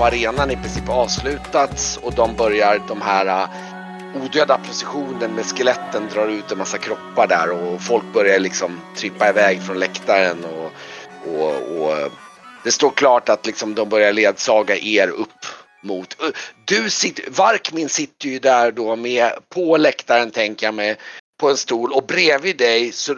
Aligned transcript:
på 0.00 0.06
arenan 0.06 0.50
i 0.50 0.56
princip 0.56 0.88
avslutats 0.88 1.96
och 1.96 2.14
de 2.14 2.36
börjar 2.36 2.82
de 2.88 3.02
här 3.02 3.26
äh, 3.26 4.22
odöda 4.22 4.58
positionen 4.58 5.34
med 5.34 5.44
skeletten 5.44 6.08
drar 6.12 6.28
ut 6.28 6.52
en 6.52 6.58
massa 6.58 6.78
kroppar 6.78 7.26
där 7.26 7.50
och 7.50 7.82
folk 7.82 8.04
börjar 8.12 8.38
liksom 8.38 8.80
trippa 8.96 9.28
iväg 9.28 9.62
från 9.62 9.78
läktaren 9.78 10.44
och, 10.44 10.72
och, 11.34 11.80
och 11.80 11.98
äh, 11.98 12.12
det 12.64 12.70
står 12.70 12.90
klart 12.90 13.28
att 13.28 13.46
liksom 13.46 13.74
de 13.74 13.88
börjar 13.88 14.12
ledsaga 14.12 14.76
er 14.76 15.08
upp 15.08 15.46
mot... 15.82 16.22
Äh, 16.22 16.28
du 16.64 16.90
sitter, 16.90 17.30
Varkmin 17.30 17.88
sitter 17.88 18.28
ju 18.28 18.38
där 18.38 18.72
då 18.72 18.96
med 18.96 19.32
på 19.54 19.76
läktaren 19.76 20.30
tänker 20.30 20.66
jag 20.66 20.74
mig 20.74 20.96
på 21.40 21.50
en 21.50 21.56
stol 21.56 21.92
och 21.92 22.06
bredvid 22.06 22.56
dig 22.56 22.92
så, 22.92 23.14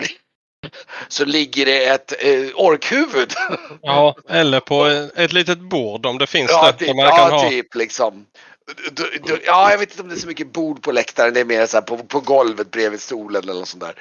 så 1.08 1.24
ligger 1.24 1.66
det 1.66 1.84
ett 1.86 2.12
eh, 2.18 2.48
orkhuvud. 2.54 3.32
Ja, 3.82 4.16
eller 4.28 4.60
på 4.60 4.86
ett 5.16 5.32
litet 5.32 5.60
bord 5.60 6.06
om 6.06 6.18
det 6.18 6.26
finns 6.26 6.50
ja, 6.50 6.66
det. 6.66 6.78
typ, 6.78 6.88
som 6.88 6.96
man 6.96 7.06
ja, 7.06 7.16
kan 7.16 7.32
ha. 7.32 7.50
typ 7.50 7.74
liksom. 7.74 8.26
Du, 8.92 9.18
du, 9.24 9.42
ja, 9.46 9.70
jag 9.70 9.78
vet 9.78 9.90
inte 9.90 10.02
om 10.02 10.08
det 10.08 10.14
är 10.14 10.18
så 10.18 10.26
mycket 10.26 10.52
bord 10.52 10.82
på 10.82 10.92
läktaren. 10.92 11.34
Det 11.34 11.40
är 11.40 11.44
mer 11.44 11.66
så 11.66 11.76
här 11.76 11.82
på, 11.82 11.98
på 11.98 12.20
golvet 12.20 12.70
bredvid 12.70 13.00
stolen 13.00 13.42
eller 13.42 13.60
något 13.60 13.68
sånt 13.68 13.82
där. 13.82 13.94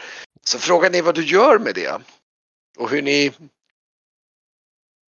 Så 0.46 0.60
frågan 0.60 0.96
är 0.96 1.02
vad 1.02 1.16
du 1.16 1.26
gör 1.26 1.60
med 1.60 1.76
det. 1.76 2.02
Och 2.78 2.90
hur 2.90 3.02
ni... 3.02 3.32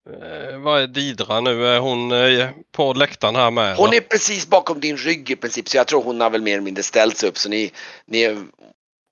Eh, 0.09 0.57
vad 0.59 0.81
är 0.81 0.88
Didra 0.88 1.41
nu? 1.41 1.67
Är 1.67 1.79
hon 1.79 2.11
eh, 2.11 2.49
på 2.71 2.93
läktaren 2.93 3.35
här 3.35 3.51
med? 3.51 3.75
Hon 3.75 3.93
är 3.93 3.99
precis 3.99 4.47
bakom 4.47 4.79
din 4.79 4.97
rygg 4.97 5.29
i 5.29 5.35
princip 5.35 5.69
så 5.69 5.77
jag 5.77 5.88
tror 5.88 6.03
hon 6.03 6.21
har 6.21 6.29
väl 6.29 6.41
mer 6.41 6.53
eller 6.53 6.61
mindre 6.61 6.83
ställt 6.83 7.17
sig 7.17 7.29
upp 7.29 7.38
så 7.38 7.49
ni, 7.49 7.71
ni 8.05 8.45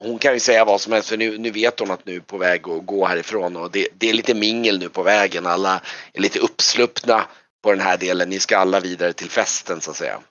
hon 0.01 0.19
kan 0.19 0.33
ju 0.33 0.39
säga 0.39 0.65
vad 0.65 0.81
som 0.81 0.93
helst 0.93 1.09
för 1.09 1.17
nu, 1.17 1.37
nu 1.37 1.51
vet 1.51 1.79
hon 1.79 1.91
att 1.91 2.05
nu 2.05 2.15
är 2.15 2.19
på 2.19 2.37
väg 2.37 2.69
att 2.69 2.85
gå 2.85 3.05
härifrån 3.05 3.57
och 3.57 3.71
det, 3.71 3.87
det 3.93 4.09
är 4.09 4.13
lite 4.13 4.33
mingel 4.33 4.79
nu 4.79 4.89
på 4.89 5.03
vägen. 5.03 5.45
Alla 5.45 5.81
är 6.13 6.21
lite 6.21 6.39
uppsluppna 6.39 7.27
på 7.63 7.71
den 7.71 7.79
här 7.79 7.97
delen. 7.97 8.29
Ni 8.29 8.39
ska 8.39 8.57
alla 8.57 8.79
vidare 8.79 9.13
till 9.13 9.29
festen 9.29 9.81
så 9.81 9.91
att 9.91 9.97
säga. 9.97 10.21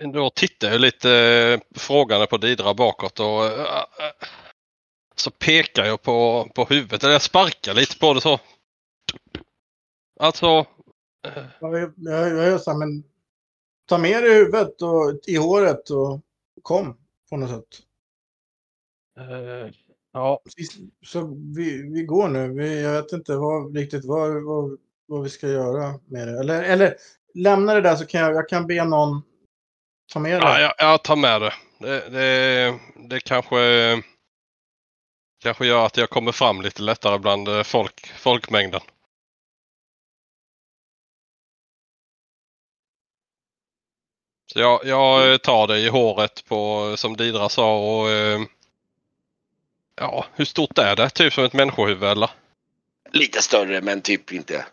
Eh, 0.00 0.08
Då 0.10 0.30
tittar 0.30 0.68
jag 0.68 0.80
lite 0.80 1.10
eh, 1.10 1.78
frågande 1.80 2.26
på 2.26 2.36
Didra 2.36 2.74
bakåt 2.74 3.20
och 3.20 3.44
eh, 3.46 3.84
så 5.16 5.30
pekar 5.30 5.84
jag 5.84 6.02
på, 6.02 6.48
på 6.54 6.64
huvudet. 6.64 7.02
Eller 7.04 7.12
jag 7.12 7.22
sparkar 7.22 7.74
lite 7.74 7.98
på 7.98 8.14
det 8.14 8.20
så. 8.20 8.40
Alltså. 10.20 10.46
Ja, 10.46 10.66
Jag, 11.60 11.92
jag, 11.96 12.28
jag 12.28 12.46
gör 12.46 12.58
så 12.58 12.70
här, 12.70 12.78
men 12.78 13.04
ta 13.88 13.98
med 13.98 14.24
i 14.24 14.34
huvudet 14.34 14.82
och 14.82 15.20
i 15.26 15.36
håret 15.36 15.90
och 15.90 16.20
kom 16.62 16.96
på 17.30 17.36
något 17.36 17.50
sätt. 17.50 17.82
Eh, 19.18 19.70
ja, 20.12 20.40
Så 21.06 21.34
vi, 21.56 21.90
vi 21.92 22.02
går 22.02 22.28
nu. 22.28 22.52
Vi, 22.52 22.82
jag 22.82 22.92
vet 23.02 23.12
inte 23.12 23.36
vad, 23.36 23.76
riktigt 23.76 24.04
vad, 24.04 24.44
vad, 24.44 24.78
vad 25.06 25.22
vi 25.22 25.30
ska 25.30 25.48
göra 25.48 26.00
med 26.06 26.28
det. 26.28 26.40
Eller, 26.40 26.62
eller 26.62 26.96
lämna 27.34 27.74
det 27.74 27.80
där 27.80 27.96
så 27.96 28.06
kan 28.06 28.20
jag, 28.20 28.34
jag 28.34 28.48
kan 28.48 28.66
be 28.66 28.84
någon 28.84 29.22
ta 30.12 30.18
med 30.18 30.40
det. 30.40 30.46
ja 30.46 30.60
jag, 30.60 30.74
jag 30.78 31.04
tar 31.04 31.16
med 31.16 31.40
det. 31.40 31.52
Det, 31.78 32.08
det, 32.10 32.78
det 33.08 33.20
kanske, 33.20 33.56
kanske 35.42 35.66
gör 35.66 35.86
att 35.86 35.96
jag 35.96 36.10
kommer 36.10 36.32
fram 36.32 36.62
lite 36.62 36.82
lättare 36.82 37.18
bland 37.18 37.48
eh, 37.48 37.62
folk, 37.62 38.06
folkmängden. 38.06 38.80
Så 44.52 44.60
jag, 44.60 44.80
jag 44.84 45.32
eh, 45.32 45.36
tar 45.36 45.66
det 45.66 45.78
i 45.78 45.88
håret 45.88 46.44
på, 46.44 46.94
som 46.96 47.16
Didra 47.16 47.48
sa 47.48 47.78
och 47.78 48.10
eh, 48.10 48.40
ja, 49.96 50.26
hur 50.34 50.44
stort 50.44 50.78
är 50.78 50.96
det? 50.96 51.10
Typ 51.10 51.32
som 51.32 51.44
ett 51.44 51.52
människohuvud 51.52 52.02
eller? 52.08 52.30
Lite 53.12 53.42
större 53.42 53.80
men 53.80 54.00
typ 54.00 54.32
inte. 54.32 54.66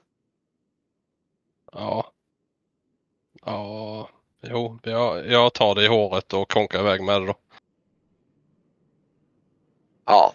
Ja. 1.72 2.12
Ja, 3.46 4.10
jo, 4.42 4.80
jag, 4.84 5.28
jag 5.32 5.54
tar 5.54 5.76
det 5.76 5.84
i 5.84 5.88
håret 5.88 6.34
och 6.34 6.52
konkar 6.52 6.80
iväg 6.80 7.04
med 7.04 7.22
det 7.22 7.28
då. 7.28 7.36
Ja. 10.06 10.34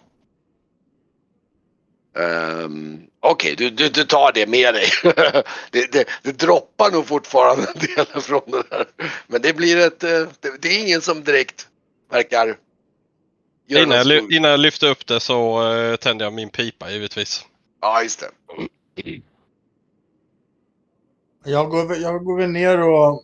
Um, 2.13 3.09
Okej, 3.19 3.55
du, 3.55 3.69
du, 3.69 3.89
du 3.89 4.03
tar 4.03 4.31
det 4.31 4.47
med 4.47 4.73
dig. 4.73 4.85
det, 5.71 5.91
det, 5.91 6.09
det 6.23 6.31
droppar 6.31 6.91
nog 6.91 7.07
fortfarande 7.07 7.67
en 7.75 7.79
del 7.95 8.21
från 8.21 8.51
det 8.51 8.63
där. 8.69 8.85
Men 9.27 9.41
det 9.41 9.53
blir 9.53 9.77
ett... 9.77 10.03
eh, 10.03 10.27
Det, 10.39 10.61
det 10.61 10.67
är 10.67 10.79
ingen 10.81 11.01
som 11.01 11.23
direkt 11.23 11.67
verkar... 12.11 12.57
Innan 13.69 13.97
jag, 13.97 14.07
ly- 14.07 14.27
innan 14.31 14.51
jag 14.51 14.59
lyfter 14.59 14.89
upp 14.89 15.07
det 15.07 15.19
så 15.19 15.71
eh, 15.73 15.95
tänder 15.95 16.25
jag 16.25 16.33
min 16.33 16.49
pipa 16.49 16.91
givetvis. 16.91 17.45
Ja, 17.81 18.03
just 18.03 18.19
det. 18.19 18.31
Jag, 21.45 21.69
går, 21.69 21.95
jag 21.95 22.23
går 22.23 22.37
väl 22.37 22.49
ner 22.49 22.81
och... 22.81 23.23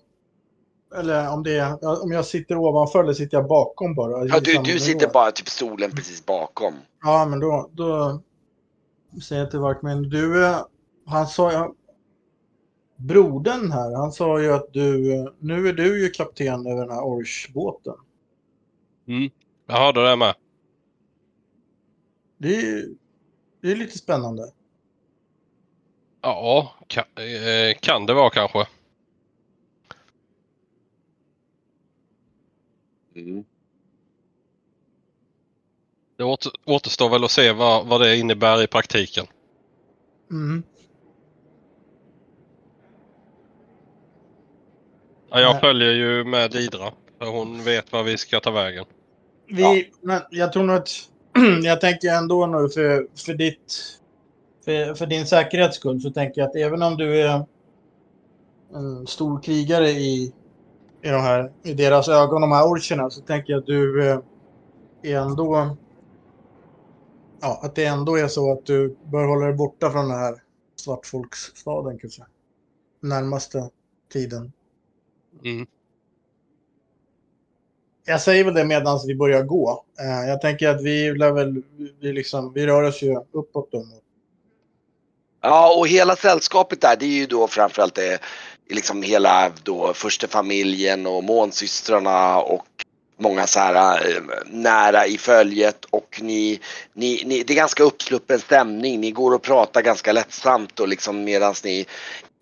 Eller 0.95 1.33
om, 1.33 1.44
det 1.44 1.57
är, 1.57 2.03
om 2.03 2.11
jag 2.11 2.25
sitter 2.25 2.57
ovanför 2.57 3.03
eller 3.03 3.13
sitter 3.13 3.38
jag 3.38 3.47
bakom 3.47 3.95
bara? 3.95 4.25
Ja, 4.25 4.39
du, 4.39 4.57
du 4.57 4.79
sitter 4.79 5.07
bara 5.07 5.31
typ 5.31 5.50
stolen 5.50 5.91
precis 5.91 6.25
bakom. 6.25 6.73
Ja, 7.03 7.25
men 7.25 7.39
då, 7.39 7.69
då 7.73 8.22
säger 9.23 9.41
jag 9.41 9.51
till 9.51 9.59
Varkmin, 9.59 10.09
du, 10.09 10.53
han 11.06 11.27
sa 11.27 11.51
ju, 11.51 11.73
brodern 12.97 13.72
här, 13.72 13.95
han 13.95 14.12
sa 14.12 14.41
ju 14.41 14.53
att 14.53 14.73
du, 14.73 15.33
nu 15.39 15.67
är 15.67 15.73
du 15.73 16.03
ju 16.03 16.09
kapten 16.09 16.67
över 16.67 16.81
den 16.81 16.91
här 16.91 17.03
Orch-båten. 17.03 17.95
Jag 19.66 19.76
hörde 19.76 20.09
det 20.09 20.16
med. 20.16 20.36
Det 22.38 22.56
är, 22.56 22.86
det 23.62 23.72
är 23.72 23.76
lite 23.76 23.98
spännande. 23.98 24.52
Ja, 26.22 26.76
kan, 26.88 27.03
eh, 27.16 27.78
kan 27.81 28.06
det 28.06 28.14
vara 28.14 28.30
kanske. 28.30 28.68
Mm. 33.16 33.46
Det 36.18 36.24
åter, 36.24 36.52
återstår 36.66 37.09
väl 37.09 37.24
att 37.24 37.31
se 37.31 37.52
vad, 37.52 37.88
vad 37.88 38.02
det 38.02 38.18
innebär 38.18 38.64
i 38.64 38.68
praktiken. 38.68 39.28
Mm. 40.31 40.64
Ja, 45.30 45.40
jag 45.40 45.52
Nej. 45.52 45.62
följer 45.62 45.94
ju 45.94 46.24
med 46.24 46.52
Didra. 46.52 46.92
För 47.18 47.25
hon 47.25 47.64
vet 47.64 47.92
var 47.92 48.04
vi 48.04 48.18
ska 48.18 48.39
ta 48.39 48.51
vägen. 48.51 48.86
Vi, 49.47 49.62
Ja. 49.62 49.97
men 50.01 50.21
jag 50.30 50.53
tror 50.53 50.63
nog 50.63 50.75
att, 50.75 50.89
jag 51.63 51.81
tänker 51.81 52.13
ändå 52.13 52.45
nu 52.45 52.69
för, 52.69 53.07
för 53.25 53.33
ditt, 53.33 53.74
för, 54.65 54.94
för 54.94 55.06
din 55.06 55.25
säkerhets 55.25 55.75
skull 55.75 56.01
så 56.01 56.09
tänker 56.12 56.42
jag 56.42 56.50
att 56.50 56.56
även 56.56 56.81
om 56.81 56.97
du 56.97 57.21
är 57.21 57.45
en 58.74 59.07
stor 59.07 59.42
krigare 59.42 59.89
i, 59.89 60.33
i, 61.01 61.09
de 61.09 61.21
här, 61.21 61.51
i 61.63 61.74
deras 61.74 62.09
ögon, 62.09 62.42
de 62.42 62.51
här 62.51 62.65
orcherna, 62.65 63.09
så 63.09 63.21
tänker 63.21 63.53
jag 63.53 63.59
att 63.59 63.65
du 63.65 64.09
eh, 64.09 64.19
är 65.01 65.15
ändå, 65.15 65.77
ja, 67.41 67.59
att 67.63 67.75
det 67.75 67.86
ändå 67.86 68.18
är 68.18 68.27
så 68.27 68.51
att 68.51 68.65
du 68.65 68.95
bör 69.03 69.27
hålla 69.27 69.45
dig 69.45 69.56
borta 69.56 69.91
från 69.91 70.09
den 70.09 70.19
här 70.19 70.36
svartfolksstaden 70.75 72.00
kanske. 72.00 72.24
Närmaste 73.01 73.69
tiden. 74.12 74.51
Mm. 75.44 75.68
Jag 78.06 78.22
säger 78.22 78.44
väl 78.44 78.54
det 78.54 78.66
medan 78.66 79.00
vi 79.07 79.16
börjar 79.16 79.44
gå. 79.44 79.84
Eh, 80.00 80.30
jag 80.30 80.42
tänker 80.42 80.69
att 80.69 80.81
vi 80.81 81.13
lär 81.13 81.31
väl, 81.31 81.62
vi, 82.02 82.13
liksom, 82.13 82.54
vi 82.54 82.68
rör 82.68 82.84
oss 82.84 83.02
ju 83.02 83.16
uppåt 83.31 83.72
då. 83.72 83.86
Ja, 85.42 85.75
och 85.78 85.88
hela 85.88 86.16
sällskapet 86.16 86.81
där, 86.81 86.96
det 86.96 87.06
är 87.06 87.10
ju 87.10 87.25
då 87.25 87.48
framförallt 87.48 87.96
det, 87.96 88.19
liksom 88.69 89.04
hela 89.04 89.52
då 89.63 89.94
första 89.94 90.28
familjen 90.28 91.07
och 91.07 91.24
månsystrarna 91.24 92.42
och 92.42 92.66
många 93.18 93.48
så 93.48 93.60
här 93.60 94.10
eh, 94.10 94.22
nära 94.46 95.08
i 95.08 95.18
följet 95.18 95.86
och 95.90 96.19
ni, 96.22 96.60
ni, 96.94 97.24
ni, 97.25 97.44
det 97.44 97.54
är 97.54 97.58
ganska 97.58 97.84
uppsluppen 97.84 98.40
stämning. 98.40 99.01
Ni 99.01 99.12
går 99.12 99.34
och 99.34 99.42
pratar 99.42 99.81
ganska 99.81 100.12
lättsamt 100.12 100.80
och 100.80 100.88
liksom 100.88 101.24
medans 101.24 101.63
ni, 101.63 101.86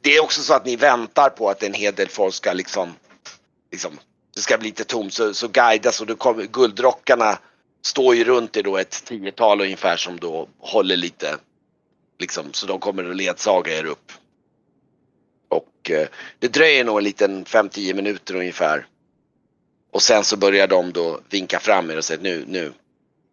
det 0.02 0.16
är 0.16 0.24
också 0.24 0.42
så 0.42 0.54
att 0.54 0.66
ni 0.66 0.76
väntar 0.76 1.30
på 1.30 1.50
att 1.50 1.64
en 1.64 1.74
hel 1.74 1.94
del 1.94 2.10
folk 2.10 2.34
ska 2.34 2.54
liksom, 2.54 2.94
liksom 3.72 4.00
det 4.36 4.42
ska 4.42 4.58
bli 4.58 4.68
lite 4.68 4.84
tomt 4.84 5.14
så, 5.14 5.34
så 5.34 5.48
guidas 5.48 6.02
och 6.02 6.08
då 6.08 6.16
kommer 6.16 6.44
guldrockarna 6.44 7.40
står 7.82 8.16
ju 8.16 8.24
runt 8.24 8.58
er 8.58 8.64
då 8.64 8.78
ett 8.78 9.06
tiotal 9.06 9.62
ungefär 9.62 9.98
som 9.98 10.20
då 10.20 10.48
håller 10.60 10.98
lite 10.98 11.38
Liksom, 12.20 12.54
så 12.54 12.68
de 12.68 12.80
kommer 12.80 13.10
att 13.10 13.16
ledsaga 13.16 13.78
er 13.80 13.86
upp. 13.86 14.12
Och 15.48 15.92
eh, 15.92 16.08
det 16.40 16.48
dröjer 16.48 16.84
nog 16.84 16.98
en 16.98 17.04
liten 17.04 17.46
5-10 17.46 17.94
minuter 17.94 18.36
ungefär. 18.36 18.88
Och 19.92 20.02
sen 20.02 20.24
så 20.24 20.38
börjar 20.38 20.68
de 20.68 20.94
då 20.94 21.20
vinka 21.30 21.60
fram 21.60 21.92
er 21.92 21.98
och 21.98 22.04
säga 22.04 22.20
nu, 22.22 22.46
nu, 22.48 22.74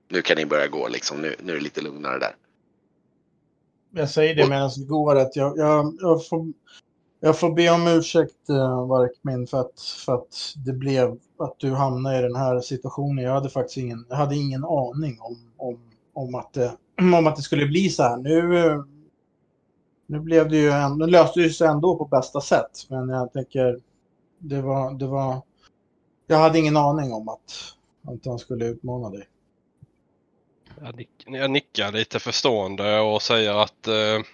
nu 0.08 0.22
kan 0.22 0.36
ni 0.36 0.46
börja 0.46 0.66
gå 0.66 0.88
liksom. 0.88 1.22
Nu, 1.22 1.36
nu 1.42 1.52
är 1.52 1.56
det 1.56 1.62
lite 1.62 1.80
lugnare 1.80 2.18
där. 2.18 2.34
Jag 3.94 4.10
säger 4.10 4.34
det 4.34 4.48
medan 4.48 4.70
vi 4.76 4.84
går 4.84 5.16
att 5.16 5.36
jag, 5.36 5.58
jag, 5.58 5.96
jag, 6.00 6.28
får, 6.28 6.46
jag 7.20 7.38
får 7.38 7.54
be 7.54 7.70
om 7.70 7.86
ursäkt, 7.86 8.48
eh, 8.48 8.86
Varkmin, 8.86 9.46
för 9.46 9.60
att, 9.60 9.80
för 9.80 10.14
att 10.14 10.54
det 10.66 10.72
blev 10.72 11.18
att 11.38 11.58
du 11.58 11.70
hamnade 11.70 12.18
i 12.18 12.22
den 12.22 12.36
här 12.36 12.60
situationen. 12.60 13.24
Jag 13.24 13.32
hade 13.32 13.50
faktiskt 13.50 13.76
ingen, 13.76 14.06
jag 14.08 14.16
hade 14.16 14.36
ingen 14.36 14.64
aning 14.64 15.20
om, 15.20 15.52
om, 15.56 15.78
om, 16.12 16.34
att, 16.34 16.52
det, 16.52 16.72
om 17.16 17.26
att 17.26 17.36
det 17.36 17.42
skulle 17.42 17.66
bli 17.66 17.88
så 17.88 18.02
här. 18.02 18.16
Nu, 18.16 18.84
Nu 20.06 20.20
blev 20.20 20.48
det 20.48 20.56
ju 20.56 20.70
ändå, 20.70 21.06
nu 21.06 21.12
löste 21.12 21.40
det 21.40 21.50
sig 21.50 21.66
ändå 21.66 21.96
på 21.96 22.04
bästa 22.04 22.40
sätt. 22.40 22.86
Men 22.88 23.08
jag 23.08 23.32
tänker, 23.32 23.80
det 24.38 24.62
var, 24.62 24.94
det 24.94 25.06
var, 25.06 25.42
jag 26.26 26.38
hade 26.38 26.58
ingen 26.58 26.76
aning 26.76 27.12
om 27.12 27.28
att, 27.28 27.74
att 28.06 28.26
han 28.26 28.38
skulle 28.38 28.64
utmana 28.66 29.10
dig. 29.10 29.28
Jag, 30.80 30.96
nick, 30.96 31.10
jag 31.26 31.50
nickar 31.50 31.92
lite 31.92 32.18
förstående 32.18 33.00
och 33.00 33.22
säger 33.22 33.62
att 33.62 33.86
eh, 33.86 34.24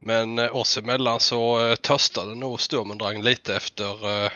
men 0.00 0.38
oss 0.38 0.78
emellan 0.78 1.20
så 1.20 1.68
eh, 1.68 1.74
törstade 1.74 2.34
nog 2.34 2.60
Sturmendrang 2.60 3.22
lite 3.22 3.56
efter 3.56 4.24
eh, 4.24 4.30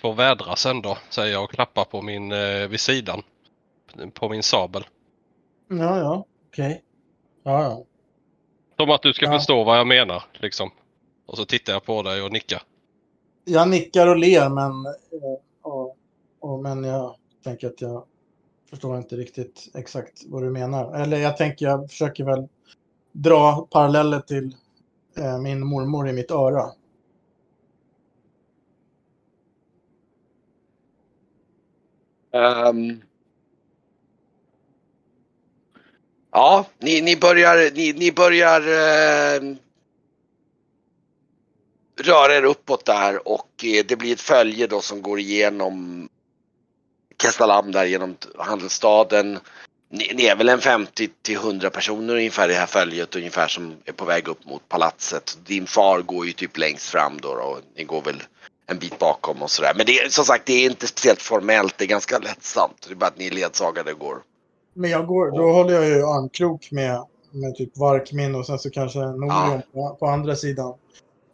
få 0.00 0.12
vädras 0.12 0.66
ändå, 0.66 0.98
säger 1.10 1.32
jag 1.32 1.44
och 1.44 1.50
klappar 1.50 1.84
på 1.84 2.02
min 2.02 2.32
eh, 2.32 2.68
vid 2.68 2.80
sidan. 2.80 3.22
På 4.14 4.28
min 4.28 4.42
sabel. 4.42 4.84
Ja, 5.68 5.98
ja, 5.98 6.24
okej. 6.48 6.66
Okay. 6.66 6.78
Ja, 7.42 7.62
ja. 7.62 7.84
Som 8.76 8.90
att 8.90 9.02
du 9.02 9.12
ska 9.12 9.24
ja. 9.24 9.32
förstå 9.32 9.64
vad 9.64 9.78
jag 9.78 9.86
menar 9.86 10.22
liksom. 10.32 10.70
Och 11.26 11.36
så 11.36 11.44
tittar 11.44 11.72
jag 11.72 11.84
på 11.84 12.02
dig 12.02 12.22
och 12.22 12.32
nickar. 12.32 12.62
Jag 13.44 13.68
nickar 13.68 14.06
och 14.06 14.16
ler 14.16 14.48
men, 14.48 14.94
och, 15.62 15.96
och, 16.40 16.62
men 16.62 16.84
jag 16.84 17.16
tänker 17.44 17.66
att 17.66 17.80
jag 17.80 18.04
förstår 18.70 18.98
inte 18.98 19.16
riktigt 19.16 19.70
exakt 19.74 20.22
vad 20.26 20.42
du 20.42 20.50
menar. 20.50 20.94
Eller 20.94 21.16
jag 21.16 21.36
tänker 21.36 21.66
jag 21.66 21.90
försöker 21.90 22.24
väl 22.24 22.48
dra 23.12 23.68
paralleller 23.70 24.20
till 24.20 24.46
eh, 24.46 24.52
Eh, 25.16 25.38
min 25.38 25.66
mormor 25.66 26.08
i 26.08 26.12
mitt 26.12 26.30
öra. 26.30 26.72
Um, 32.34 33.02
ja, 36.30 36.66
ni, 36.78 37.00
ni 37.00 37.16
börjar, 37.16 37.74
ni, 37.74 37.92
ni 37.92 38.12
börjar 38.12 38.60
eh, 38.60 39.56
röra 42.00 42.34
er 42.34 42.44
uppåt 42.44 42.84
där 42.84 43.28
och 43.28 43.64
eh, 43.64 43.84
det 43.88 43.96
blir 43.96 44.12
ett 44.12 44.20
följe 44.20 44.66
då 44.66 44.80
som 44.80 45.02
går 45.02 45.20
igenom 45.20 46.08
Kestalam 47.22 47.72
där 47.72 47.84
genom 47.84 48.16
handelsstaden. 48.38 49.38
Ni, 49.94 50.12
ni, 50.14 50.26
är 50.26 50.36
väl 50.36 50.48
en 50.48 50.60
50 50.60 51.08
till 51.22 51.36
100 51.36 51.70
personer 51.70 52.14
ungefär 52.14 52.48
i 52.48 52.52
det 52.52 52.58
här 52.58 52.66
följet 52.66 53.16
ungefär 53.16 53.48
som 53.48 53.74
är 53.84 53.92
på 53.92 54.04
väg 54.04 54.28
upp 54.28 54.44
mot 54.44 54.68
palatset. 54.68 55.38
Din 55.46 55.66
far 55.66 56.02
går 56.02 56.26
ju 56.26 56.32
typ 56.32 56.58
längst 56.58 56.88
fram 56.88 57.20
då 57.20 57.28
och 57.28 57.58
ni 57.76 57.84
går 57.84 58.02
väl 58.02 58.22
en 58.66 58.78
bit 58.78 58.98
bakom 58.98 59.42
och 59.42 59.50
sådär. 59.50 59.72
Men 59.76 59.86
det 59.86 59.98
är 59.98 60.08
som 60.08 60.24
sagt, 60.24 60.46
det 60.46 60.52
är 60.52 60.70
inte 60.70 60.86
speciellt 60.86 61.22
formellt. 61.22 61.74
Det 61.78 61.84
är 61.84 61.88
ganska 61.88 62.18
lättsamt. 62.18 62.86
Det 62.88 62.94
är 62.94 62.96
bara 62.96 63.06
att 63.06 63.18
ni 63.18 63.30
ledsagare 63.30 63.92
går. 63.92 64.16
Men 64.74 64.90
jag 64.90 65.06
går, 65.06 65.30
då 65.30 65.44
och... 65.44 65.54
håller 65.54 65.74
jag 65.74 65.86
ju 65.86 66.06
armkrok 66.06 66.70
med, 66.70 67.04
med 67.30 67.54
typ 67.54 67.76
Varkmin 67.76 68.34
och 68.34 68.46
sen 68.46 68.58
så 68.58 68.70
kanske 68.70 68.98
Norion 68.98 69.62
ja. 69.72 69.96
på, 70.00 70.06
andra 70.06 70.36
sidan. 70.36 70.74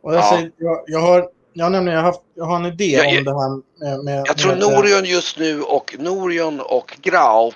Och 0.03 0.15
jag, 0.15 0.21
ja. 0.21 0.31
säger, 0.31 0.53
jag, 0.57 0.85
jag 0.87 1.01
har 1.01 1.29
jag 1.53 1.65
har 1.65 1.71
nämligen 1.71 2.05
haft, 2.05 2.21
jag 2.35 2.45
har 2.45 2.57
en 2.57 2.67
idé 2.67 2.85
jag, 2.85 3.19
om 3.19 3.25
det 3.25 3.41
här 3.41 3.63
med... 3.79 4.05
med 4.05 4.25
jag 4.27 4.37
tror 4.37 4.57
Norion 4.57 5.05
just 5.05 5.39
nu 5.39 5.63
och 5.63 5.97
Norion 5.99 6.61
och 6.61 6.99
Grauf 7.03 7.55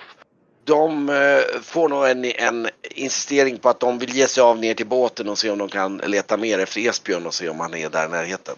de 0.63 1.09
eh, 1.09 1.61
får 1.61 1.89
nog 1.89 2.09
en, 2.09 2.25
en 2.25 2.67
insistering 2.95 3.57
på 3.57 3.69
att 3.69 3.79
de 3.79 3.97
vill 3.99 4.15
ge 4.15 4.27
sig 4.27 4.43
av 4.43 4.59
ner 4.59 4.73
till 4.73 4.87
båten 4.87 5.29
och 5.29 5.37
se 5.37 5.49
om 5.49 5.57
de 5.57 5.69
kan 5.69 5.97
leta 5.97 6.37
mer 6.37 6.59
efter 6.59 6.81
Esbjörn 6.81 7.25
och 7.25 7.33
se 7.33 7.49
om 7.49 7.59
han 7.59 7.73
är 7.73 7.89
där 7.89 8.05
i 8.05 8.09
närheten. 8.09 8.55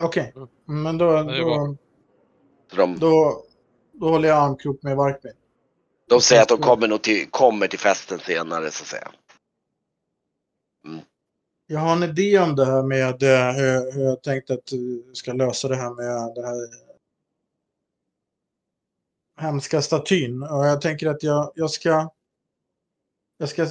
Okej, 0.00 0.32
okay. 0.34 0.46
men 0.66 0.98
då, 0.98 1.22
då, 1.22 1.76
de, 2.76 2.98
då, 2.98 3.42
då 3.92 4.08
håller 4.08 4.28
jag 4.28 4.38
armkrok 4.38 4.82
med 4.82 4.96
Varkmin. 4.96 5.32
De 6.08 6.20
säger 6.20 6.42
att 6.42 6.48
de 6.48 6.58
kommer, 6.58 6.88
nog 6.88 7.02
till, 7.02 7.30
kommer 7.30 7.66
till 7.66 7.78
festen 7.78 8.18
senare 8.18 8.70
så 8.70 8.82
att 8.82 8.88
säga. 8.88 9.10
Mm. 10.86 11.00
Jag 11.66 11.80
har 11.80 11.92
en 11.92 12.02
idé 12.02 12.38
om 12.38 12.56
det 12.56 12.64
här 12.64 12.82
med 12.82 13.22
eh, 13.22 13.52
hur, 13.52 13.92
hur 13.92 14.04
jag 14.04 14.22
tänkt 14.22 14.50
att 14.50 14.66
du 14.66 15.10
ska 15.12 15.32
lösa 15.32 15.68
det 15.68 15.76
här 15.76 15.90
med 15.94 16.34
det 16.34 16.46
här 16.46 16.83
hemska 19.36 19.82
statyn. 19.82 20.42
Och 20.42 20.66
jag 20.66 20.80
tänker 20.80 21.08
att 21.08 21.22
jag, 21.22 21.52
jag 21.54 21.70
ska 21.70 22.10
jag 23.38 23.48
ska 23.48 23.66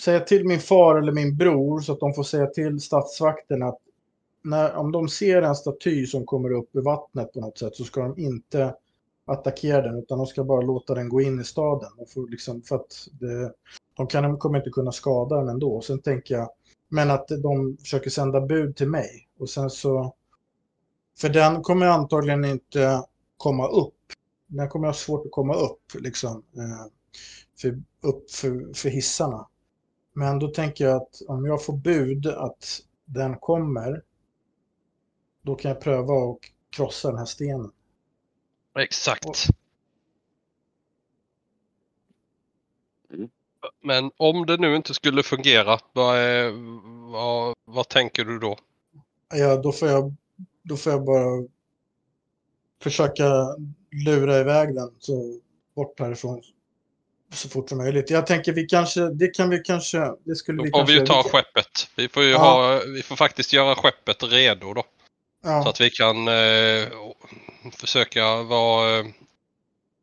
säga 0.00 0.20
till 0.20 0.46
min 0.46 0.60
far 0.60 0.98
eller 0.98 1.12
min 1.12 1.36
bror 1.36 1.80
så 1.80 1.92
att 1.92 2.00
de 2.00 2.14
får 2.14 2.22
säga 2.22 2.46
till 2.46 2.80
statsvakten 2.80 3.62
att 3.62 3.78
när, 4.42 4.76
om 4.76 4.92
de 4.92 5.08
ser 5.08 5.42
en 5.42 5.54
staty 5.54 6.06
som 6.06 6.26
kommer 6.26 6.52
upp 6.52 6.76
i 6.76 6.80
vattnet 6.80 7.32
på 7.32 7.40
något 7.40 7.58
sätt 7.58 7.76
så 7.76 7.84
ska 7.84 8.02
de 8.02 8.18
inte 8.18 8.74
attackera 9.26 9.82
den 9.82 9.98
utan 9.98 10.18
de 10.18 10.26
ska 10.26 10.44
bara 10.44 10.60
låta 10.60 10.94
den 10.94 11.08
gå 11.08 11.20
in 11.20 11.40
i 11.40 11.44
staden. 11.44 11.90
Och 11.98 12.10
få 12.10 12.26
liksom, 12.26 12.62
för 12.62 12.76
att 12.76 13.08
det, 13.12 13.52
de 13.96 14.06
kan, 14.06 14.38
kommer 14.38 14.58
inte 14.58 14.70
kunna 14.70 14.92
skada 14.92 15.36
den 15.36 15.48
ändå. 15.48 15.80
Sen 15.80 16.02
tänker 16.02 16.34
jag, 16.34 16.50
men 16.88 17.10
att 17.10 17.28
de 17.28 17.76
försöker 17.80 18.10
sända 18.10 18.40
bud 18.40 18.76
till 18.76 18.88
mig. 18.88 19.28
Och 19.38 19.50
sen 19.50 19.70
så, 19.70 20.14
för 21.18 21.28
den 21.28 21.62
kommer 21.62 21.86
antagligen 21.86 22.44
inte 22.44 23.02
komma 23.36 23.68
upp. 23.68 23.93
Den 24.56 24.68
kommer 24.68 24.86
ha 24.86 24.94
svårt 24.94 25.26
att 25.26 25.32
komma 25.32 25.54
upp, 25.54 25.94
liksom, 25.94 26.44
eh, 26.56 26.92
för, 27.60 27.82
upp 28.00 28.30
för, 28.30 28.74
för 28.74 28.88
hissarna. 28.88 29.48
Men 30.12 30.38
då 30.38 30.48
tänker 30.48 30.84
jag 30.84 30.96
att 30.96 31.22
om 31.28 31.44
jag 31.44 31.64
får 31.64 31.76
bud 31.76 32.26
att 32.26 32.80
den 33.04 33.38
kommer 33.38 34.02
då 35.42 35.54
kan 35.54 35.68
jag 35.68 35.80
pröva 35.80 36.14
att 36.14 36.38
krossa 36.70 37.08
den 37.08 37.18
här 37.18 37.24
stenen. 37.24 37.72
Exakt. 38.78 39.48
Mm. 43.12 43.30
Men 43.80 44.10
om 44.16 44.46
det 44.46 44.56
nu 44.56 44.76
inte 44.76 44.94
skulle 44.94 45.22
fungera, 45.22 45.78
vad, 45.92 46.16
är, 46.16 46.52
vad, 47.12 47.54
vad 47.64 47.88
tänker 47.88 48.24
du 48.24 48.38
då? 48.38 48.56
Ja, 49.34 49.56
då 49.56 49.72
får 49.72 49.88
jag, 49.88 50.14
då 50.62 50.76
får 50.76 50.92
jag 50.92 51.04
bara 51.04 51.48
försöka 52.82 53.24
lura 54.04 54.40
iväg 54.40 54.74
den 54.74 54.90
så 54.98 55.38
bort 55.74 56.00
härifrån 56.00 56.42
så 57.32 57.48
fort 57.48 57.68
som 57.68 57.78
möjligt. 57.78 58.10
Jag 58.10 58.26
tänker 58.26 58.52
vi 58.52 58.66
kanske, 58.66 59.00
det 59.00 59.28
kan 59.28 59.50
vi 59.50 59.58
kanske, 59.58 60.14
det 60.24 60.36
skulle 60.36 60.58
då 60.58 60.64
vi 60.64 60.70
får 60.70 60.78
kanske... 60.78 60.94
vi 60.94 61.00
ju 61.00 61.06
ta 61.06 61.22
skeppet. 61.22 61.88
Vi 61.96 62.08
får 62.08 62.22
ju 62.22 62.30
ja. 62.30 62.38
ha, 62.38 62.80
vi 62.94 63.02
får 63.02 63.16
faktiskt 63.16 63.52
göra 63.52 63.74
skeppet 63.74 64.22
redo 64.22 64.74
då. 64.74 64.84
Ja. 65.44 65.62
Så 65.62 65.68
att 65.68 65.80
vi 65.80 65.90
kan 65.90 66.28
eh, 66.28 66.88
försöka 67.72 68.42
vara 68.42 68.98
eh, 68.98 69.06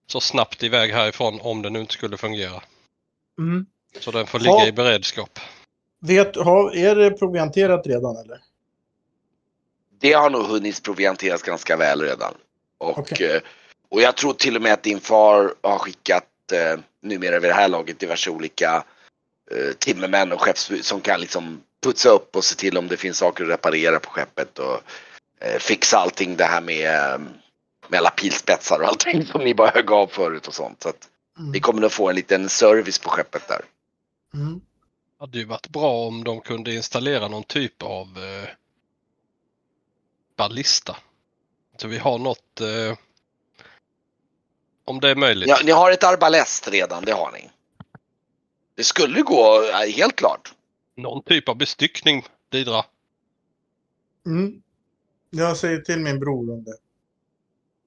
så 0.07 0.19
snabbt 0.19 0.63
iväg 0.63 0.91
härifrån 0.91 1.39
om 1.41 1.61
det 1.61 1.69
nu 1.69 1.79
inte 1.79 1.93
skulle 1.93 2.17
fungera. 2.17 2.63
Mm. 3.39 3.65
Så 3.99 4.11
den 4.11 4.27
får 4.27 4.39
ligga 4.39 4.51
ha, 4.51 4.67
i 4.67 4.71
beredskap. 4.71 5.39
Vet, 6.01 6.35
ha, 6.35 6.73
är 6.73 6.95
det 6.95 7.11
provianterat 7.11 7.87
redan 7.87 8.17
eller? 8.17 8.37
Det 9.99 10.13
har 10.13 10.29
nog 10.29 10.43
hunnit 10.43 10.83
provianteras 10.83 11.41
ganska 11.41 11.77
väl 11.77 12.01
redan. 12.01 12.33
Och, 12.77 12.99
okay. 12.99 13.27
eh, 13.27 13.41
och 13.91 14.01
jag 14.01 14.17
tror 14.17 14.33
till 14.33 14.55
och 14.55 14.61
med 14.61 14.73
att 14.73 14.83
din 14.83 14.99
far 14.99 15.53
har 15.61 15.77
skickat 15.77 16.51
eh, 16.51 16.79
numera 17.01 17.39
vid 17.39 17.49
det 17.49 17.55
här 17.55 17.67
laget 17.67 17.99
diverse 17.99 18.29
olika 18.29 18.83
eh, 19.51 19.73
timmermän 19.79 20.31
och 20.31 20.41
skeppsbud 20.41 20.85
som 20.85 21.01
kan 21.01 21.19
liksom 21.19 21.63
putsa 21.83 22.09
upp 22.09 22.35
och 22.35 22.43
se 22.43 22.55
till 22.55 22.77
om 22.77 22.87
det 22.87 22.97
finns 22.97 23.17
saker 23.17 23.43
att 23.43 23.49
reparera 23.49 23.99
på 23.99 24.09
skeppet. 24.09 24.59
Och, 24.59 24.81
eh, 25.39 25.59
fixa 25.59 25.97
allting 25.97 26.37
det 26.37 26.45
här 26.45 26.61
med, 26.61 26.95
eh, 26.95 27.19
med 27.87 27.97
alla 27.97 28.09
pilspetsar 28.09 28.79
och 28.79 28.87
allting 28.87 29.25
som 29.31 29.43
ni 29.43 29.53
bara 29.53 29.69
högg 29.69 29.91
av 29.91 30.07
förut 30.07 30.47
och 30.47 30.55
sånt. 30.55 30.83
Så 30.83 30.89
att 30.89 31.09
mm. 31.39 31.51
vi 31.51 31.59
kommer 31.59 31.81
att 31.85 31.93
få 31.93 32.09
en 32.09 32.15
liten 32.15 32.49
service 32.49 32.99
på 32.99 33.09
skeppet 33.09 33.47
där. 33.47 33.61
Mm. 34.33 34.53
Det 34.59 35.23
hade 35.23 35.37
ju 35.37 35.45
varit 35.45 35.69
bra 35.69 36.07
om 36.07 36.23
de 36.23 36.41
kunde 36.41 36.73
installera 36.73 37.27
någon 37.27 37.43
typ 37.43 37.83
av 37.83 38.07
eh, 38.17 38.49
ballista. 40.37 40.97
Så 41.77 41.87
vi 41.87 41.97
har 41.97 42.17
något 42.17 42.61
eh, 42.61 42.97
om 44.91 44.99
det 44.99 45.09
är 45.09 45.15
möjligt. 45.15 45.49
Ja, 45.49 45.57
ni 45.63 45.71
har 45.71 45.91
ett 45.91 46.03
arbalest 46.03 46.67
redan, 46.67 47.05
det 47.05 47.11
har 47.11 47.31
ni. 47.31 47.49
Det 48.75 48.83
skulle 48.83 49.21
gå, 49.21 49.61
helt 49.95 50.15
klart. 50.15 50.53
Någon 50.95 51.23
typ 51.23 51.49
av 51.49 51.57
bestyckning, 51.57 52.25
Didra. 52.49 52.85
Mm. 54.25 54.61
Jag 55.29 55.57
säger 55.57 55.81
till 55.81 55.99
min 55.99 56.19
bror 56.19 56.53
om 56.53 56.63
det. 56.63 56.77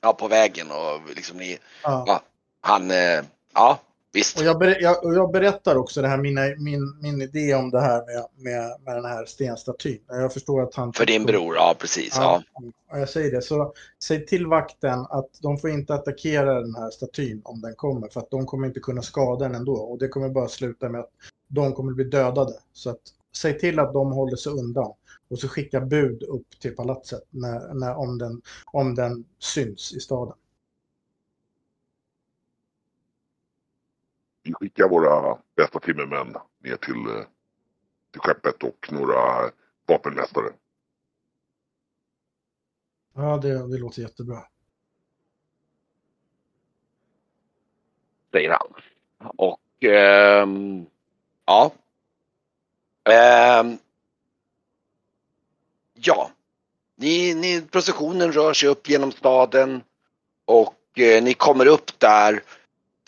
Ja, 0.01 0.13
på 0.13 0.29
vägen 0.29 0.71
och 0.71 1.15
liksom 1.17 1.39
ni... 1.39 1.59
Ja. 1.83 2.05
ja 2.07 2.23
han... 2.61 2.91
Eh, 2.91 3.23
ja, 3.55 3.81
visst. 4.15 4.39
Och 4.39 4.45
jag, 4.45 4.59
ber, 4.59 4.83
jag, 4.83 5.05
och 5.05 5.15
jag 5.15 5.33
berättar 5.33 5.77
också 5.77 6.03
det 6.03 6.09
här, 6.09 6.19
mina, 6.19 6.41
min, 6.59 6.99
min 7.01 7.23
idé 7.23 7.55
om 7.55 7.71
det 7.71 7.81
här 7.81 8.07
med, 8.07 8.27
med, 8.37 8.81
med 8.85 8.97
den 8.97 9.05
här 9.05 9.25
stenstatyn. 9.25 10.01
Jag 10.09 10.33
förstår 10.33 10.63
att 10.63 10.75
han... 10.75 10.93
För 10.93 11.07
din 11.07 11.25
bror, 11.25 11.57
ja 11.57 11.75
precis. 11.79 12.13
Ja, 12.17 12.43
ja. 12.91 12.99
Jag 12.99 13.09
säger 13.09 13.31
det. 13.31 13.43
Så 13.43 13.73
säg 14.03 14.27
till 14.27 14.47
vakten 14.47 14.99
att 14.99 15.29
de 15.43 15.59
får 15.59 15.71
inte 15.71 15.95
attackera 15.95 16.61
den 16.61 16.75
här 16.75 16.91
statyn 16.91 17.41
om 17.45 17.61
den 17.61 17.75
kommer. 17.75 18.09
För 18.09 18.21
att 18.21 18.31
de 18.31 18.47
kommer 18.47 18.67
inte 18.67 18.81
kunna 18.81 19.03
skada 19.03 19.45
den 19.49 19.55
ändå. 19.55 19.75
Och 19.75 19.99
det 19.99 20.09
kommer 20.09 20.29
bara 20.29 20.49
sluta 20.49 20.89
med 20.89 21.01
att 21.01 21.11
de 21.49 21.73
kommer 21.73 21.93
bli 21.93 22.05
dödade. 22.05 22.53
Så 22.73 22.91
att 22.91 23.01
säg 23.37 23.59
till 23.59 23.79
att 23.79 23.93
de 23.93 24.13
håller 24.13 24.37
sig 24.37 24.53
undan 24.53 24.93
och 25.31 25.39
så 25.39 25.49
skicka 25.49 25.81
bud 25.81 26.23
upp 26.23 26.61
till 26.61 26.77
palatset 26.77 27.23
när, 27.31 27.75
när, 27.75 27.97
om, 27.97 28.19
den, 28.19 28.43
om 28.73 28.95
den 28.95 29.25
syns 29.39 29.93
i 29.93 30.01
staden. 30.01 30.35
Vi 34.45 34.55
skickar 34.55 34.89
våra 34.89 35.39
bästa 35.57 35.81
timmermän 35.81 36.37
ner 36.59 36.77
till, 36.77 37.25
till 38.11 38.21
skeppet 38.21 38.63
och 38.63 38.89
några 38.93 39.51
vapenmästare. 39.87 40.53
Ja, 43.15 43.37
det, 43.37 43.69
det 43.69 43.79
låter 43.79 44.03
jättebra. 44.03 44.43
Säger 48.33 48.51
han. 48.51 48.75
Och 49.37 49.85
ehm, 49.85 50.87
ja. 51.47 51.73
Ehm, 53.05 53.79
ja. 55.95 56.31
Ni, 56.97 57.35
ni, 57.35 57.63
processionen 57.63 58.33
rör 58.33 58.53
sig 58.53 58.69
upp 58.69 58.89
genom 58.89 59.13
staden 59.13 59.83
och 60.45 60.99
eh, 60.99 61.23
ni 61.25 61.35
kommer 61.35 61.67
upp 61.67 62.01
där 62.01 62.43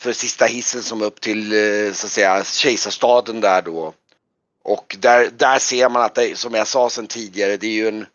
för 0.06 0.12
sista 0.12 0.44
hissen 0.44 0.82
som 0.82 1.02
upp 1.02 1.20
till 1.20 1.52
eh, 1.52 1.92
så 1.92 2.06
att 2.06 2.12
säga 2.12 2.44
kejsarstaden 2.44 3.40
där 3.40 3.62
då. 3.62 3.94
Och 4.64 4.96
där, 5.00 5.30
där 5.36 5.58
ser 5.58 5.88
man 5.88 6.02
att 6.02 6.14
det, 6.14 6.38
som 6.38 6.54
jag 6.54 6.66
sa 6.66 6.90
sedan 6.90 7.06
tidigare, 7.06 7.56
det 7.56 7.66
är 7.66 7.72
ju 7.72 7.88
en 7.88 8.06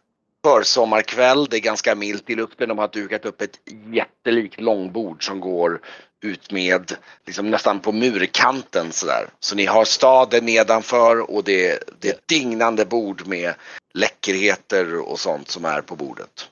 försommarkväll, 0.43 1.45
det 1.49 1.57
är 1.57 1.61
ganska 1.61 1.95
milt 1.95 2.29
i 2.29 2.35
luften. 2.35 2.69
De 2.69 2.77
har 2.77 2.87
dukat 2.87 3.25
upp 3.25 3.41
ett 3.41 3.59
jättelikt 3.93 4.59
långbord 4.59 5.25
som 5.25 5.39
går 5.39 5.81
ut 6.21 6.51
med 6.51 6.95
liksom 7.25 7.51
nästan 7.51 7.79
på 7.79 7.91
murkanten 7.91 8.91
sådär. 8.91 9.29
Så 9.39 9.55
ni 9.55 9.65
har 9.65 9.85
staden 9.85 10.45
nedanför 10.45 11.31
och 11.31 11.43
det, 11.43 11.83
det 11.99 12.09
är 12.09 12.13
ett 12.13 12.27
dignande 12.27 12.85
bord 12.85 13.27
med 13.27 13.53
läckerheter 13.93 14.97
och 14.97 15.19
sånt 15.19 15.49
som 15.49 15.65
är 15.65 15.81
på 15.81 15.95
bordet. 15.95 16.47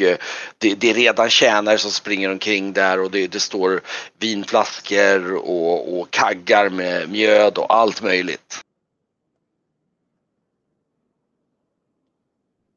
Eh, 0.00 0.16
det, 0.58 0.74
det 0.74 0.90
är 0.90 0.94
redan 0.94 1.30
tjänare 1.30 1.78
som 1.78 1.90
springer 1.90 2.30
omkring 2.30 2.72
där 2.72 3.00
och 3.00 3.10
det, 3.10 3.26
det 3.26 3.40
står 3.40 3.80
vinflaskor 4.18 5.34
och, 5.34 6.00
och 6.00 6.10
kaggar 6.10 6.70
med 6.70 7.10
mjöd 7.10 7.58
och 7.58 7.74
allt 7.74 8.02
möjligt. 8.02 8.60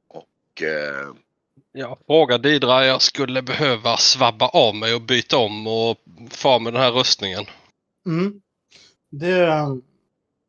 Och 0.08 0.64
eh, 0.64 1.14
Ja, 1.72 1.98
fråga 2.08 2.38
Didra. 2.38 2.86
Jag 2.86 3.02
skulle 3.02 3.42
behöva 3.42 3.98
svabba 3.98 4.48
av 4.48 4.76
mig 4.76 4.96
och 4.96 5.02
byta 5.02 5.38
om 5.38 5.68
och 5.68 5.98
få 6.30 6.60
med 6.60 6.74
den 6.74 6.82
här 6.82 6.92
rustningen. 6.92 7.46
Mm. 8.06 8.42
Det, 9.10 9.48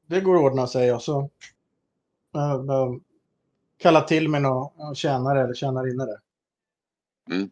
det 0.07 0.21
går 0.21 0.37
att 0.37 0.43
ordna, 0.43 0.67
säger 0.67 0.89
jag. 0.89 1.03
Så, 1.03 1.31
äh, 2.35 2.53
äh, 2.53 2.93
kalla 3.79 4.01
till 4.01 4.29
mig 4.29 4.41
någon 4.41 4.95
tjänare 4.95 5.43
eller 5.43 5.55
tjänarinna 5.55 6.07
där. 6.07 6.19
Mm. 7.31 7.51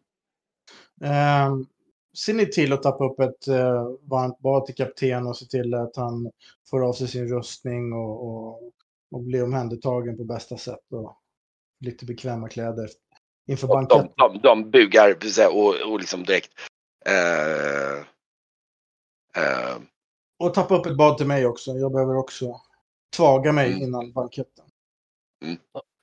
Äh, 1.01 1.57
ser 2.17 2.35
ni 2.35 2.47
till 2.47 2.73
att 2.73 2.83
tappa 2.83 3.05
upp 3.05 3.21
ett 3.21 3.49
äh, 3.49 3.85
varmt 4.03 4.39
bad 4.39 4.67
till 4.67 4.75
kapten 4.75 5.27
och 5.27 5.37
se 5.37 5.47
till 5.47 5.75
att 5.75 5.97
han 5.97 6.31
får 6.71 6.89
av 6.89 6.93
sig 6.93 7.09
sin 7.09 7.29
rustning 7.29 7.93
och, 7.93 8.29
och, 8.29 8.73
och 9.11 9.23
blir 9.23 9.45
omhändertagen 9.45 10.17
på 10.17 10.25
bästa 10.25 10.57
sätt. 10.57 10.93
Och 10.93 11.17
lite 11.81 12.05
bekväma 12.05 12.49
kläder 12.49 12.89
inför 13.47 13.69
och 13.69 13.75
banketten. 13.75 14.09
de, 14.17 14.33
de, 14.33 14.41
de 14.43 14.71
bugar 14.71 15.17
och, 15.53 15.93
och 15.93 15.99
liksom 15.99 16.25
direkt 16.25 16.51
eh, 17.07 17.99
eh, 19.43 19.77
Och 20.39 20.55
tappa 20.55 20.77
upp 20.79 20.87
ett 20.87 20.97
bad 20.97 21.17
till 21.19 21.27
mig 21.27 21.47
också. 21.47 21.71
Jag 21.71 21.93
behöver 21.93 22.17
också 22.17 22.61
tvaga 23.17 23.53
mig 23.53 23.67
Mm. 23.73 23.83
innan 23.83 24.13
banketten. 24.13 24.65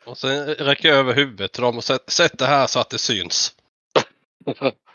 Och 0.05 0.17
sen 0.17 0.45
räcker 0.47 0.89
jag 0.89 0.97
över 0.97 1.13
huvudet 1.13 1.51
till 1.51 1.61
dem 1.61 1.77
och 1.77 1.83
sätt, 1.83 2.09
sätt 2.09 2.37
det 2.37 2.45
här 2.45 2.67
så 2.67 2.79
att 2.79 2.89
det 2.89 2.97
syns. 2.97 3.55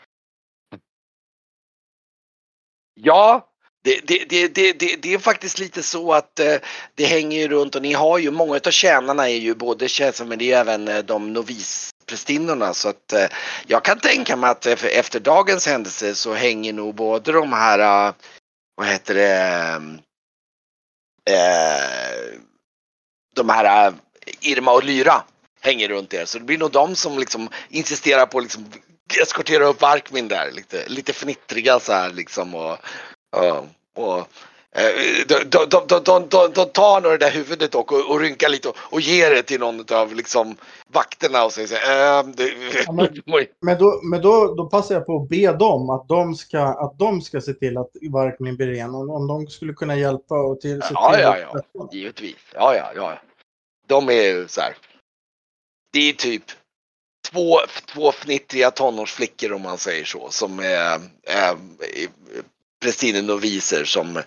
Ja, 3.03 3.51
det, 3.83 3.99
det, 4.07 4.25
det, 4.29 4.47
det, 4.47 4.95
det, 5.01 5.13
är 5.13 5.17
faktiskt 5.17 5.59
lite 5.59 5.83
så 5.83 6.13
att 6.13 6.39
eh, 6.39 6.55
det 6.95 7.05
hänger 7.05 7.39
ju 7.39 7.47
runt 7.47 7.75
och 7.75 7.81
ni 7.81 7.93
har 7.93 8.17
ju, 8.17 8.31
många 8.31 8.55
av 8.65 8.71
tjänarna 8.71 9.29
är 9.29 9.35
ju 9.35 9.55
både 9.55 9.87
tjänster 9.87 10.25
men 10.25 10.39
det 10.39 10.51
är 10.51 10.59
även 10.59 10.87
eh, 10.87 10.99
de 10.99 11.33
novisprästinnorna. 11.33 12.73
Så 12.73 12.89
att 12.89 13.13
eh, 13.13 13.25
jag 13.67 13.85
kan 13.85 13.99
tänka 13.99 14.35
mig 14.35 14.49
att 14.49 14.65
efter, 14.65 15.19
dagens 15.19 15.67
händelse 15.67 16.15
så 16.15 16.33
hänger 16.33 16.73
nog 16.73 16.95
både 16.95 17.31
de 17.31 17.53
här, 17.53 18.07
eh, 18.07 18.13
vad 18.75 18.87
heter 18.87 19.15
det, 19.15 19.81
eh, 21.33 22.39
de 23.35 23.49
här 23.49 23.93
Irma 24.41 24.71
och 24.73 24.83
Lyra 24.83 25.23
hänger 25.61 25.89
runt 25.89 26.13
er. 26.13 26.25
Så 26.25 26.37
det 26.37 26.45
blir 26.45 26.57
nog 26.57 26.71
de 26.71 26.95
som 26.95 27.19
liksom 27.19 27.49
insisterar 27.69 28.25
på 28.25 28.39
liksom 28.39 28.65
eskortera 29.17 29.65
upp 29.65 29.83
Arkmin 29.83 30.27
där 30.27 30.51
lite, 30.51 30.83
lite 30.87 31.13
fnittriga 31.13 31.79
så 31.79 31.93
här 31.93 32.09
liksom 32.09 32.55
och 32.55 32.77
och 33.95 34.17
eh, 34.17 35.25
de, 35.27 35.35
de, 35.49 35.65
de, 35.69 35.87
de, 35.87 36.03
de, 36.03 36.27
de, 36.29 36.51
de 36.53 36.65
tar 36.65 37.01
nog 37.01 37.11
det 37.11 37.17
där 37.17 37.31
huvudet 37.31 37.75
och, 37.75 38.09
och 38.11 38.19
rynkar 38.19 38.49
lite 38.49 38.69
och, 38.69 38.75
och 38.91 39.01
ger 39.01 39.29
det 39.29 39.43
till 39.43 39.59
någon 39.59 39.85
av 39.93 40.15
liksom 40.15 40.57
vakterna 40.87 41.45
och 41.45 41.51
säger 41.51 41.67
så 41.67 41.75
här, 41.75 42.19
ehm, 42.19 42.33
men- 42.95 43.47
Men, 43.61 43.77
då, 43.77 43.99
men 44.03 44.21
då, 44.21 44.55
då 44.55 44.65
passar 44.69 44.95
jag 44.95 45.05
på 45.05 45.21
att 45.21 45.29
be 45.29 45.51
dem 45.51 45.89
att 45.89 46.07
de 46.07 46.35
ska, 46.35 46.59
att 46.61 46.99
de 46.99 47.21
ska 47.21 47.41
se 47.41 47.53
till 47.53 47.77
att 47.77 47.91
Varkmin 48.11 48.55
blir 48.57 48.67
ren. 48.67 48.95
Om, 48.95 49.09
om 49.09 49.27
de 49.27 49.47
skulle 49.47 49.73
kunna 49.73 49.95
hjälpa 49.95 50.35
och 50.35 50.61
till, 50.61 50.81
Ja, 50.93 51.19
ja, 51.19 51.37
ja. 51.73 51.89
Givetvis. 51.91 52.35
Ja, 52.53 52.75
ja, 52.75 52.91
ja. 52.95 53.19
De 53.87 54.09
är 54.09 54.13
ju 54.13 54.47
så 54.47 54.61
här. 54.61 54.75
Det 55.93 56.09
är 56.09 56.13
typ 56.13 56.43
två, 57.31 57.59
två 57.85 58.11
fnittriga 58.11 58.71
tonårsflickor 58.71 59.53
om 59.53 59.61
man 59.61 59.77
säger 59.77 60.05
så 60.05 60.29
som 60.29 60.59
är, 60.59 61.01
är, 61.23 61.51
är 61.79 62.07
prästinnen 62.81 63.25
noviser 63.25 63.83
som, 63.83 64.17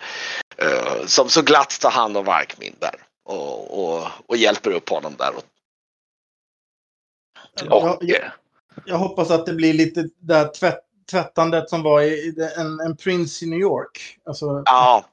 eh, 0.57 1.07
som 1.07 1.29
så 1.29 1.43
glatt 1.43 1.81
tar 1.81 1.91
hand 1.91 2.17
om 2.17 2.25
Varkmin 2.25 2.77
där 2.79 2.95
och, 3.25 3.85
och, 3.85 4.09
och 4.27 4.37
hjälper 4.37 4.71
upp 4.71 4.89
honom 4.89 5.15
där. 5.19 5.37
Och, 5.37 5.45
Ja, 7.69 7.97
och, 7.97 7.99
jag, 8.01 8.23
eh, 8.23 8.31
jag 8.87 8.99
hoppas 8.99 9.31
att 9.31 9.47
det 9.47 9.53
blir 9.55 9.73
lite 9.73 10.09
det 10.19 10.35
här 10.35 10.49
tvätt, 10.49 10.81
tvättandet 11.11 11.71
som 11.71 11.83
var 11.83 12.03
i, 12.03 12.07
i 12.07 12.35
en, 12.57 12.81
en 12.81 12.97
Prince 12.97 13.45
i 13.45 13.49
New 13.49 13.59
York. 13.59 14.19
Alltså, 14.25 14.63
Ja. 14.67 15.05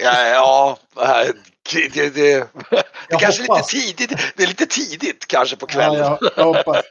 Ja, 0.00 0.28
ja 0.28 0.78
det, 1.72 1.94
det, 1.94 2.10
det, 2.14 2.48
det 2.70 3.14
är 3.14 3.18
kanske 3.18 3.42
hoppas. 3.42 3.72
lite 3.72 3.96
tidigt. 3.96 4.18
Det 4.36 4.42
är 4.42 4.46
lite 4.46 4.66
tidigt 4.66 5.26
kanske 5.26 5.56
på 5.56 5.66
ja, 5.68 5.72
kvällen. 5.72 5.98
jag, 5.98 6.18
jag 6.36 6.44
hoppas. 6.44 6.82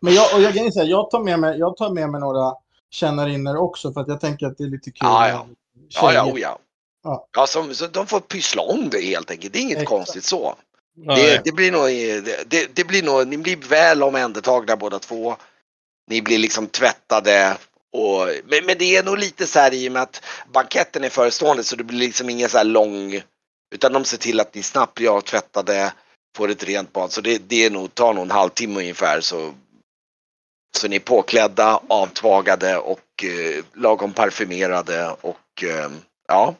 Men 0.00 0.14
jag, 0.14 0.34
och 0.34 0.42
jag, 0.42 0.54
kan 0.54 0.72
säga, 0.72 0.84
jag, 0.84 1.10
tar 1.10 1.20
med 1.20 1.38
mig, 1.40 1.58
jag 1.58 1.76
tar 1.76 1.90
med 1.90 2.10
mig 2.10 2.20
några 2.20 2.54
kännarinnor 2.90 3.56
också 3.56 3.92
för 3.92 4.00
att 4.00 4.08
jag 4.08 4.20
tänker 4.20 4.46
att 4.46 4.58
det 4.58 4.64
är 4.64 4.68
lite 4.68 4.90
kul. 4.90 4.98
Ja, 5.00 5.28
ja. 5.28 5.46
Ja, 5.88 6.12
ja, 6.12 6.32
oh, 6.32 6.40
ja. 6.40 6.58
Ja. 7.04 7.28
ja 7.36 7.46
som, 7.46 7.74
så 7.74 7.86
de 7.86 8.06
får 8.06 8.20
pyssla 8.20 8.62
om 8.62 8.90
det 8.90 9.00
helt 9.00 9.30
enkelt. 9.30 9.52
Det 9.52 9.58
är 9.58 9.62
inget 9.62 9.76
Exakt. 9.76 9.88
konstigt 9.88 10.24
så. 10.24 10.54
Det, 11.06 11.40
det 11.44 11.52
blir 11.52 11.72
nog, 11.72 11.82
det, 12.24 12.50
det, 12.50 12.76
det 12.76 12.84
blir 12.84 13.02
nog, 13.02 13.28
ni 13.28 13.38
blir 13.38 13.56
väl 13.56 14.02
omhändertagna 14.02 14.76
båda 14.76 14.98
två. 14.98 15.36
Ni 16.10 16.22
blir 16.22 16.38
liksom 16.38 16.66
tvättade. 16.66 17.56
Och, 17.92 18.28
men, 18.44 18.66
men 18.66 18.78
det 18.78 18.96
är 18.96 19.02
nog 19.02 19.18
lite 19.18 19.46
så 19.46 19.58
här 19.58 19.74
i 19.74 19.88
och 19.88 19.92
med 19.92 20.02
att 20.02 20.24
banketten 20.52 21.04
är 21.04 21.08
förestående 21.08 21.64
så 21.64 21.76
det 21.76 21.84
blir 21.84 21.98
liksom 21.98 22.30
ingen 22.30 22.48
så 22.48 22.58
här 22.58 22.64
lång 22.64 23.22
utan 23.74 23.92
de 23.92 24.04
ser 24.04 24.16
till 24.16 24.40
att 24.40 24.54
ni 24.54 24.62
snabbt 24.62 24.94
blir 24.94 25.16
avtvättade, 25.16 25.92
får 26.36 26.50
ett 26.50 26.64
rent 26.64 26.92
bad. 26.92 27.12
Så 27.12 27.20
det, 27.20 27.38
det 27.38 27.64
är 27.64 27.70
nog, 27.70 27.94
tar 27.94 28.14
nog 28.14 28.22
en 28.22 28.30
halvtimme 28.30 28.80
ungefär 28.80 29.20
så, 29.20 29.54
så 30.76 30.88
ni 30.88 30.96
är 30.96 31.00
påklädda, 31.00 31.80
avtvagade 31.88 32.78
och 32.78 33.24
eh, 33.24 33.64
lagom 33.74 34.12
parfymerade 34.12 35.10
och 35.20 35.64
eh, 35.64 35.90
ja. 36.28 36.54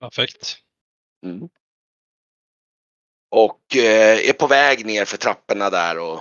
Perfekt. 0.00 0.56
Mm. 1.26 1.48
Och 3.30 3.76
eh, 3.76 4.28
är 4.28 4.32
på 4.32 4.46
väg 4.46 4.86
ner 4.86 5.04
för 5.04 5.16
trapporna 5.16 5.70
där 5.70 5.98
och 5.98 6.20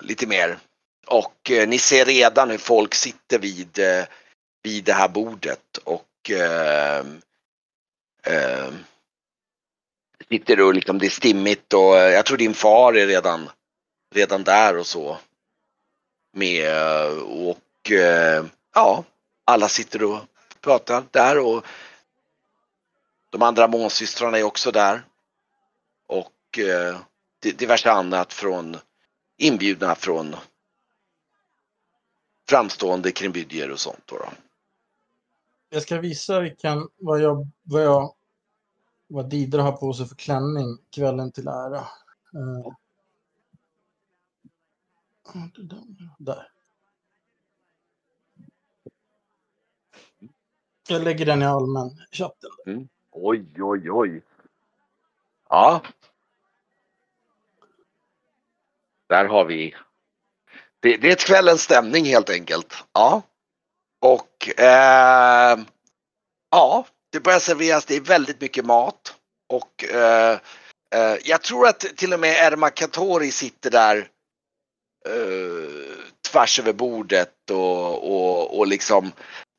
lite 0.00 0.26
mer. 0.26 0.58
Och 1.06 1.50
eh, 1.50 1.68
ni 1.68 1.78
ser 1.78 2.04
redan 2.04 2.50
hur 2.50 2.58
folk 2.58 2.94
sitter 2.94 3.38
vid, 3.38 3.78
eh, 3.78 4.04
vid 4.62 4.84
det 4.84 4.92
här 4.92 5.08
bordet 5.08 5.76
och 5.84 6.30
eh, 6.30 7.06
eh, 8.26 8.72
sitter 10.28 10.60
och 10.60 10.74
liksom 10.74 10.98
det 10.98 11.06
är 11.06 11.10
stimmigt 11.10 11.72
och 11.72 11.98
eh, 11.98 12.12
jag 12.12 12.26
tror 12.26 12.36
din 12.36 12.54
far 12.54 12.96
är 12.96 13.06
redan, 13.06 13.50
redan 14.14 14.44
där 14.44 14.76
och 14.78 14.86
så. 14.86 15.18
Med 16.32 16.66
eh, 16.66 17.18
och 17.22 17.90
eh, 17.90 18.44
ja, 18.74 19.04
alla 19.44 19.68
sitter 19.68 20.02
och 20.02 20.18
pratar 20.60 21.04
där 21.10 21.38
och 21.38 21.66
de 23.30 23.42
andra 23.42 23.68
månsystrarna 23.68 24.38
är 24.38 24.42
också 24.42 24.70
där. 24.70 25.02
Och 26.06 26.58
eh, 26.58 26.98
diverse 27.40 27.90
annat 27.90 28.32
från 28.32 28.76
inbjudna 29.42 29.94
från 29.94 30.34
framstående 32.48 33.12
krimbydjer 33.12 33.70
och 33.70 33.80
sånt. 33.80 34.02
Då, 34.06 34.16
då. 34.16 34.32
Jag 35.68 35.82
ska 35.82 36.00
visa 36.00 36.40
vilken, 36.40 36.88
vad, 36.96 37.20
jag, 37.20 37.46
vad, 37.62 37.82
jag, 37.84 38.14
vad 39.06 39.30
Didra 39.30 39.62
har 39.62 39.72
på 39.72 39.92
sig 39.92 40.06
för 40.06 40.16
klänning 40.16 40.78
kvällen 40.90 41.32
till 41.32 41.48
ära. 41.48 41.78
Eh. 42.34 42.72
Där. 46.18 46.48
Jag 50.88 51.02
lägger 51.02 51.26
den 51.26 51.42
i 51.42 51.44
allmän 51.44 51.90
chatten. 52.10 52.50
Oj, 53.10 53.46
oj, 53.58 53.90
oj. 53.90 54.22
Ja. 55.48 55.82
Där 59.12 59.24
har 59.24 59.44
vi. 59.44 59.74
Det, 60.82 60.96
det 60.96 61.08
är 61.08 61.12
ett 61.12 61.24
kvällens 61.24 61.62
stämning 61.62 62.04
helt 62.04 62.30
enkelt. 62.30 62.84
Ja. 62.92 63.22
Och 64.04 64.60
eh, 64.60 65.58
ja, 66.50 66.86
det 67.12 67.20
börjar 67.20 67.38
serveras. 67.38 67.84
Det 67.84 67.96
är 67.96 68.00
väldigt 68.00 68.40
mycket 68.40 68.64
mat. 68.64 69.14
Och 69.52 69.84
eh, 69.84 70.38
eh, 70.94 71.16
jag 71.24 71.42
tror 71.42 71.68
att 71.68 71.80
till 71.80 72.12
och 72.12 72.20
med 72.20 72.52
Erma 72.52 72.70
Katori 72.70 73.30
sitter 73.30 73.70
där 73.70 73.96
eh, 75.08 75.96
tvärs 76.30 76.58
över 76.58 76.72
bordet 76.72 77.50
och, 77.50 78.12
och, 78.12 78.58
och 78.58 78.66
liksom 78.66 79.12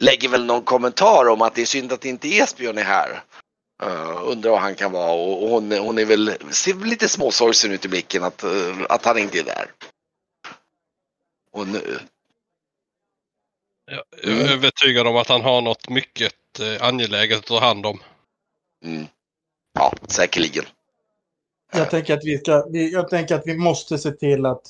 lägger 0.03 0.29
väl 0.29 0.45
någon 0.45 0.63
kommentar 0.63 1.29
om 1.29 1.41
att 1.41 1.55
det 1.55 1.61
är 1.61 1.65
synd 1.65 1.93
att 1.93 2.05
inte 2.05 2.27
Esbjörn 2.27 2.77
är 2.77 2.83
här. 2.83 3.23
Uh, 3.83 4.31
undrar 4.31 4.51
vad 4.51 4.61
han 4.61 4.75
kan 4.75 4.91
vara 4.91 5.11
och, 5.11 5.43
och 5.43 5.49
hon, 5.49 5.71
hon 5.71 5.97
är 5.97 6.05
väl, 6.05 6.33
ser 6.51 6.73
väl 6.73 6.89
lite 6.89 7.09
småsorgsen 7.09 7.71
ut 7.71 7.85
i 7.85 7.87
blicken 7.87 8.23
att, 8.23 8.43
uh, 8.43 8.85
att 8.89 9.05
han 9.05 9.17
inte 9.17 9.39
är 9.39 9.43
där. 9.43 9.71
Och 11.51 11.67
nu, 11.67 11.99
Jag 13.85 14.03
är 14.23 14.53
övertygad 14.53 15.07
om 15.07 15.15
att 15.15 15.29
han 15.29 15.41
har 15.41 15.61
något 15.61 15.89
mycket 15.89 16.59
eh, 16.59 16.87
angeläget 16.87 17.37
att 17.39 17.45
ta 17.45 17.59
hand 17.59 17.85
om. 17.85 17.99
mm, 18.85 19.05
ja, 19.73 19.93
säkerligen. 20.07 20.65
Jag 21.73 21.89
tänker 21.89 22.13
att 22.13 22.23
vi, 22.23 22.37
ska, 22.37 22.67
vi, 22.71 22.93
jag 22.93 23.09
tänker 23.09 23.35
att 23.35 23.47
vi 23.47 23.57
måste 23.57 23.97
se 23.97 24.11
till 24.11 24.45
att, 24.45 24.61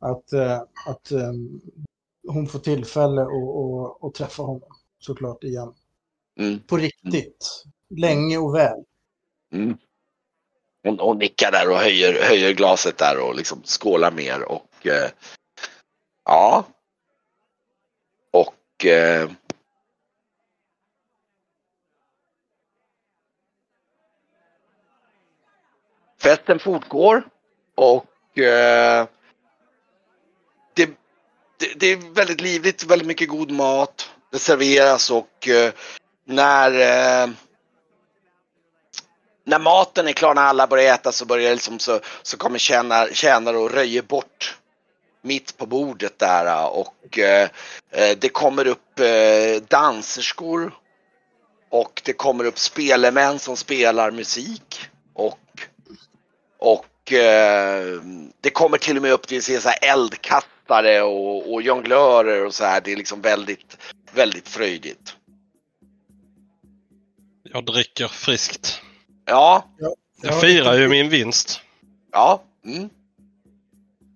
att, 0.00 0.32
att 0.86 1.12
eh, 1.12 1.32
hon 2.28 2.46
får 2.46 2.58
tillfälle 2.58 3.22
att 3.22 3.28
och, 3.28 4.04
och 4.04 4.14
träffa 4.14 4.42
honom 4.42 4.76
såklart 4.98 5.44
igen. 5.44 5.74
Mm, 6.38 6.60
På 6.60 6.76
riktigt. 6.76 7.64
Länge 7.96 8.38
och 8.38 8.54
väl. 8.54 8.84
mm. 9.52 9.78
Hon, 10.82 10.98
hon 10.98 11.18
nickar 11.18 11.52
där 11.52 11.70
och 11.70 11.76
höjer, 11.76 12.22
höjer 12.22 12.52
glaset 12.52 12.98
där 12.98 13.18
och 13.20 13.34
liksom 13.34 13.62
skålar 13.64 14.10
mer 14.10 14.42
och 14.42 14.86
eh, 14.86 15.10
ja. 16.24 16.64
Och 18.30 18.86
eh, 18.86 19.30
Festen 26.22 26.58
fortgår 26.58 27.28
och 27.74 28.38
eh, 28.38 29.06
det, 30.74 30.90
det, 31.58 31.74
det 31.76 31.86
är 31.86 32.14
väldigt 32.14 32.40
livligt, 32.40 32.84
väldigt 32.84 33.08
mycket 33.08 33.28
god 33.28 33.50
mat. 33.50 34.10
Det 34.32 34.38
serveras 34.38 35.10
och 35.10 35.48
eh, 35.48 35.72
när 36.24 36.70
eh, 36.70 37.30
när 39.44 39.58
maten 39.58 40.08
är 40.08 40.12
klar, 40.12 40.34
när 40.34 40.42
alla 40.42 40.66
börjar 40.66 40.94
äta 40.94 41.12
så 41.12 41.24
börjar 41.24 41.52
liksom 41.52 41.78
så, 41.78 42.00
så 42.22 42.36
kommer 42.36 42.58
tjänare, 42.58 43.14
tjänare 43.14 43.56
och 43.56 43.70
röjer 43.70 44.02
bort 44.02 44.56
mitt 45.22 45.56
på 45.56 45.66
bordet 45.66 46.18
där 46.18 46.46
äh, 46.46 46.64
och 46.64 47.18
eh, 47.18 47.48
det 48.18 48.28
kommer 48.28 48.66
upp 48.66 49.00
eh, 49.00 49.62
danserskor 49.68 50.74
och 51.70 52.02
det 52.04 52.12
kommer 52.12 52.44
upp 52.44 52.58
spelemän 52.58 53.38
som 53.38 53.56
spelar 53.56 54.10
musik 54.10 54.80
och 55.14 55.38
och 56.58 57.12
eh, 57.12 58.00
det 58.40 58.50
kommer 58.50 58.78
till 58.78 58.96
och 58.96 59.02
med 59.02 59.12
upp 59.12 59.26
till 59.26 59.42
så 59.42 59.68
här 59.68 59.78
eldkattare 59.82 61.02
och, 61.02 61.52
och 61.52 61.62
jonglörer 61.62 62.46
och 62.46 62.54
så 62.54 62.64
här. 62.64 62.80
Det 62.80 62.92
är 62.92 62.96
liksom 62.96 63.20
väldigt, 63.20 63.76
väldigt 64.12 64.48
fröjdigt. 64.48 65.16
Jag 67.52 67.64
dricker 67.64 68.08
friskt. 68.08 68.82
Ja, 69.30 69.64
Jag 70.22 70.40
firar 70.40 70.74
ju 70.78 70.88
min 70.88 71.08
vinst. 71.08 71.60
ja. 72.12 72.42
Mm. 72.64 72.88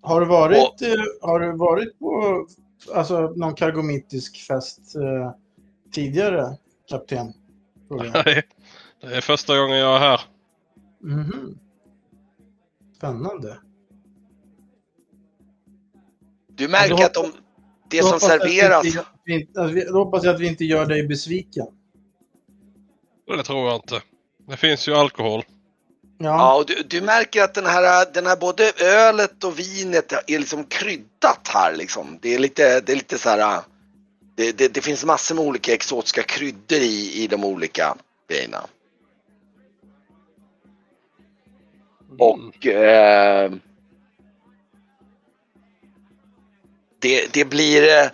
Har 0.01 0.19
du 0.21 0.27
varit, 0.27 0.81
eh, 0.81 0.89
har 1.21 1.39
du 1.39 1.57
varit 1.57 1.99
på 1.99 2.45
alltså, 2.93 3.21
någon 3.35 3.55
kargomitisk 3.55 4.47
fest 4.47 4.95
eh, 4.95 5.31
tidigare, 5.91 6.57
kapten? 6.89 7.33
Nej, 7.89 8.43
det 9.01 9.15
är 9.15 9.21
första 9.21 9.57
gången 9.59 9.77
jag 9.77 9.95
är 9.95 9.99
här. 9.99 10.21
Mhm. 11.03 11.59
Spännande. 12.97 13.57
Du 16.47 16.67
märker 16.67 17.05
att 17.05 17.13
de, 17.13 17.31
det 17.89 18.03
som 18.03 18.19
serveras. 18.19 18.85
inte- 19.27 19.61
alltså, 19.61 19.75
vi- 19.75 19.85
Då 19.85 20.03
hoppas 20.03 20.23
jag 20.23 20.35
att 20.35 20.41
vi 20.41 20.47
inte 20.47 20.65
gör 20.65 20.85
dig 20.85 21.07
besviken. 21.07 21.67
Det 23.27 23.43
tror 23.43 23.67
jag 23.67 23.75
inte. 23.75 24.01
Det 24.47 24.57
finns 24.57 24.87
ju 24.87 24.95
alkohol. 24.95 25.43
Ja, 25.47 25.55
Ja, 26.17 26.55
och 26.55 26.65
du, 26.65 26.83
du 26.87 27.01
märker 27.01 27.43
att 27.43 27.53
den 27.53 27.65
här, 27.65 28.13
den 28.13 28.25
här 28.25 28.35
både 28.35 28.71
ölet 28.81 29.43
och 29.43 29.59
vinet 29.59 30.13
är 30.27 30.39
liksom 30.39 30.63
kryddat 30.63 31.47
här 31.53 31.75
liksom. 31.75 32.19
Det 32.21 32.35
är 32.35 32.39
lite, 32.39 32.79
det 32.79 32.91
är 32.91 32.95
lite 32.95 33.17
så 33.17 33.29
här. 33.29 33.61
Det, 34.35 34.51
det, 34.51 34.73
det 34.73 34.81
finns 34.81 35.05
massor 35.05 35.35
med 35.35 35.43
olika 35.45 35.73
exotiska 35.73 36.23
kryddor 36.23 36.79
i, 36.79 37.23
i 37.23 37.27
de 37.27 37.43
olika 37.43 37.95
grejerna. 38.29 38.65
Och 42.19 42.67
eh, 42.67 43.51
det, 46.99 47.33
det 47.33 47.45
blir 47.45 47.83
eh, 47.83 48.09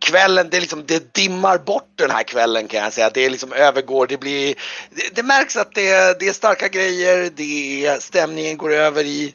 kvällen, 0.00 0.48
det, 0.50 0.56
är 0.56 0.60
liksom, 0.60 0.84
det 0.86 1.14
dimmar 1.14 1.58
bort 1.58 1.92
den 1.94 2.10
här 2.10 2.22
kvällen 2.22 2.68
kan 2.68 2.80
jag 2.80 2.92
säga. 2.92 3.10
Det 3.10 3.20
är 3.20 3.30
liksom 3.30 3.52
övergår, 3.52 4.06
det 4.06 4.20
blir, 4.20 4.54
det, 4.90 5.14
det 5.14 5.22
märks 5.22 5.56
att 5.56 5.74
det, 5.74 6.20
det 6.20 6.28
är 6.28 6.32
starka 6.32 6.68
grejer, 6.68 7.30
det 7.36 7.86
är, 7.86 8.00
stämningen 8.00 8.56
går 8.56 8.72
över 8.72 9.04
i 9.04 9.34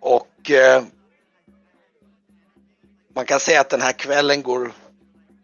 och 0.00 0.50
eh, 0.50 0.82
man 3.14 3.24
kan 3.24 3.40
säga 3.40 3.60
att 3.60 3.70
den 3.70 3.80
här 3.80 3.92
kvällen 3.92 4.42
går, 4.42 4.72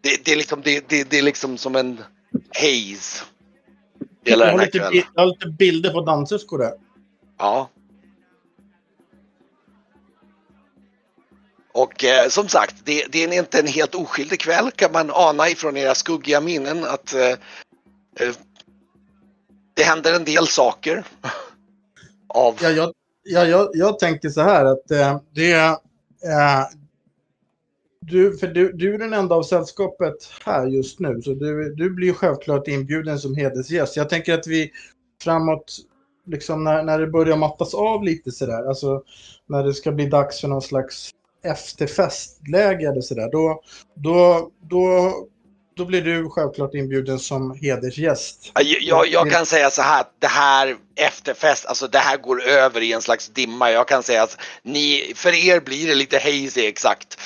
det, 0.01 0.25
det, 0.25 0.31
är, 0.31 0.35
liksom, 0.35 0.61
det, 0.61 0.89
det, 0.89 1.09
det 1.09 1.17
är 1.17 1.23
liksom 1.23 1.57
som 1.57 1.75
en 1.75 2.03
haze. 2.55 3.23
Jag, 4.23 4.37
har 4.37 4.65
lite, 4.65 4.77
jag 4.77 5.21
har 5.21 5.25
lite 5.25 5.47
bilder 5.47 5.93
på 5.93 6.01
danserskor 6.01 6.57
där. 6.57 6.73
Ja. 7.37 7.69
Och 11.73 12.03
eh, 12.03 12.29
som 12.29 12.47
sagt, 12.47 12.75
det, 12.83 13.05
det 13.11 13.23
är 13.23 13.33
inte 13.33 13.59
en 13.59 13.67
helt 13.67 13.95
oskyldig 13.95 14.39
kväll 14.39 14.71
kan 14.71 14.91
man 14.91 15.11
ana 15.11 15.49
ifrån 15.49 15.77
era 15.77 15.95
skuggiga 15.95 16.41
minnen 16.41 16.83
att 16.83 17.13
eh, 17.13 17.29
eh 18.19 18.35
det 19.73 19.83
händer 19.83 20.15
en 20.15 20.25
del 20.25 20.47
saker. 20.47 21.03
Av, 22.27 22.57
Ja, 22.61 22.69
jag, 22.69 22.93
ja, 23.23 23.45
jag, 23.45 23.69
jag 23.73 23.99
tänker 23.99 24.29
så 24.29 24.41
här 24.41 24.65
att 24.65 24.91
eh, 24.91 25.19
det 25.35 25.51
är... 25.51 25.69
Eh, 25.69 26.65
du, 28.01 28.37
för 28.37 28.47
du, 28.47 28.71
du 28.71 28.93
är 28.93 28.97
den 28.97 29.13
enda 29.13 29.35
av 29.35 29.43
sällskapet 29.43 30.15
här 30.45 30.67
just 30.67 30.99
nu, 30.99 31.21
så 31.21 31.33
du, 31.33 31.75
du 31.75 31.89
blir 31.89 32.13
självklart 32.13 32.67
inbjuden 32.67 33.19
som 33.19 33.35
hedersgäst. 33.35 33.97
Jag 33.97 34.09
tänker 34.09 34.33
att 34.33 34.47
vi 34.47 34.71
framåt, 35.23 35.77
liksom 36.25 36.63
när, 36.63 36.83
när 36.83 36.99
det 36.99 37.07
börjar 37.07 37.37
mattas 37.37 37.73
av 37.73 38.03
lite 38.03 38.31
sådär, 38.31 38.67
alltså 38.67 39.03
när 39.45 39.63
det 39.63 39.73
ska 39.73 39.91
bli 39.91 40.05
dags 40.05 40.41
för 40.41 40.47
någon 40.47 40.61
slags 40.61 41.11
efterfestläge 41.43 42.89
eller 42.89 43.01
sådär, 43.01 43.29
då, 43.31 43.61
då, 43.95 44.51
då, 44.69 45.13
då 45.75 45.85
blir 45.85 46.01
du 46.01 46.29
självklart 46.29 46.73
inbjuden 46.73 47.19
som 47.19 47.57
hedersgäst. 47.61 48.51
jag, 48.55 48.81
jag, 48.81 49.07
jag 49.07 49.31
kan 49.31 49.45
säga 49.45 49.69
så 49.69 49.81
här, 49.81 50.05
det 50.19 50.27
här 50.27 50.77
efterfest, 50.95 51.65
alltså 51.65 51.87
det 51.87 51.99
här 51.99 52.17
går 52.17 52.43
över 52.43 52.81
i 52.81 52.93
en 52.93 53.01
slags 53.01 53.27
dimma. 53.27 53.71
Jag 53.71 53.87
kan 53.87 54.03
säga 54.03 54.23
att 54.23 54.37
ni, 54.63 55.13
för 55.15 55.33
er 55.33 55.59
blir 55.59 55.87
det 55.87 55.95
lite 55.95 56.19
hazy 56.19 56.65
exakt. 56.65 57.17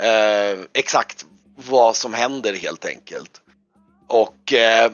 Eh, 0.00 0.58
exakt 0.72 1.26
vad 1.56 1.96
som 1.96 2.14
händer 2.14 2.54
helt 2.54 2.84
enkelt. 2.84 3.40
Och 4.08 4.52
eh, 4.52 4.92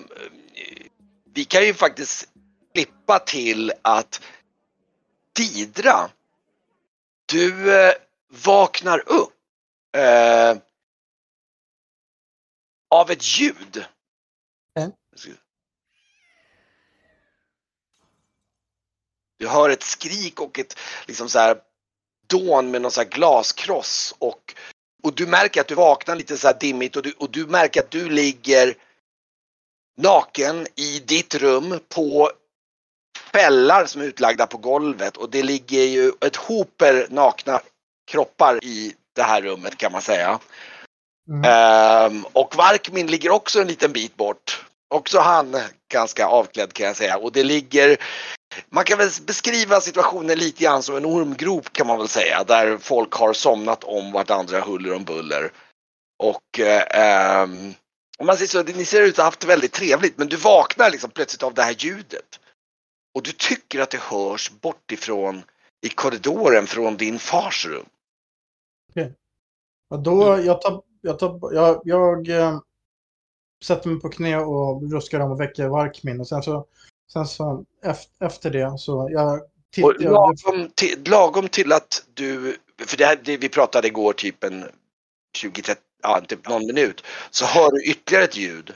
vi 1.35 1.45
kan 1.45 1.67
ju 1.67 1.75
faktiskt 1.75 2.29
klippa 2.75 3.19
till 3.19 3.73
att 3.83 4.21
Didra, 5.37 6.11
du 7.27 7.75
eh, 7.75 7.93
vaknar 8.29 9.09
upp 9.09 9.35
eh, 9.97 10.57
av 12.91 13.11
ett 13.11 13.39
ljud. 13.39 13.85
Mm. 14.79 14.93
Du 19.39 19.49
hör 19.49 19.71
ett 19.71 19.83
skrik 19.83 20.41
och 20.41 20.59
ett 20.59 20.79
liksom 21.07 21.29
så 21.29 21.39
här 21.39 21.61
dån 22.27 22.71
med 22.71 22.83
någon 22.83 22.91
så 22.91 23.01
här 23.01 23.09
glaskross 23.09 24.15
och, 24.19 24.55
och 25.03 25.15
du 25.15 25.27
märker 25.27 25.61
att 25.61 25.69
du 25.69 25.75
vaknar 25.75 26.17
lite 26.17 26.37
så 26.37 26.47
här 26.47 26.59
dimmigt 26.61 26.97
och 26.97 27.03
du, 27.03 27.13
och 27.13 27.31
du 27.31 27.47
märker 27.47 27.81
att 27.81 27.91
du 27.91 28.09
ligger 28.09 28.75
naken 29.97 30.67
i 30.75 30.99
ditt 30.99 31.35
rum 31.35 31.81
på 31.89 32.31
fällar 33.33 33.87
som 33.87 34.01
är 34.01 34.07
utlagda 34.07 34.47
på 34.47 34.59
golvet 34.59 35.17
och 35.17 35.31
det 35.31 35.43
ligger 35.43 35.83
ju 35.83 36.13
ett 36.21 36.37
hoper 36.37 37.07
nakna 37.11 37.61
kroppar 38.09 38.65
i 38.65 38.95
det 39.15 39.23
här 39.23 39.43
rummet 39.43 39.77
kan 39.77 39.93
man 39.93 40.03
säga. 40.03 40.39
Mm. 41.31 41.45
Ehm, 41.45 42.27
och 42.33 42.57
Varkmin 42.57 43.07
ligger 43.07 43.31
också 43.31 43.61
en 43.61 43.69
liten 43.69 43.93
bit 43.93 44.17
bort 44.17 44.65
också 44.89 45.19
han 45.19 45.57
ganska 45.93 46.27
avklädd 46.27 46.73
kan 46.73 46.87
jag 46.87 46.97
säga 46.97 47.17
och 47.17 47.33
det 47.33 47.45
ligger 47.45 47.97
man 48.69 48.85
kan 48.85 48.99
väl 48.99 49.11
beskriva 49.27 49.81
situationen 49.81 50.39
lite 50.39 50.65
grann 50.65 50.83
som 50.83 50.97
en 50.97 51.07
ormgrop 51.07 51.73
kan 51.73 51.87
man 51.87 51.99
väl 51.99 52.09
säga 52.09 52.45
där 52.45 52.79
folk 52.79 53.13
har 53.13 53.33
somnat 53.33 53.85
om 53.85 54.13
vartandra 54.13 54.61
huller 54.61 54.95
om 54.95 55.05
buller. 55.05 55.53
Och 56.23 56.61
eh, 56.61 56.83
ehm, 56.91 57.75
om 58.19 58.27
man 58.27 58.37
säger 58.37 58.49
så, 58.49 58.63
ni 58.63 58.85
ser 58.85 59.03
ut 59.03 59.13
att 59.13 59.17
ha 59.17 59.25
haft 59.25 59.45
väldigt 59.45 59.73
trevligt 59.73 60.19
men 60.19 60.29
du 60.29 60.37
vaknar 60.37 60.91
liksom 60.91 61.11
plötsligt 61.11 61.43
av 61.43 61.55
det 61.55 61.63
här 61.63 61.75
ljudet. 61.79 62.41
Och 63.15 63.23
du 63.23 63.33
tycker 63.33 63.81
att 63.81 63.91
det 63.91 64.01
hörs 64.01 64.51
bortifrån 64.51 65.43
i 65.87 65.89
korridoren 65.89 66.67
från 66.67 66.97
din 66.97 67.19
fars 67.19 67.67
rum. 67.67 67.87
Och 69.89 70.03
då, 70.03 70.41
jag 70.45 70.61
tar, 70.61 70.83
jag 71.01 71.19
tar, 71.19 71.55
jag, 71.55 71.81
jag 71.85 72.29
eh, 72.29 72.61
sätter 73.65 73.89
mig 73.89 74.01
på 74.01 74.09
knä 74.09 74.37
och 74.37 74.93
ruskar 74.93 75.21
om 75.21 75.31
och 75.31 75.41
väcker 75.41 75.69
Varkmin 75.69 76.21
och 76.21 76.29
sen 76.29 76.43
så, 76.43 76.67
sen 77.13 77.27
så 77.27 77.65
efter, 77.83 78.27
efter 78.27 78.51
det 78.51 78.79
så 78.79 79.09
jag 79.11 79.41
Och 79.41 79.43
tittar. 79.71 80.11
lagom, 80.11 80.71
till, 80.75 81.05
lagom 81.07 81.49
till 81.49 81.73
att 81.73 82.07
du, 82.15 82.57
för 82.87 82.97
det 82.97 83.05
här 83.05 83.21
det 83.25 83.37
vi 83.37 83.49
pratade 83.49 83.89
igår 83.89 84.13
typ 84.13 84.45
en 84.45 84.65
20-30, 85.39 85.77
ja 86.03 86.21
typ 86.29 86.49
någon 86.49 86.67
minut, 86.67 87.05
så 87.31 87.45
hör 87.45 87.71
du 87.71 87.85
ytterligare 87.85 88.25
ett 88.25 88.37
ljud. 88.37 88.75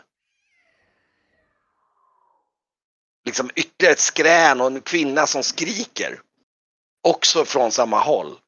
Liksom 3.25 3.51
ytterligare 3.55 3.92
ett 3.92 4.01
skrän 4.01 4.61
och 4.61 4.66
en 4.66 4.81
kvinna 4.81 5.27
som 5.27 5.42
skriker. 5.42 6.20
Också 7.03 7.44
från 7.44 7.72
samma 7.72 7.98
håll. 7.98 8.38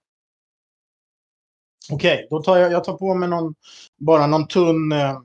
Okej, 1.91 2.27
då 2.31 2.43
tar 2.43 2.57
jag, 2.57 2.73
jag 2.73 2.85
tar 2.85 2.97
på 2.97 3.15
mig 3.15 3.29
någon, 3.29 3.55
bara 4.01 4.27
någon 4.27 4.49
tunn... 4.49 4.93
Eh, 4.93 5.17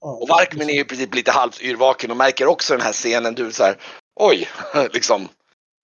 Och 0.00 0.28
Varkmin 0.28 0.70
är 0.70 0.74
ju 0.74 0.80
i 0.80 0.84
princip 0.84 1.14
lite 1.14 1.30
halvt 1.30 1.60
yrvaken 1.60 2.10
och 2.10 2.16
märker 2.16 2.46
också 2.46 2.74
den 2.74 2.86
här 2.86 2.92
scenen. 2.92 3.34
Du 3.34 3.52
så 3.52 3.64
här, 3.64 3.76
oj, 4.20 4.48
liksom. 4.92 5.28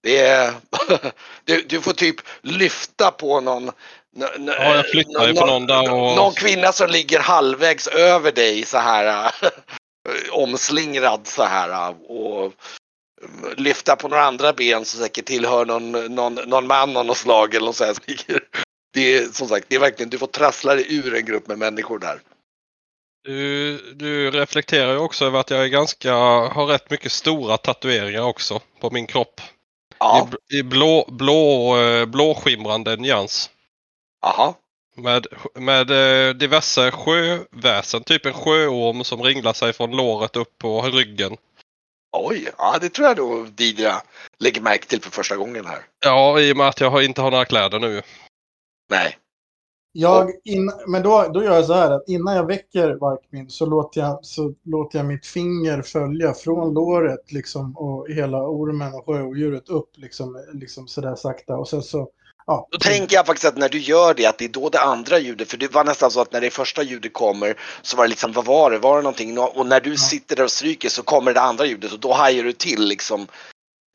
Det 0.02 0.18
är, 0.18 0.52
du, 1.44 1.62
du 1.62 1.80
får 1.80 1.92
typ 1.92 2.16
lyfta 2.42 3.10
på 3.10 3.40
någon 3.40 3.70
Ja, 4.16 4.74
jag 4.76 4.86
flyttar 4.86 5.28
ju 5.28 5.34
på 5.34 5.46
någon 5.46 5.66
där 5.66 5.92
och... 5.92 6.16
Någon 6.16 6.32
kvinna 6.32 6.72
som 6.72 6.90
ligger 6.90 7.20
halvvägs 7.20 7.86
över 7.86 8.32
dig 8.32 8.64
så 8.64 8.78
här 8.78 9.34
omslingrad 10.32 11.26
så 11.26 11.42
här 11.42 11.94
och 12.10 12.52
lyfta 13.56 13.96
på 13.96 14.08
några 14.08 14.24
andra 14.24 14.52
ben 14.52 14.84
som 14.84 15.00
säkert 15.00 15.24
tillhör 15.24 15.64
någon, 15.64 16.14
någon, 16.14 16.34
någon 16.34 16.66
man 16.66 16.96
av 16.96 17.06
något 17.06 17.16
slag 17.16 17.54
eller 17.54 17.66
något 17.66 17.76
så 17.76 17.84
här. 17.84 17.96
Det 18.92 19.16
är 19.16 19.26
som 19.26 19.48
sagt, 19.48 19.66
det 19.68 19.76
är 19.76 19.80
verkligen, 19.80 20.10
du 20.10 20.18
får 20.18 20.26
trassla 20.26 20.74
dig 20.74 20.96
ur 20.96 21.14
en 21.14 21.24
grupp 21.24 21.48
med 21.48 21.58
människor 21.58 21.98
där. 21.98 22.20
Du, 23.24 23.78
du 23.94 24.30
reflekterar 24.30 24.92
ju 24.92 24.98
också 24.98 25.24
över 25.24 25.40
att 25.40 25.50
jag 25.50 25.64
är 25.64 25.68
ganska, 25.68 26.14
har 26.14 26.66
rätt 26.66 26.90
mycket 26.90 27.12
stora 27.12 27.56
tatueringar 27.56 28.22
också 28.22 28.60
på 28.80 28.90
min 28.90 29.06
kropp. 29.06 29.40
Ja, 29.98 30.28
I, 30.52 30.58
i 30.58 30.62
blå, 30.62 31.08
blå, 31.08 31.76
eh, 31.76 32.04
blåskimrande 32.04 32.96
nyans. 32.96 33.50
aha. 34.22 34.54
Med, 34.96 35.26
med 35.54 35.90
eh, 35.90 36.34
diverse 36.34 36.90
sjöväsen, 36.90 38.02
typ 38.02 38.26
en 38.26 38.32
sjöorm 38.32 39.04
som 39.04 39.22
ringlar 39.22 39.52
sig 39.52 39.72
från 39.72 39.96
låret 39.96 40.36
upp 40.36 40.58
på 40.58 40.82
ryggen. 40.82 41.36
Oj, 42.16 42.48
ja 42.58 42.78
det 42.80 42.88
tror 42.88 43.08
jag 43.08 43.16
då 43.16 43.42
Didra 43.44 44.02
lägger 44.38 44.60
märke 44.60 44.86
till 44.86 45.02
för 45.02 45.10
första 45.10 45.36
gången 45.36 45.66
här. 45.66 45.78
Ja, 46.04 46.40
i 46.40 46.52
och 46.52 46.56
med 46.56 46.68
att 46.68 46.80
jag 46.80 47.04
inte 47.04 47.20
har 47.20 47.30
några 47.30 47.44
kläder 47.44 47.78
nu. 47.78 48.02
Nej. 48.92 49.18
Jag, 49.92 50.30
in, 50.44 50.72
men 50.86 51.02
då, 51.02 51.30
då 51.34 51.44
gör 51.44 51.54
jag 51.54 51.64
så 51.64 51.72
här 51.72 51.90
att 51.90 52.08
innan 52.08 52.36
jag 52.36 52.46
väcker 52.46 52.94
Varkmin 53.00 53.50
så 53.50 53.66
låter 53.66 54.00
jag, 54.00 54.18
så 54.22 54.54
låter 54.64 54.98
jag 54.98 55.06
mitt 55.06 55.26
finger 55.26 55.82
följa 55.82 56.34
från 56.34 56.74
låret 56.74 57.32
liksom 57.32 57.76
och 57.76 58.08
hela 58.08 58.38
ormen 58.38 58.94
och 58.94 59.06
sjöodjuret 59.06 59.68
upp 59.68 59.90
liksom, 59.94 60.44
liksom 60.52 60.88
sådär 60.88 61.14
sakta 61.14 61.56
och 61.56 61.68
sen 61.68 61.82
så 61.82 62.08
ja. 62.46 62.68
Då 62.70 62.78
tänker 62.78 63.16
jag 63.16 63.26
faktiskt 63.26 63.46
att 63.46 63.56
när 63.56 63.68
du 63.68 63.78
gör 63.78 64.14
det 64.14 64.26
att 64.26 64.38
det 64.38 64.44
är 64.44 64.48
då 64.48 64.68
det 64.68 64.80
andra 64.80 65.18
ljudet, 65.18 65.48
för 65.48 65.56
det 65.56 65.74
var 65.74 65.84
nästan 65.84 66.10
så 66.10 66.20
att 66.20 66.32
när 66.32 66.40
det 66.40 66.50
första 66.50 66.82
ljudet 66.82 67.12
kommer 67.12 67.54
så 67.82 67.96
var 67.96 68.04
det 68.04 68.10
liksom, 68.10 68.32
vad 68.32 68.44
var 68.44 68.70
det, 68.70 68.78
var 68.78 68.96
det 68.96 69.02
någonting? 69.02 69.38
Och 69.38 69.66
när 69.66 69.80
du 69.80 69.96
sitter 69.96 70.36
där 70.36 70.44
och 70.44 70.50
stryker 70.50 70.88
så 70.88 71.02
kommer 71.02 71.34
det 71.34 71.40
andra 71.40 71.66
ljudet 71.66 71.92
och 71.92 72.00
då 72.00 72.12
hajar 72.12 72.44
du 72.44 72.52
till 72.52 72.84
liksom 72.84 73.26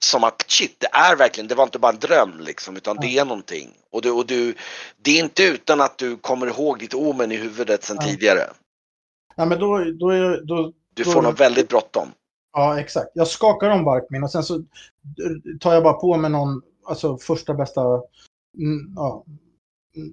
som 0.05 0.23
att 0.23 0.45
shit, 0.47 0.75
det 0.79 0.87
är 0.91 1.15
verkligen, 1.15 1.47
det 1.47 1.55
var 1.55 1.63
inte 1.63 1.79
bara 1.79 1.91
en 1.91 1.99
dröm 1.99 2.39
liksom 2.39 2.77
utan 2.77 2.97
det 3.01 3.17
är 3.17 3.25
någonting. 3.25 3.69
Och 3.91 4.01
du, 4.01 4.11
och 4.11 4.25
du, 4.25 4.55
det 5.01 5.11
är 5.19 5.23
inte 5.23 5.43
utan 5.43 5.81
att 5.81 5.97
du 5.97 6.17
kommer 6.17 6.47
ihåg 6.47 6.79
ditt 6.79 6.93
omen 6.93 7.31
i 7.31 7.35
huvudet 7.35 7.83
sedan 7.83 7.97
Ja. 7.99 8.07
tidigare. 8.07 8.49
Ja 9.35 9.45
men 9.45 9.59
då, 9.59 9.77
då, 9.99 10.09
är- 10.09 10.41
då, 10.45 10.73
Du 10.93 11.03
Då- 11.03 11.11
får 11.11 11.21
nog 11.21 11.37
väldigt 11.37 11.69
bråttom. 11.69 12.07
ja 12.53 12.79
exakt. 12.79 13.07
Jag 13.13 13.27
skakar 13.27 13.69
om 13.69 13.83
Varkmin 13.83 14.23
och 14.23 14.31
sen 14.31 14.43
så 14.43 14.63
tar 15.59 15.73
jag 15.73 15.83
bara 15.83 15.93
på 15.93 16.17
mig 16.17 16.31
någon, 16.31 16.61
alltså 16.85 17.17
första 17.17 17.53
bästa, 17.53 17.81
mm, 18.57 18.93
ja. 18.95 19.25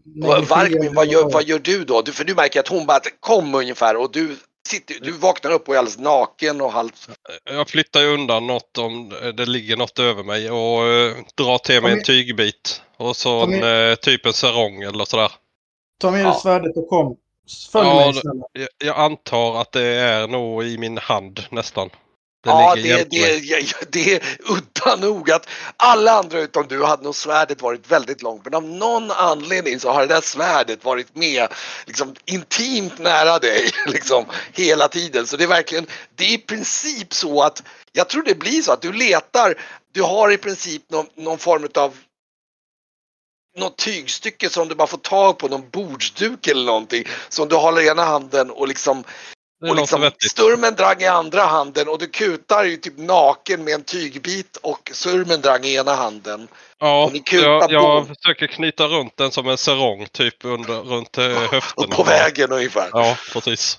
Vad- 0.04 0.44
Varkmin, 0.48 0.94
vad 0.94 1.06
gör, 1.06 1.30
vad 1.30 1.44
gör 1.44 1.58
du 1.58 1.84
då? 1.84 2.02
Du, 2.02 2.12
för 2.12 2.24
du 2.24 2.34
märker 2.34 2.60
att 2.60 2.68
hon 2.68 2.86
bara 2.86 3.00
kom 3.20 3.54
ungefär 3.54 3.96
och 3.96 4.12
du, 4.12 4.36
sitter, 4.68 4.94
du 5.00 5.12
vaknar 5.12 5.50
upp 5.50 5.68
och 5.68 5.74
är 5.74 5.79
alldeles 5.79 5.98
naken 5.98 6.61
och 6.61 6.72
halvt 6.72 7.09
Jag 7.44 7.68
flyttar 7.68 8.00
ju 8.00 8.07
undan 8.07 8.46
något 8.46 8.79
om 8.79 9.09
det 9.37 9.46
ligger 9.46 9.77
något 9.77 9.98
över 9.98 10.22
mig 10.24 10.50
och 10.50 10.87
eh, 10.87 11.16
drar 11.35 11.59
till 11.59 11.83
mig 11.83 11.92
en 11.92 12.03
tygbit. 12.03 12.83
Och 12.96 13.16
så 13.16 13.42
en, 13.42 13.90
eh, 13.90 13.94
typ 13.94 14.27
en 14.27 14.33
sarong 14.33 14.83
eller 14.83 15.05
sådär. 15.05 15.33
Ta 16.00 16.11
med 16.11 16.20
dig 16.20 16.27
Ja. 16.27 16.40
svärdet 16.42 16.77
och 16.77 16.88
kom. 16.88 17.16
Följ 17.72 17.88
Ja, 17.88 17.94
mig 17.94 18.14
snälla. 18.14 18.44
Jag, 18.53 18.68
jag 18.79 18.96
antar 18.96 19.61
att 19.61 19.72
det 19.72 19.83
är 19.83 20.29
nog 20.29 20.64
i 20.64 20.79
min 20.79 20.98
hand 20.98 21.40
nästan. 21.50 21.90
Ja, 22.44 22.74
det, 22.74 23.11
det, 23.11 23.92
det 23.92 24.14
är 24.14 24.22
udda 24.38 24.96
nog 24.96 25.30
att 25.30 25.48
alla 25.76 26.12
andra 26.12 26.40
utom 26.40 26.66
du 26.68 26.85
hade 26.85 27.02
nog 27.04 27.14
svärdet 27.14 27.62
varit 27.62 27.90
väldigt 27.90 28.22
långt. 28.22 28.44
Men 28.44 28.54
av 28.54 28.64
någon 28.64 29.11
anledning 29.11 29.80
så 29.80 29.90
har 29.90 30.00
det 30.00 30.14
där 30.14 30.20
svärdet 30.20 30.85
varit 30.85 31.16
med 31.16 31.48
liksom, 31.87 32.14
intimt 32.24 32.98
nära 32.98 33.38
dig 33.38 33.70
liksom, 33.87 34.24
hela 34.52 34.88
tiden. 34.88 35.26
Så 35.26 35.37
det 35.37 35.44
är 35.44 35.48
verkligen, 35.48 35.87
det 36.14 36.24
är 36.24 36.35
i 36.35 36.38
princip 36.38 37.14
så 37.14 37.42
att 37.42 37.62
jag 37.92 38.09
tror 38.09 38.22
det 38.22 38.38
blir 38.38 38.62
så 38.62 38.72
att 38.72 38.83
du 38.83 38.92
letar, 38.92 39.61
du 39.92 40.02
har 40.02 40.30
i 40.33 40.37
princip 40.37 40.90
någon, 40.90 41.07
någon 41.16 41.38
form 41.38 41.68
av 41.74 41.96
något 43.57 43.78
tygstycke 43.78 44.50
som 44.50 44.68
du 44.68 44.74
bara 44.74 44.87
får 44.87 44.98
tag 44.98 45.38
på, 45.38 45.48
någon 45.48 45.70
bordsduk 45.70 46.46
eller 46.46 46.64
någonting 46.64 47.04
som 47.28 47.48
du 47.48 47.57
håller 47.57 47.83
i 47.83 47.88
ena 47.88 48.04
handen 48.04 48.50
och 48.50 48.68
liksom 48.68 49.04
och 49.70 49.77
liksom, 49.77 50.00
vettigt. 50.00 50.31
Sturmendrang 50.31 51.00
i 51.00 51.07
andra 51.07 51.42
handen 51.42 51.88
och 51.88 51.98
du 51.98 52.07
kutar 52.07 52.64
ju 52.64 52.77
typ 52.77 52.98
naken 52.98 53.64
med 53.64 53.74
en 53.74 53.85
tygbit 53.85 54.57
och 54.57 54.90
Surmendrang 54.94 55.64
i 55.64 55.74
ena 55.74 55.94
handen. 55.94 56.48
Ja, 56.79 57.11
jag, 57.31 57.72
jag 57.72 58.07
försöker 58.09 58.46
knyta 58.46 58.87
runt 58.87 59.16
den 59.16 59.31
som 59.31 59.48
en 59.48 59.59
sarong 59.59 60.07
typ 60.12 60.44
under, 60.44 60.74
runt 60.74 61.18
eh, 61.18 61.24
höfterna. 61.24 61.87
Och 61.87 61.90
på 61.90 62.03
vägen 62.03 62.53
ungefär. 62.53 62.90
Ja, 62.92 63.16
precis. 63.33 63.79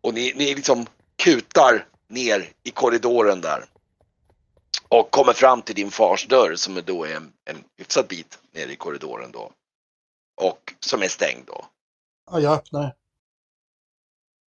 Och 0.00 0.14
ni, 0.14 0.32
ni 0.36 0.54
liksom 0.54 0.86
kutar 1.16 1.86
ner 2.08 2.48
i 2.64 2.70
korridoren 2.70 3.40
där. 3.40 3.64
Och 4.88 5.10
kommer 5.10 5.32
fram 5.32 5.62
till 5.62 5.74
din 5.74 5.90
fars 5.90 6.26
dörr 6.26 6.54
som 6.56 6.82
då 6.84 7.04
är 7.04 7.16
en, 7.16 7.32
en 7.44 7.64
hyfsad 7.78 8.06
bit 8.06 8.38
ner 8.54 8.66
i 8.66 8.76
korridoren 8.76 9.32
då. 9.32 9.50
Och 10.40 10.74
som 10.80 11.02
är 11.02 11.08
stängd 11.08 11.44
då. 11.46 11.64
Ja, 12.30 12.40
jag 12.40 12.52
öppnar. 12.52 12.92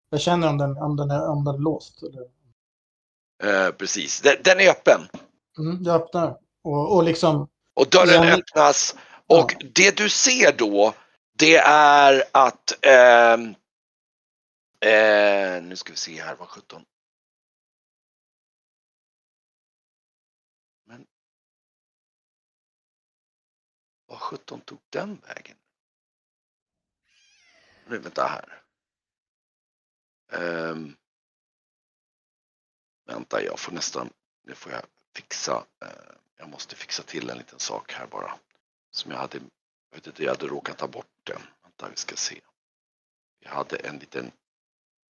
Jag 0.10 0.22
känner 0.22 0.50
om 0.50 0.58
den, 0.58 0.78
om 0.78 0.96
den, 0.96 1.12
är, 1.12 1.30
om 1.30 1.46
den 1.46 1.56
är 1.56 1.60
låst. 1.60 2.04
Eller... 2.04 2.30
Eh, 3.44 3.72
precis, 3.72 4.22
den, 4.22 4.36
den 4.44 4.60
är 4.60 4.70
öppen. 4.70 5.02
Mm, 5.58 5.84
jag 5.84 6.02
öppnar. 6.02 6.38
Och, 6.64 6.96
och 6.96 7.04
liksom, 7.04 7.50
Och 7.74 7.90
dörren 7.90 8.28
Ja. 8.28 8.38
öppnas 8.38 8.96
och 9.28 9.56
det 9.76 9.98
du 9.98 10.10
ser 10.10 10.58
då 10.58 10.94
det 11.38 11.58
är 11.68 12.24
att 12.32 12.86
ehm, 12.86 13.56
eh, 14.80 15.64
nu 15.64 15.76
ska 15.76 15.92
vi 15.94 15.98
se 15.98 16.22
här, 16.22 16.36
vad 16.36 16.48
17. 16.48 16.86
Men 20.86 21.06
vad 24.06 24.20
17 24.20 24.62
tog 24.62 24.80
den 24.90 25.22
vägen? 25.28 25.58
Nu 27.88 27.98
vänta 27.98 28.28
här. 28.28 28.65
Um, 30.28 30.98
vänta, 33.06 33.44
jag 33.44 33.60
får 33.60 33.72
nästan, 33.72 34.10
nu 34.44 34.56
får 34.56 34.72
jag 34.72 34.86
fixa. 35.16 35.66
uh, 35.84 36.16
jag 36.38 36.50
måste 36.50 36.76
fixa 36.76 37.04
till 37.04 37.30
en 37.30 37.38
liten 37.38 37.60
sak 37.60 37.94
här 37.94 38.08
bara. 38.08 38.40
Som 38.92 39.12
jag 39.12 39.18
hade, 39.18 39.38
jag 39.90 39.98
vet 39.98 40.08
inte, 40.08 40.24
jag 40.24 40.32
hade 40.32 40.48
råkat 40.48 40.78
ta 40.78 40.88
bort 40.88 41.12
den. 41.24 41.42
Vänta, 41.64 41.90
vi 41.90 41.96
ska 41.96 42.16
se. 42.16 42.42
Jag 43.40 43.52
hade 43.52 43.78
en 43.78 43.98
liten 44.00 44.32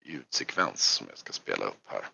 ljudsekvens 0.02 0.84
som 0.84 1.08
jag 1.10 1.18
ska 1.18 1.34
spela 1.34 1.66
upp 1.66 1.88
här. 1.88 2.08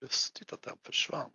Lustigt 0.00 0.52
att 0.52 0.62
den 0.62 0.78
försvann. 0.82 1.30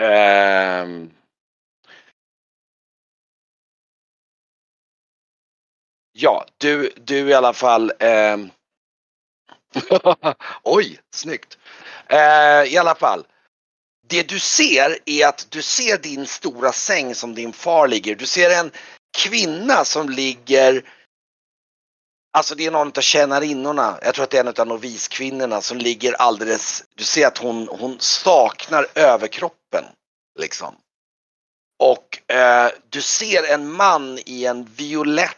Eh, 0.00 0.86
Ja, 6.18 6.46
du, 6.58 6.92
du 6.96 7.28
i 7.28 7.34
alla 7.34 7.52
fall. 7.52 7.92
Eh, 7.98 8.36
Oj, 10.62 10.98
snyggt. 11.14 11.58
Eh, 12.08 12.72
I 12.72 12.78
alla 12.78 12.94
fall. 12.94 13.26
Det 14.08 14.28
du 14.28 14.38
ser 14.38 14.98
är 15.06 15.26
att 15.26 15.46
du 15.50 15.62
ser 15.62 15.98
din 15.98 16.26
stora 16.26 16.72
säng 16.72 17.14
som 17.14 17.34
din 17.34 17.52
far 17.52 17.88
ligger. 17.88 18.14
Du 18.14 18.26
ser 18.26 18.50
en 18.50 18.70
kvinna 19.18 19.84
som 19.84 20.08
ligger 20.08 20.82
Alltså 22.36 22.54
det 22.54 22.66
är 22.66 22.70
någon 22.70 22.92
av 22.96 23.00
tjänarinnorna, 23.00 23.98
jag 24.02 24.14
tror 24.14 24.24
att 24.24 24.30
det 24.30 24.36
är 24.36 24.44
en 24.44 24.54
av 24.58 24.66
noviskvinnorna 24.66 25.60
som 25.60 25.78
ligger 25.78 26.12
alldeles, 26.12 26.84
du 26.94 27.04
ser 27.04 27.26
att 27.26 27.38
hon, 27.38 27.68
hon 27.68 27.96
saknar 28.00 28.86
överkroppen. 29.76 29.96
Liksom. 30.38 30.74
Och 31.78 32.30
eh, 32.30 32.70
du 32.88 33.02
ser 33.02 33.52
en 33.52 33.72
man 33.72 34.18
i 34.26 34.46
en 34.46 34.64
violett 34.64 35.36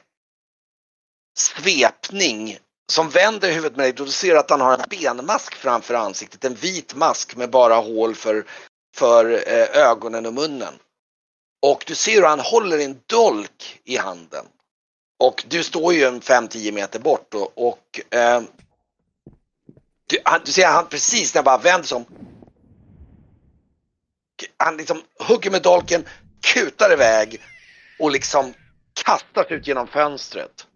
svepning 1.39 2.59
som 2.93 3.11
vänder 3.11 3.53
huvudet 3.53 3.77
med 3.77 3.85
dig 3.85 4.01
och 4.01 4.07
du 4.07 4.13
ser 4.13 4.35
att 4.35 4.51
han 4.51 4.61
har 4.61 4.75
en 4.75 4.85
benmask 4.91 5.55
framför 5.55 5.95
ansiktet. 5.95 6.45
En 6.45 6.55
vit 6.55 6.95
mask 6.95 7.37
med 7.37 7.51
bara 7.51 7.75
hål 7.75 8.15
för, 8.15 8.47
för 8.97 9.33
eh, 9.49 9.83
ögonen 9.83 10.27
och 10.27 10.35
munnen. 10.35 10.75
Och 11.67 11.85
du 11.87 11.95
ser 11.95 12.15
hur 12.15 12.23
han 12.23 12.41
håller 12.41 12.79
en 12.79 13.01
dolk 13.07 13.81
i 13.85 13.97
handen. 13.97 14.47
Och 15.21 15.45
du 15.49 15.65
står 15.65 15.95
ju 15.95 16.05
en 16.05 16.21
5-10 16.21 16.73
meter 16.73 16.99
bort 16.99 17.35
och, 17.35 17.69
och 17.69 18.15
eh, 18.15 18.43
du, 20.07 20.19
han, 20.25 20.41
du 20.45 20.53
ser 20.53 20.67
han 20.67 20.87
precis 20.87 21.35
när 21.35 21.39
jag 21.39 21.45
bara 21.45 21.59
vänder 21.59 21.87
sig 21.87 21.97
om. 21.97 22.05
Han 24.59 24.77
liksom 24.77 25.03
hugger 25.29 25.51
med 25.51 25.63
dolken, 25.63 26.05
kutar 26.55 26.93
iväg 26.93 27.41
och 27.99 28.11
liksom 28.11 28.55
kastas 29.05 29.47
ut 29.51 29.67
genom 29.67 29.87
fönstret. 29.87 30.67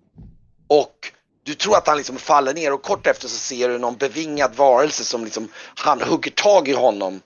Och 0.69 1.13
du 1.45 1.55
tror 1.55 1.77
att 1.77 1.87
han 1.87 1.97
liksom 1.97 2.17
faller 2.17 2.55
ner 2.55 2.73
och 2.73 2.83
kort 2.83 3.07
efter 3.07 3.29
så 3.29 3.37
ser 3.37 3.69
du 3.69 3.79
någon 3.79 3.97
bevingad 3.97 4.55
varelse 4.55 5.05
som 5.05 5.25
liksom 5.25 5.49
han 5.75 6.01
hugger 6.01 6.31
tag 6.31 6.69
i 6.69 6.73
honom 6.73 7.21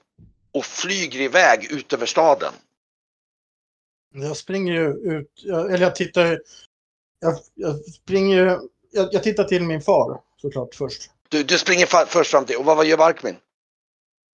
och 0.53 0.65
flyger 0.65 1.21
iväg 1.21 1.73
ut 1.73 1.93
över 1.93 2.07
staden. 2.07 2.53
Jag 4.15 4.37
springer 4.37 4.73
ju 4.73 4.89
ut, 4.89 5.45
eller 5.45 5.79
jag 5.79 5.95
tittar, 5.95 6.41
jag, 7.21 7.39
jag 7.55 7.85
springer 7.85 8.61
jag, 8.91 9.09
jag 9.13 9.23
tittar 9.23 9.45
till 9.45 9.63
min 9.63 9.81
far 9.81 10.21
såklart 10.41 10.75
först. 10.75 11.11
Du, 11.29 11.43
du 11.43 11.59
springer 11.59 12.07
först 12.07 12.31
fram 12.31 12.45
till, 12.45 12.57
och 12.57 12.65
vad, 12.65 12.77
vad 12.77 12.87
gör 12.87 12.97
Barkmin? 12.97 13.37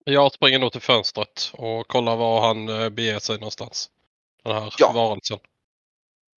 Jag 0.03 0.33
springer 0.33 0.59
nog 0.59 0.71
till 0.71 0.81
fönstret 0.81 1.51
och 1.53 1.87
kollar 1.87 2.15
var 2.15 2.47
han 2.47 2.69
eh, 2.69 2.89
beger 2.89 3.19
sig 3.19 3.35
någonstans. 3.35 3.89
Den 4.43 4.53
här 4.53 4.73
Ja. 4.77 4.91
varelsen. 4.91 5.39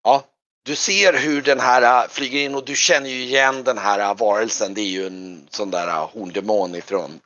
Ja, 0.05 0.25
du 0.63 0.77
ser 0.77 1.19
hur 1.19 1.43
den 1.43 1.61
här 1.61 2.03
äh, 2.05 2.09
flyger 2.09 2.41
in 2.41 2.55
och 2.55 2.65
du 2.65 2.77
känner 2.77 3.11
ju 3.11 3.23
igen 3.23 3.65
den 3.65 3.79
här 3.79 3.99
äh, 4.11 4.17
varelsen. 4.17 4.75
Det 4.75 4.81
är 4.81 4.91
ju 4.91 5.07
en 5.07 5.47
sån 5.51 5.71
där 5.71 6.07
horndemon 6.07 6.75
ifrån 6.75 7.21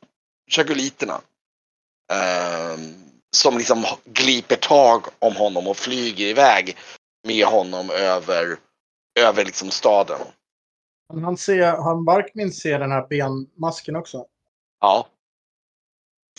chagoliterna. 0.51 1.21
Ehm, 2.13 2.93
som 3.35 3.57
liksom 3.57 3.85
gliper 4.05 4.55
tag 4.55 5.05
om 5.19 5.35
honom 5.35 5.67
och 5.67 5.77
flyger 5.77 6.25
iväg 6.27 6.77
med 7.27 7.45
honom 7.45 7.89
över, 7.89 8.57
över 9.19 9.45
liksom 9.45 9.69
staden. 9.71 10.19
Han, 11.23 11.37
ser, 11.37 11.65
han 11.65 12.05
Barkmin 12.05 12.51
ser 12.51 12.79
den 12.79 12.91
här 12.91 13.07
benmasken 13.07 13.95
också. 13.95 14.25
Ja, 14.79 15.07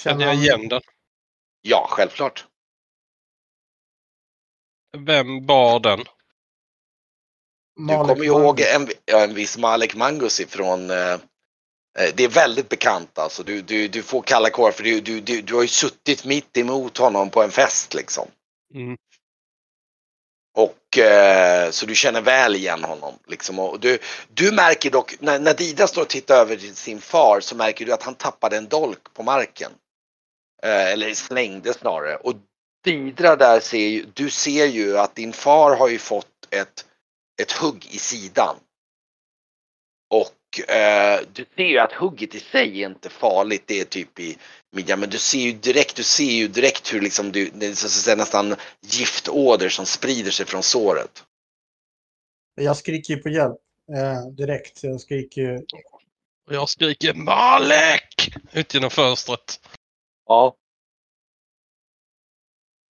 Känner 0.02 0.26
jag 0.26 0.34
igen 0.34 0.68
den? 0.68 0.80
ja 1.62 1.86
självklart. 1.90 2.46
Vem 4.98 5.46
bar 5.46 5.80
den? 5.80 6.04
Du 7.76 7.94
kommer 7.94 8.24
ihåg 8.24 8.60
en, 8.60 8.88
en 9.06 9.34
viss 9.34 9.58
Malek 9.58 9.94
Mangus 9.94 10.40
ifrån 10.40 10.90
eh, 10.90 11.12
eh, 11.98 12.14
det 12.14 12.24
är 12.24 12.28
väldigt 12.28 12.68
bekant 12.68 13.18
alltså. 13.18 13.42
Du, 13.42 13.62
du, 13.62 13.88
du 13.88 14.02
får 14.02 14.22
kalla 14.22 14.50
kår 14.50 14.70
för 14.70 14.82
du, 14.82 15.00
du, 15.00 15.20
du, 15.20 15.42
du 15.42 15.54
har 15.54 15.62
ju 15.62 15.68
suttit 15.68 16.24
mitt 16.24 16.56
emot 16.56 16.98
honom 16.98 17.30
på 17.30 17.42
en 17.42 17.50
fest 17.50 17.94
liksom. 17.94 18.28
Mm. 18.74 18.96
Och 20.54 20.98
eh, 20.98 21.70
så 21.70 21.86
du 21.86 21.94
känner 21.94 22.20
väl 22.20 22.54
igen 22.56 22.84
honom. 22.84 23.14
Liksom. 23.26 23.58
Och 23.58 23.80
du, 23.80 23.98
du 24.28 24.52
märker 24.52 24.90
dock, 24.90 25.14
när, 25.20 25.38
när 25.38 25.54
Dida 25.54 25.86
står 25.86 26.02
och 26.02 26.08
tittar 26.08 26.36
över 26.36 26.56
till 26.56 26.76
sin 26.76 27.00
far 27.00 27.40
så 27.40 27.56
märker 27.56 27.86
du 27.86 27.92
att 27.92 28.02
han 28.02 28.14
tappade 28.14 28.56
en 28.56 28.68
dolk 28.68 29.14
på 29.14 29.22
marken. 29.22 29.72
Eh, 30.64 30.92
eller 30.92 31.14
slängde 31.14 31.74
snarare. 31.74 32.16
Och 32.16 32.34
Didra 32.84 33.36
där 33.36 33.60
ser 33.60 33.88
ju, 33.88 34.06
du 34.14 34.30
ser 34.30 34.66
ju 34.66 34.98
att 34.98 35.14
din 35.14 35.32
far 35.32 35.76
har 35.76 35.88
ju 35.88 35.98
fått 35.98 36.48
ett, 36.50 36.86
ett 37.42 37.52
hugg 37.52 37.86
i 37.90 37.98
sidan. 37.98 38.56
Och 40.10 40.70
eh, 40.70 41.20
du 41.32 41.46
ser 41.56 41.64
ju 41.64 41.78
att 41.78 41.92
hugget 41.92 42.34
i 42.34 42.40
sig 42.40 42.82
är 42.82 42.86
inte 42.86 43.08
farligt, 43.08 43.62
det 43.66 43.80
är 43.80 43.84
typ 43.84 44.20
i 44.20 44.38
midjan. 44.72 45.00
Men 45.00 45.10
du 45.10 45.18
ser 45.18 45.38
ju 45.38 45.52
direkt, 45.52 45.96
du 45.96 46.02
ser 46.02 46.32
ju 46.32 46.48
direkt 46.48 46.94
hur 46.94 47.00
liksom 47.00 47.32
du, 47.32 47.50
det 47.54 47.66
är 47.66 47.74
så 47.74 47.86
att 47.86 47.92
säga 47.92 48.16
nästan 48.16 48.56
giftåder 48.80 49.68
som 49.68 49.86
sprider 49.86 50.30
sig 50.30 50.46
från 50.46 50.62
såret. 50.62 51.24
Jag 52.54 52.76
skriker 52.76 53.14
ju 53.14 53.22
på 53.22 53.28
hjälp 53.28 53.58
eh, 53.96 54.30
direkt. 54.36 54.82
Jag 54.82 55.00
skriker 55.00 55.40
ju 55.40 55.60
jag 56.50 56.68
skriker 56.68 57.14
Malek! 57.14 58.34
Ut 58.52 58.74
genom 58.74 58.90
fönstret. 58.90 59.60
Ja. 60.26 60.56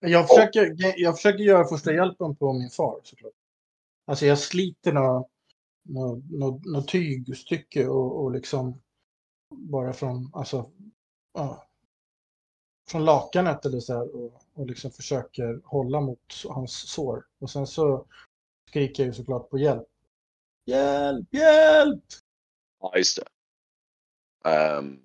Jag 0.00 0.28
försöker, 0.28 0.74
jag 0.96 1.16
försöker 1.16 1.44
göra 1.44 1.64
första 1.64 1.92
hjälpen 1.92 2.36
på 2.36 2.52
min 2.52 2.70
far 2.70 3.00
såklart. 3.04 3.32
Alltså 4.06 4.26
jag 4.26 4.38
sliter 4.38 4.92
något 4.92 5.28
nå, 5.82 6.22
nå, 6.30 6.60
nå 6.64 6.82
tygstycke 6.82 7.88
och, 7.88 8.22
och 8.22 8.32
liksom 8.32 8.82
bara 9.50 9.92
från, 9.92 10.30
alltså, 10.34 10.70
ja, 11.34 11.66
från 12.88 13.04
lakanet 13.04 13.66
eller 13.66 13.80
så 13.80 13.92
här 13.92 14.16
och, 14.16 14.42
och 14.54 14.66
liksom 14.66 14.90
försöker 14.90 15.60
hålla 15.64 16.00
mot 16.00 16.44
hans 16.48 16.72
sår. 16.72 17.26
Och 17.40 17.50
sen 17.50 17.66
så 17.66 18.06
skriker 18.68 19.02
jag 19.02 19.08
ju 19.08 19.14
såklart 19.14 19.50
på 19.50 19.58
hjälp. 19.58 19.88
Hjälp, 20.64 21.34
hjälp! 21.34 22.04
Ja, 22.80 22.96
just 22.96 23.18
det. 23.18 24.50
Ehm, 24.50 25.01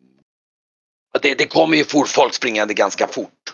det, 1.22 1.36
det 1.36 1.48
kommer 1.48 1.78
ju 1.78 1.84
fort 1.84 2.08
folk 2.08 2.34
springande 2.34 2.74
ganska 2.74 3.08
fort. 3.08 3.54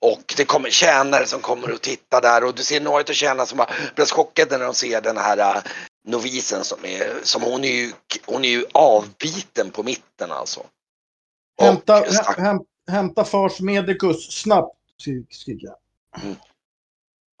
Och 0.00 0.34
det 0.36 0.44
kommer 0.44 0.70
tjänare 0.70 1.26
som 1.26 1.40
kommer 1.40 1.72
och 1.72 1.80
tittar 1.80 2.20
där 2.20 2.44
och 2.44 2.54
du 2.54 2.64
ser 2.64 2.80
några 2.80 3.00
av 3.00 3.04
tjänarna 3.12 3.46
som 3.46 3.64
blir 3.94 4.06
chockade 4.06 4.58
när 4.58 4.64
de 4.64 4.74
ser 4.74 5.00
den 5.00 5.16
här 5.16 5.38
äh, 5.56 5.62
novisen 6.06 6.64
som 6.64 6.84
är, 6.84 7.20
som 7.22 7.42
hon 7.42 7.64
är 7.64 7.72
ju, 7.72 7.92
hon 8.26 8.44
är 8.44 8.48
ju 8.48 8.64
avbiten 8.72 9.70
på 9.70 9.82
mitten 9.82 10.32
alltså. 10.32 10.60
Och 11.58 11.64
Hämta, 11.66 12.04
stack- 12.04 12.36
hä, 12.38 12.42
häm, 12.42 12.60
hämta 12.90 13.24
fars 13.24 13.60
medicus 13.60 14.32
snabbt, 14.42 14.76
skri- 15.02 15.26
skriker 15.30 15.66
jag. 15.66 15.76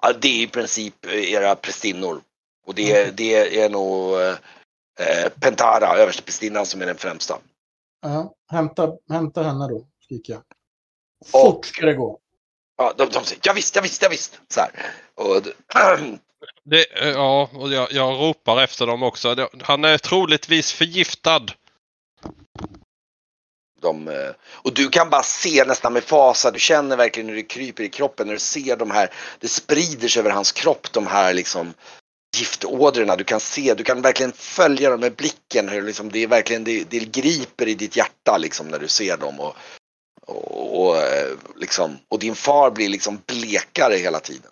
ja, 0.02 0.12
det 0.12 0.28
är 0.28 0.42
i 0.42 0.46
princip 0.46 1.06
era 1.06 1.56
prästinnor. 1.56 2.22
Och 2.66 2.74
det, 2.74 3.10
det 3.16 3.60
är 3.60 3.68
nog 3.68 4.20
eh, 4.20 5.28
Pentara, 5.40 5.96
översteprästinnan, 5.96 6.66
som 6.66 6.82
är 6.82 6.86
den 6.86 6.96
främsta. 6.96 7.38
Ja, 8.04 8.34
hämta, 8.50 8.92
hämta 9.10 9.42
henne 9.42 9.68
då, 9.68 9.86
skriker 10.04 10.32
jag. 10.32 10.42
Och- 11.20 11.40
Fort 11.40 11.66
ska 11.66 11.86
det 11.86 11.94
gå. 11.94 12.18
Ja, 12.76 12.94
de, 12.98 13.08
de 13.08 13.24
säger 13.24 13.40
ja 13.44 13.52
visst, 13.52 13.76
ja 13.76 13.82
visst, 13.82 14.02
ja 14.02 14.08
visst. 14.08 14.40
Så 14.48 14.60
här. 14.60 14.70
Och, 15.14 15.42
Det, 16.64 17.02
eh, 17.02 17.08
ja, 17.08 17.50
och 17.54 17.72
jag, 17.72 17.92
jag 17.92 18.20
ropar 18.20 18.62
efter 18.62 18.86
dem 18.86 19.02
också. 19.02 19.48
Han 19.62 19.84
är 19.84 19.98
troligtvis 19.98 20.72
förgiftad. 20.72 21.46
De, 23.80 24.08
eh, 24.08 24.30
och 24.46 24.74
du 24.74 24.88
kan 24.88 25.10
bara 25.10 25.22
se 25.22 25.64
nästan 25.64 25.92
med 25.92 26.04
fasa, 26.04 26.50
du 26.50 26.58
känner 26.58 26.96
verkligen 26.96 27.28
hur 27.28 27.36
det 27.36 27.42
kryper 27.42 27.84
i 27.84 27.88
kroppen 27.88 28.26
när 28.26 28.34
du 28.34 28.40
ser 28.40 28.76
de 28.76 28.90
här, 28.90 29.10
det 29.40 29.48
sprider 29.48 30.08
sig 30.08 30.20
över 30.20 30.30
hans 30.30 30.52
kropp 30.52 30.92
de 30.92 31.06
här 31.06 31.34
liksom 31.34 31.74
giftådrorna. 32.38 33.16
Du 33.16 33.24
kan 33.24 33.40
se, 33.40 33.74
du 33.74 33.84
kan 33.84 34.02
verkligen 34.02 34.32
följa 34.32 34.90
dem 34.90 35.00
med 35.00 35.14
blicken 35.14 35.68
hur 35.68 35.82
liksom 35.82 36.12
det 36.12 36.18
är 36.22 36.26
verkligen, 36.26 36.64
det, 36.64 36.84
det 36.90 36.98
griper 36.98 37.68
i 37.68 37.74
ditt 37.74 37.96
hjärta 37.96 38.38
liksom 38.38 38.68
när 38.68 38.78
du 38.78 38.88
ser 38.88 39.16
dem 39.16 39.40
och, 39.40 39.56
och, 40.26 40.84
och 40.86 40.96
eh, 40.96 41.36
liksom, 41.56 41.98
och 42.08 42.18
din 42.18 42.34
far 42.34 42.70
blir 42.70 42.88
liksom 42.88 43.22
blekare 43.26 43.94
hela 43.96 44.20
tiden. 44.20 44.50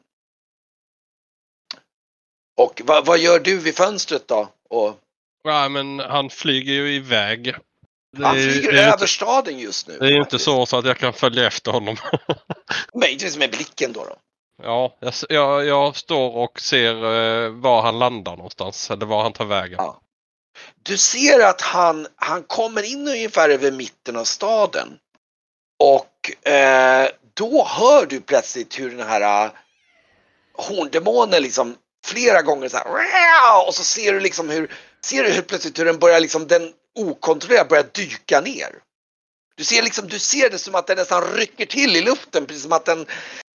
Och 2.61 2.83
vad, 2.85 3.07
vad 3.07 3.19
gör 3.19 3.39
du 3.41 3.59
vid 3.59 3.77
fönstret 3.77 4.29
då? 4.29 4.49
Och, 4.71 4.99
Ja, 5.45 5.69
men 5.69 5.99
han 5.99 6.31
flyger 6.31 6.73
ju 6.73 6.95
iväg. 6.95 7.55
Det 8.17 8.27
han 8.27 8.35
flyger 8.35 8.73
över 8.73 8.93
inte- 8.93 9.07
staden 9.07 9.59
just 9.59 9.89
nu. 9.89 9.99
Det 9.99 10.07
är 10.07 10.11
ju 10.11 10.17
inte 10.17 10.25
faktiskt. 10.25 10.45
så, 10.45 10.67
så 10.67 10.77
att 10.79 10.85
jag 10.87 10.99
kan 10.99 11.13
följa 11.13 11.47
efter 11.47 11.71
honom. 11.73 11.97
Möjligtvis 12.95 13.37
med 13.37 13.51
blicken 13.51 13.93
då. 13.93 14.05
då 14.05 14.17
ja, 14.63 14.97
jag, 15.01 15.13
jag, 15.29 15.67
jag 15.67 15.97
står 15.97 16.37
och 16.37 16.61
ser 16.61 16.95
eh, 16.95 17.51
var 17.51 17.83
han 17.83 17.99
landar 17.99 18.37
någonstans. 18.37 18.91
Eller 18.91 19.07
var 19.07 19.23
han 19.23 19.33
tar 19.33 19.45
vägen. 19.45 19.77
Ja. 19.79 20.01
Du 20.83 20.99
ser 20.99 21.41
att 21.41 21.61
han, 21.61 22.07
han 22.17 22.43
kommer 22.43 22.83
in 22.83 23.09
ungefär 23.09 23.49
över 23.49 23.71
mitten 23.71 24.17
av 24.17 24.25
staden. 24.25 24.99
Och 25.79 26.49
eh, 26.53 27.09
då 27.35 27.65
hör 27.65 28.07
du 28.07 28.21
plötsligt 28.21 28.81
hur 28.81 28.91
den 28.91 29.09
här 29.09 29.47
uh, 29.47 29.53
horndemonen 30.55 31.43
liksom 31.43 31.77
flera 32.07 32.43
gånger 32.43 32.69
så 32.69 32.77
här 32.77 33.67
och 33.67 33.75
så 33.75 33.85
ser 33.85 34.13
du 34.13 34.21
liksom 34.21 34.49
hur, 34.49 34.75
ser 35.05 35.25
du 35.25 35.31
hur 35.31 35.43
plötsligt 35.43 35.79
hur 35.79 35.85
den 35.85 35.99
börjar 35.99 36.21
liksom, 36.21 36.47
den 36.47 36.73
okontrollerat 36.99 37.69
börjar 37.69 37.87
dyka 37.93 38.41
ner. 38.41 38.79
Du 39.57 39.65
ser 39.65 39.83
liksom, 39.83 40.09
du 40.09 40.19
ser 40.19 40.51
det 40.51 40.59
som 40.59 40.75
att 40.75 40.87
den 40.87 40.97
nästan 40.97 41.25
rycker 41.25 41.67
till 41.67 41.97
i 41.97 42.03
luften, 42.03 42.47
precis 42.47 42.63
som 42.63 42.73
att 42.73 42.85
den 42.85 43.07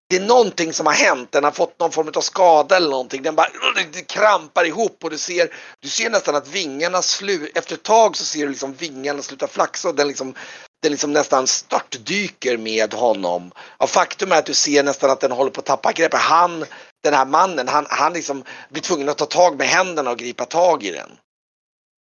det 0.09 0.15
är 0.15 0.21
någonting 0.21 0.73
som 0.73 0.85
har 0.85 0.93
hänt, 0.93 1.31
den 1.31 1.43
har 1.43 1.51
fått 1.51 1.79
någon 1.79 1.91
form 1.91 2.11
av 2.15 2.21
skada 2.21 2.77
eller 2.77 2.89
någonting. 2.89 3.21
Den 3.23 3.35
bara 3.35 3.47
det 3.93 4.01
krampar 4.01 4.65
ihop 4.65 5.03
och 5.03 5.09
du 5.09 5.17
ser, 5.17 5.55
du 5.79 5.89
ser 5.89 6.09
nästan 6.09 6.35
att 6.35 6.47
vingarna 6.47 7.01
slut, 7.01 7.57
efter 7.57 7.73
ett 7.73 7.83
tag 7.83 8.17
så 8.17 8.25
ser 8.25 8.39
du 8.39 8.49
liksom 8.49 8.73
vingarna 8.73 9.21
sluta 9.21 9.47
flaxa 9.47 9.89
och 9.89 9.95
den 9.95 10.07
liksom, 10.07 10.35
den 10.81 10.91
liksom 10.91 11.13
nästan 11.13 11.47
störtdyker 11.47 12.57
med 12.57 12.93
honom. 12.93 13.51
Och 13.77 13.89
faktum 13.89 14.31
är 14.31 14.35
att 14.35 14.45
du 14.45 14.53
ser 14.53 14.83
nästan 14.83 15.09
att 15.09 15.19
den 15.19 15.31
håller 15.31 15.51
på 15.51 15.59
att 15.59 15.65
tappa 15.65 15.91
greppet. 15.91 16.19
Han, 16.19 16.65
den 17.03 17.13
här 17.13 17.25
mannen, 17.25 17.67
han, 17.67 17.85
han 17.89 18.13
liksom 18.13 18.43
blir 18.69 18.81
tvungen 18.81 19.09
att 19.09 19.17
ta 19.17 19.25
tag 19.25 19.57
med 19.57 19.67
händerna 19.67 20.11
och 20.11 20.17
gripa 20.17 20.45
tag 20.45 20.83
i 20.83 20.91
den. 20.91 21.09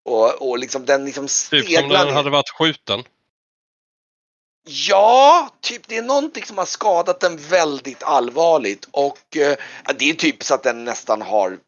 Och, 0.09 0.51
och 0.51 0.59
liksom 0.59 0.87
den 0.87 1.05
liksom 1.05 1.25
Typ 1.25 1.31
som 1.31 1.63
steglar 1.63 2.07
den 2.07 2.15
hade 2.15 2.31
varit 2.31 2.51
skjuten. 2.51 3.05
Ja, 4.65 5.49
typ 5.61 5.89
det 5.89 5.97
är 5.97 6.03
någonting 6.03 6.45
som 6.45 6.59
har 6.59 6.65
skadat 6.65 7.21
den 7.21 7.37
väldigt 7.37 8.03
allvarligt 8.03 8.89
och 8.91 9.37
eh, 9.37 9.57
det 9.99 10.11
är 10.11 10.15
typ 10.15 10.43
så 10.45 10.55
att 10.55 10.63
den 10.63 10.85
nästan 10.85 11.23
har 11.23 11.59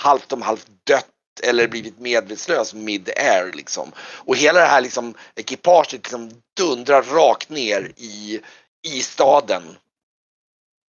halvt 0.00 0.32
om 0.32 0.42
halvt 0.42 0.66
dött 0.84 1.06
eller 1.42 1.68
blivit 1.68 1.98
medvetslös 1.98 2.74
mid-air 2.74 3.52
liksom. 3.54 3.92
Och 3.98 4.36
hela 4.36 4.60
det 4.60 4.66
här 4.66 4.80
liksom 4.80 5.14
ekipaget 5.34 5.92
liksom 5.92 6.30
dundrar 6.56 7.02
rakt 7.02 7.48
ner 7.48 7.92
i, 7.96 8.40
i 8.88 9.02
staden. 9.02 9.62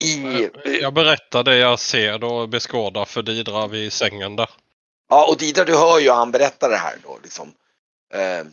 I, 0.03 0.43
eh, 0.43 0.71
Jag 0.81 0.93
berättar 0.93 1.43
det 1.43 1.57
jag 1.57 1.79
ser 1.79 2.23
och 2.23 2.49
beskådar 2.49 3.05
för 3.05 3.21
Didra 3.21 3.67
vid 3.67 3.93
sängen 3.93 4.35
där. 4.35 4.49
ja 5.09 5.27
och 5.27 5.37
Didra 5.37 5.63
du 5.63 5.77
hör 5.77 5.99
ju 5.99 6.11
han 6.11 6.31
berättar 6.31 6.69
det 6.69 6.77
här 6.77 6.95
då 7.03 7.19
liksom. 7.23 7.53
Eh, 8.13 8.47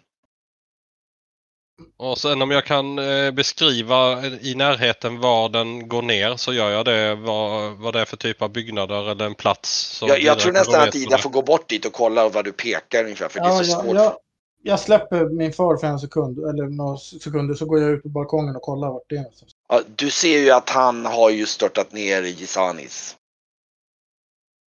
Och 1.97 2.19
sen 2.19 2.43
om 2.43 2.51
jag 2.51 2.65
kan 2.65 2.99
eh, 2.99 3.31
beskriva 3.31 4.27
i 4.27 4.55
närheten 4.55 5.21
var 5.21 5.49
den 5.49 5.89
går 5.89 6.03
ner 6.03 6.37
så 6.37 6.53
gör 6.53 6.71
jag 6.71 6.85
det. 6.85 7.15
Vad, 7.15 7.73
vad 7.77 7.95
det 7.95 8.01
är 8.01 8.05
för 8.05 8.17
typ 8.17 8.43
av 8.43 8.53
byggnader 8.53 9.11
eller 9.11 9.27
en 9.27 9.35
plats. 9.35 10.01
Jag, 10.07 10.21
jag 10.21 10.39
tror 10.39 10.53
nästan 10.53 10.89
att 10.89 10.95
Ida 10.95 11.19
får 11.19 11.31
gå 11.31 11.43
bort 11.43 11.69
dit 11.69 11.87
och 11.87 11.93
kolla 11.93 12.29
vad 12.29 12.45
du 12.45 12.53
pekar 12.53 13.05
ungefär 13.05 13.29
för 13.29 13.41
det 13.41 13.47
är 13.47 13.51
Ja, 13.51 13.65
så 13.65 13.71
jag, 13.71 13.85
svårt. 13.85 13.97
jag, 13.97 14.17
jag 14.63 14.81
släpper 14.81 15.25
min 15.25 15.53
far 15.53 15.77
för 15.77 15.87
en 15.87 15.99
sekund, 15.99 16.39
eller 16.39 16.65
några 16.65 16.97
sekunder, 16.97 17.55
så 17.55 17.67
går 17.67 17.81
jag 17.81 17.91
ut 17.91 18.03
på 18.03 18.09
balkongen 18.09 18.57
och 18.57 18.63
kollar 18.63 18.89
vart 18.91 19.09
det 19.09 19.17
är. 19.17 19.27
Ja, 19.69 19.83
du 19.97 20.11
ser 20.11 20.39
ju 20.39 20.51
att 20.51 20.71
han 20.71 21.07
har 21.07 21.31
ju 21.31 21.47
störtat 21.47 21.93
ner 21.93 22.23
i 22.23 22.31
Gisanis. 22.31 23.17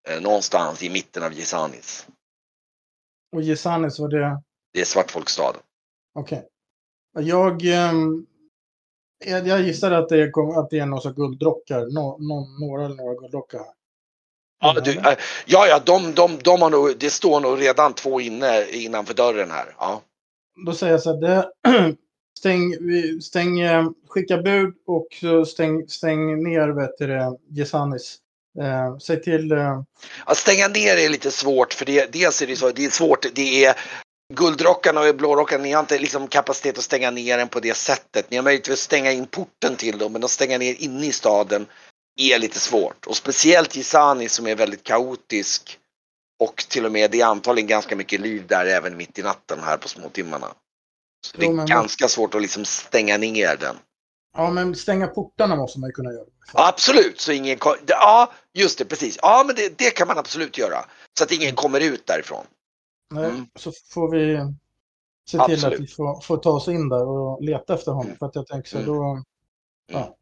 Eh, 0.09 0.21
någonstans 0.21 0.83
i 0.83 0.89
mitten 0.89 1.23
av 1.23 1.33
Gisanis. 1.33 2.07
Och 3.35 3.41
Gisanis 3.41 3.99
var 3.99 4.07
det... 4.07 4.41
Det 4.73 4.81
är 4.81 4.85
Svartfolkstaden. 4.85 5.61
Okej. 6.19 6.37
Ehm, 6.37 6.43
jag, 7.21 7.61
jag 9.45 9.61
gissar 9.61 9.91
att 9.91 10.09
det, 10.09 10.29
kom, 10.31 10.57
att 10.57 10.69
det 10.69 10.79
är 10.79 10.85
några 10.85 11.11
gulddrockar. 11.11 11.85
Nå, 11.93 12.17
nå, 12.19 12.47
några 12.59 12.85
eller 12.85 12.95
några 12.95 13.13
gulddrockar. 13.13 13.59
här. 13.59 13.75
Ja, 14.59 14.81
du, 14.81 14.91
eh, 14.91 15.17
ja, 15.45 15.67
ja 15.67 15.81
de, 15.85 16.13
de, 16.13 16.37
de 16.43 16.61
har 16.61 16.69
nog, 16.69 16.97
det 16.99 17.09
står 17.09 17.39
nog 17.39 17.61
redan 17.61 17.93
två 17.93 18.21
inne 18.21 18.65
innanför 18.71 19.13
dörren 19.13 19.51
här. 19.51 19.75
Ja. 19.79 20.01
Då 20.65 20.73
säger 20.73 20.93
jag 20.93 21.01
så 21.01 21.13
här, 21.13 21.21
det, 21.21 21.51
stäng, 22.39 22.73
stäng, 23.21 23.59
eh, 23.59 23.89
skicka 24.07 24.37
bud 24.37 24.73
och 24.87 25.07
så 25.21 25.45
stäng, 25.45 25.87
stäng 25.87 26.43
ner 26.43 26.67
vet 26.67 26.97
du, 26.97 27.07
det, 27.07 27.37
Gisanis. 27.49 28.19
Eh, 28.61 28.97
säg 28.97 29.21
till, 29.21 29.51
eh, 29.51 29.81
Att 30.25 30.37
stänga 30.37 30.67
ner 30.67 30.97
är 30.97 31.09
lite 31.09 31.31
svårt 31.31 31.73
för 31.73 31.85
det, 31.85 32.13
dels 32.13 32.41
är 32.41 32.47
det 32.47 32.55
så, 32.55 32.71
det 32.71 32.85
är 32.85 32.89
svårt, 32.89 33.25
det 33.35 33.65
är 33.65 33.75
Guldrockarna 34.33 35.01
och 35.01 35.15
blårockarna, 35.15 35.63
ni 35.63 35.71
har 35.71 35.79
inte 35.79 35.99
liksom 35.99 36.27
kapacitet 36.27 36.77
att 36.77 36.83
stänga 36.83 37.11
ner 37.11 37.37
den 37.37 37.47
på 37.47 37.59
det 37.59 37.73
sättet. 37.73 38.31
Ni 38.31 38.37
har 38.37 38.43
möjlighet 38.43 38.69
att 38.69 38.79
stänga 38.79 39.11
in 39.11 39.27
porten 39.27 39.75
till 39.75 39.97
dem, 39.97 40.13
men 40.13 40.23
att 40.23 40.31
stänga 40.31 40.57
ner 40.57 40.73
inne 40.79 41.05
i 41.05 41.11
staden 41.11 41.65
är 42.19 42.39
lite 42.39 42.59
svårt. 42.59 43.05
Och 43.07 43.17
speciellt 43.17 43.75
Gisani 43.75 44.29
som 44.29 44.47
är 44.47 44.55
väldigt 44.55 44.83
kaotisk. 44.83 45.79
Och 46.39 46.65
till 46.69 46.85
och 46.85 46.91
med, 46.91 47.11
det 47.11 47.21
är 47.21 47.25
antagligen 47.25 47.67
ganska 47.67 47.95
mycket 47.95 48.19
liv 48.19 48.47
där 48.47 48.65
även 48.65 48.97
mitt 48.97 49.19
i 49.19 49.23
natten 49.23 49.59
här 49.63 49.77
på 49.77 49.87
småtimmarna. 49.87 50.47
Så 51.27 51.37
det 51.37 51.45
är 51.45 51.49
Jo, 51.49 51.65
ganska 51.65 52.07
svårt 52.07 52.35
att 52.35 52.41
liksom 52.41 52.65
stänga 52.65 53.17
ner 53.17 53.57
den. 53.57 53.75
ja 54.37 54.49
men 54.51 54.75
stänga 54.75 55.07
portarna 55.07 55.55
måste 55.55 55.79
man 55.79 55.89
ju 55.89 55.93
kunna 55.93 56.11
göra. 56.13 56.25
Ja, 56.53 56.67
absolut, 56.67 57.21
så 57.21 57.31
ingen 57.31 57.59
Ja, 57.87 58.33
just 58.53 58.77
det, 58.77 58.85
precis. 58.85 59.19
Ja, 59.21 59.43
men 59.47 59.55
det, 59.55 59.77
det 59.77 59.91
kan 59.91 60.07
man 60.07 60.17
absolut 60.17 60.57
göra. 60.57 60.85
Så 61.17 61.23
att 61.23 61.31
ingen 61.31 61.55
kommer 61.55 61.79
ut 61.79 62.07
därifrån. 62.07 62.45
Nej, 63.11 63.29
Mm. 63.29 63.45
Så 63.55 63.71
får 63.71 64.11
vi 64.11 64.37
se 65.29 65.31
till 65.31 65.39
Absolut. 65.39 65.73
att 65.73 65.79
vi 65.79 65.87
får, 65.87 66.21
får 66.21 66.37
ta 66.37 66.49
oss 66.49 66.67
in 66.67 66.89
där 66.89 67.07
och 67.07 67.43
leta 67.43 67.73
efter 67.73 67.91
honom. 67.91 68.05
Mm. 68.05 68.17
För 68.17 68.25
att 68.25 68.35
jag 68.35 68.47
tänker 68.47 68.69
så 68.69 68.77
Mm. 68.77 68.87
då... 68.87 69.23
Ja. 69.91 70.15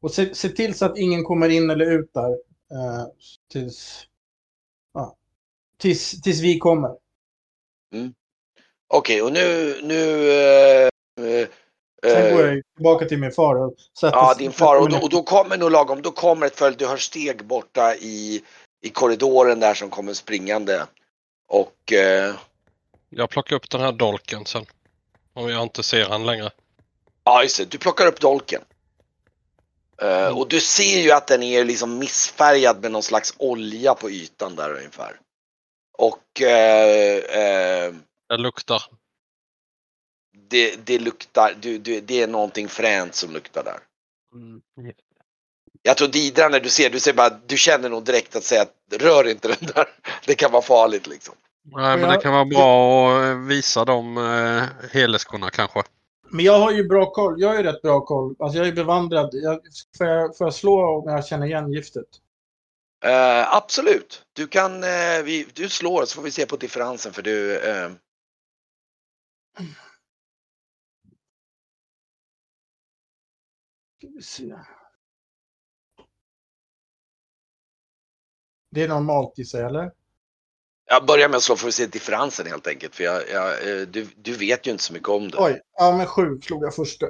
Och 0.00 0.10
se, 0.10 0.34
se 0.34 0.48
till 0.48 0.74
så 0.74 0.84
att 0.84 0.98
ingen 0.98 1.24
kommer 1.24 1.48
in 1.48 1.70
eller 1.70 1.86
ut 1.86 2.10
där 2.14 2.30
eh, 2.30 3.06
tills, 3.52 4.06
ja, 4.94 5.16
tills, 5.78 6.20
tills 6.20 6.40
vi 6.40 6.58
kommer. 6.58 6.90
Okej, 8.88 9.22
och 9.22 9.32
nu... 9.32 9.74
nu 9.82 10.30
eh, 10.32 10.88
Sen 12.02 12.36
går 12.36 12.44
eh, 12.44 12.54
jag 12.54 12.62
tillbaka 12.76 13.06
till 13.06 13.18
min 13.18 13.32
far 13.32 13.54
och 13.54 13.74
sätter 14.00 14.16
Ja, 14.16 14.34
din 14.38 14.52
far. 14.52 14.80
Och 14.80 14.90
då, 14.90 14.98
och 15.02 15.10
då 15.10 15.22
kommer 15.22 15.56
nog 15.56 15.70
lagom, 15.70 16.02
då 16.02 16.10
kommer 16.10 16.46
ett 16.46 16.56
följd, 16.58 16.78
du 16.78 16.86
hör 16.86 16.96
steg 16.96 17.44
borta 17.44 17.94
i, 17.94 18.42
i 18.82 18.88
korridoren 18.88 19.60
där 19.60 19.74
som 19.74 19.90
kommer 19.90 20.12
springande. 20.12 20.82
Och 21.48 21.92
eh, 21.92 22.34
Jag 23.08 23.30
plockar 23.30 23.56
upp 23.56 23.70
den 23.70 23.80
här 23.80 23.92
dolken 23.92 24.46
sen. 24.46 24.66
Om 25.32 25.48
jag 25.50 25.62
inte 25.62 25.82
ser 25.82 26.04
han 26.08 26.26
längre. 26.26 26.50
ja, 27.24 27.42
just 27.42 27.58
det, 27.58 27.64
du 27.64 27.78
plockar 27.78 28.06
upp 28.06 28.20
dolken. 28.20 28.62
Eh, 30.02 30.38
och 30.38 30.48
du 30.48 30.60
ser 30.60 30.98
ju 31.02 31.10
att 31.10 31.26
den 31.26 31.42
är 31.42 31.64
liksom 31.64 31.98
missfärgad 31.98 32.82
med 32.82 32.92
någon 32.92 33.02
slags 33.02 33.34
olja 33.38 33.94
på 33.94 34.10
ytan 34.10 34.56
där 34.56 34.74
ungefär. 34.76 35.20
Och 35.98 36.42
eh, 36.42 37.16
eh, 37.16 37.94
Det 38.28 38.36
luktar. 38.36 38.82
det, 40.48 40.76
det 40.86 40.98
luktar, 40.98 41.54
du, 41.60 41.78
du, 41.78 42.00
det 42.00 42.22
är 42.22 42.26
någonting 42.26 42.68
fränt 42.68 43.14
som 43.14 43.32
luktar 43.32 43.64
där. 43.64 43.78
Jag 45.82 45.96
tror 45.96 46.08
Didra 46.08 46.48
när 46.48 46.60
du 46.60 46.68
ser, 46.68 46.90
du 46.90 47.00
ser 47.00 47.12
bara, 47.12 47.30
du 47.46 47.56
känner 47.56 47.88
nog 47.88 48.04
direkt 48.04 48.36
att 48.36 48.44
säga 48.44 48.62
att 48.62 48.74
rör 49.00 49.28
inte 49.28 49.48
den 49.48 49.70
där. 49.74 49.84
Det 50.26 50.34
kan 50.34 50.52
vara 50.52 50.62
farligt 50.62 51.06
liksom. 51.06 51.34
Nej, 51.64 51.98
men 51.98 52.08
det 52.08 52.16
kan 52.16 52.32
vara 52.32 52.44
bra 52.44 53.10
att 53.18 53.24
eh, 53.24 53.36
visa 53.38 53.84
de 53.84 54.16
eh, 54.18 54.62
heleskorna 54.92 55.50
kanske. 55.50 55.82
Men 56.30 56.44
jag 56.44 56.58
har 56.58 56.72
ju 56.72 56.88
bra 56.88 57.10
koll. 57.10 57.40
Jag 57.40 57.48
har 57.48 57.56
ju 57.56 57.62
rätt 57.62 57.82
bra 57.82 58.00
koll. 58.00 58.36
Alltså 58.38 58.58
jag 58.58 58.68
är 58.68 58.72
bevandrad. 58.72 59.30
Jag, 59.32 59.60
får, 59.98 60.06
jag, 60.06 60.36
får 60.36 60.46
jag 60.46 60.54
slå 60.54 60.98
om 60.98 61.12
jag 61.12 61.26
känner 61.26 61.46
igen 61.46 61.72
giftet? 61.72 62.06
Eh, 63.04 63.54
absolut. 63.54 64.22
Du 64.32 64.46
kan, 64.46 64.84
eh, 64.84 65.22
vi, 65.24 65.46
du 65.54 65.68
slår 65.68 66.04
så 66.04 66.14
får 66.14 66.22
vi 66.22 66.30
se 66.30 66.46
på 66.46 66.56
differensen 66.56 67.12
för 67.12 67.22
du. 67.22 67.56
eh, 67.70 67.90
Ska 73.98 74.08
vi 74.14 74.22
se. 74.22 74.54
Det 78.70 78.82
är 78.82 78.88
normalt 78.88 79.38
i 79.38 79.44
sig, 79.44 79.62
eller? 79.62 79.90
jag 80.88 81.06
börjar 81.06 81.28
med 81.28 81.36
att 81.36 81.42
slå 81.42 81.56
för 81.56 81.68
att 81.68 81.74
se 81.74 81.86
differensen 81.86 82.46
helt 82.46 82.66
enkelt. 82.66 82.94
För 82.94 83.04
jag, 83.04 83.28
jag, 83.28 83.52
eh, 83.52 83.86
du, 83.86 84.08
du 84.16 84.32
vet 84.32 84.66
ju 84.66 84.70
inte 84.70 84.84
så 84.84 84.92
mycket 84.92 85.08
om 85.08 85.30
det. 85.30 85.38
Oj, 85.38 85.60
ja 85.78 85.96
men 85.96 86.06
sju 86.06 86.40
slog 86.40 86.64
jag 86.64 86.74
första. 86.74 87.06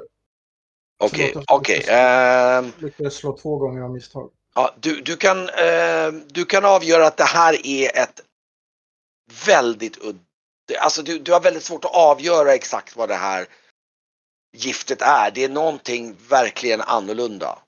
Okej, 0.99 1.35
okej. 1.47 1.83
jag 1.87 2.57
ehm, 2.57 2.71
Lyckades 2.77 3.15
slå 3.15 3.37
två 3.37 3.57
gånger 3.57 3.81
av 3.81 3.91
misstag. 3.91 4.31
Ja, 4.55 4.75
du, 4.79 5.01
du, 5.01 5.15
kan, 5.15 5.49
eh, 5.49 6.11
du 6.27 6.45
kan 6.45 6.65
avgöra 6.65 7.07
att 7.07 7.17
det 7.17 7.23
här 7.23 7.67
är 7.67 7.97
ett 7.97 8.21
väldigt 9.45 10.03
udd... 10.03 10.19
Alltså 10.79 11.01
du, 11.01 11.19
du 11.19 11.33
har 11.33 11.39
väldigt 11.39 11.63
svårt 11.63 11.85
att 11.85 11.95
avgöra 11.95 12.53
exakt 12.53 12.95
vad 12.95 13.09
det 13.09 13.15
här 13.15 13.47
giftet 14.57 15.01
är. 15.01 15.31
Det 15.31 15.43
är 15.43 15.49
någonting 15.49 16.15
verkligen 16.29 16.81
annorlunda. 16.81 17.59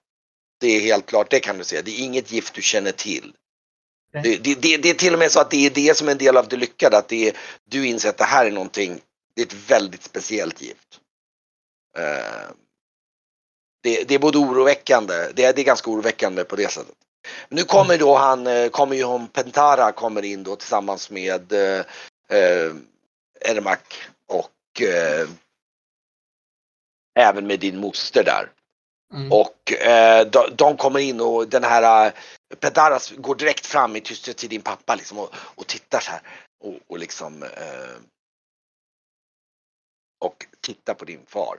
Det 0.60 0.68
är 0.68 0.80
helt 0.80 1.06
klart, 1.06 1.32
det 1.32 1.40
kan 1.40 1.58
du 1.58 1.64
säga. 1.64 1.82
Det 1.82 1.92
är 1.92 2.04
inget 2.04 2.32
gift 2.32 2.54
du 2.54 2.62
känner 2.62 2.92
till. 2.92 3.34
Det, 4.12 4.44
det, 4.44 4.56
det, 4.56 4.78
det 4.78 4.90
är 4.90 4.94
till 4.94 5.14
och 5.14 5.20
med 5.20 5.32
så 5.32 5.40
att 5.40 5.52
det 5.52 5.66
är 5.66 5.70
det 5.70 5.98
som 5.98 6.08
är 6.08 6.12
en 6.12 6.18
del 6.18 6.38
av 6.38 6.48
det 6.48 6.58
lyckade. 6.58 6.98
Att 6.98 7.08
det 7.08 7.28
är, 7.30 7.38
du 7.70 7.88
inser 7.88 8.10
att 8.10 8.18
det 8.18 8.24
här 8.24 8.46
är 8.46 8.52
någonting, 8.52 9.02
det 9.36 9.42
är 9.42 9.46
ett 9.46 9.70
väldigt 9.70 10.04
speciellt 10.04 10.62
gift. 10.62 11.00
Eh, 11.98 12.52
det, 13.84 14.12
är 14.12 14.20
både 14.20 14.38
oroväckande, 14.38 15.14
det 15.34 15.44
är, 15.44 15.54
det 15.54 15.62
är 15.62 15.66
ganska 15.66 15.92
oroväckande 15.92 16.44
på 16.44 16.56
det 16.56 16.72
sättet. 16.72 16.96
Men 17.50 17.56
nu 17.56 17.64
kommer 17.64 17.98
då 17.98 18.16
han, 18.16 18.48
eh, 18.48 18.70
kommer 18.70 18.96
ju 18.96 19.04
hon 19.04 19.28
Pentara 19.28 19.92
kommer 19.92 20.26
in 20.26 20.44
då 20.44 20.56
tillsammans 20.56 21.10
med 21.10 21.54
eh, 21.54 21.86
Ermak 23.42 24.10
och 24.28 24.82
eh, 24.82 25.28
även 27.16 27.48
med 27.48 27.60
din 27.60 27.78
moster 27.78 28.24
där. 28.24 28.50
Mm. 29.14 29.32
Och 29.32 29.74
eh, 29.74 30.28
de, 30.28 30.44
de 30.56 30.78
kommer 30.78 31.00
in 31.00 31.22
och 31.22 31.48
den 31.48 31.64
här 31.64 32.14
Pedaras 32.60 33.14
går 33.18 33.36
direkt 33.36 33.66
fram 33.66 33.96
i 33.96 34.02
tysthet 34.02 34.38
till 34.38 34.50
din 34.50 34.62
pappa 34.62 34.96
liksom 34.96 35.20
och, 35.20 35.30
och 35.56 35.68
tittar 35.68 36.00
så 36.00 36.12
här. 36.12 36.22
Och, 36.64 36.76
och 36.88 37.00
liksom 37.00 37.44
eh, 37.44 38.02
och 40.20 40.46
tittar 40.62 40.94
på 40.94 41.06
din 41.06 41.26
far. 41.26 41.58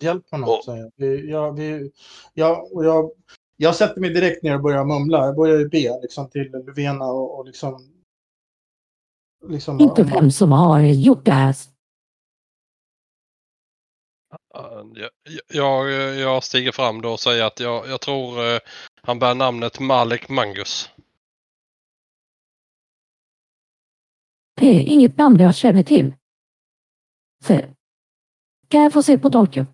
Hjälp 0.00 0.30
honom, 0.30 0.48
Och- 0.48 0.64
säger 0.64 0.78
jag. 0.82 0.92
Vi, 0.96 1.30
jag, 1.30 1.56
vi, 1.56 1.92
jag, 2.34 2.72
och 2.72 2.84
jag. 2.84 3.10
Jag 3.56 3.76
sätter 3.76 4.00
mig 4.00 4.10
direkt 4.10 4.42
ner 4.42 4.54
och 4.54 4.62
börjar 4.62 4.84
mumla. 4.84 5.26
Jag 5.26 5.36
börjar 5.36 5.58
ju 5.58 5.68
be 5.68 6.00
liksom, 6.02 6.30
till 6.30 6.50
Luvena 6.52 7.04
och, 7.04 7.38
och 7.38 7.46
liksom... 7.46 7.92
liksom 9.48 9.80
Inte 9.80 10.02
vem 10.02 10.30
som 10.30 10.52
har 10.52 10.80
gjort 10.80 11.24
det 11.24 11.32
här. 11.32 11.54
Ja, 14.52 14.84
Jag, 15.48 15.90
jag 16.18 16.44
stiger 16.44 16.72
fram 16.72 17.02
då 17.02 17.12
och 17.12 17.20
säger 17.20 17.44
att 17.44 17.60
jag, 17.60 17.88
jag 17.88 18.00
tror 18.00 18.44
eh, 18.54 18.58
han 19.02 19.18
bär 19.18 19.34
namnet 19.34 19.80
Malek 19.80 20.28
Mangus. 20.28 20.90
Det 24.56 24.66
är 24.66 24.80
inget 24.80 25.16
namn 25.18 25.40
jag 25.40 25.54
känner 25.56 25.82
till. 25.82 26.14
Se. 27.44 27.74
Kan 28.68 28.80
jag 28.82 28.92
få 28.92 29.02
se 29.02 29.18
på 29.18 29.28
dolken? 29.28 29.66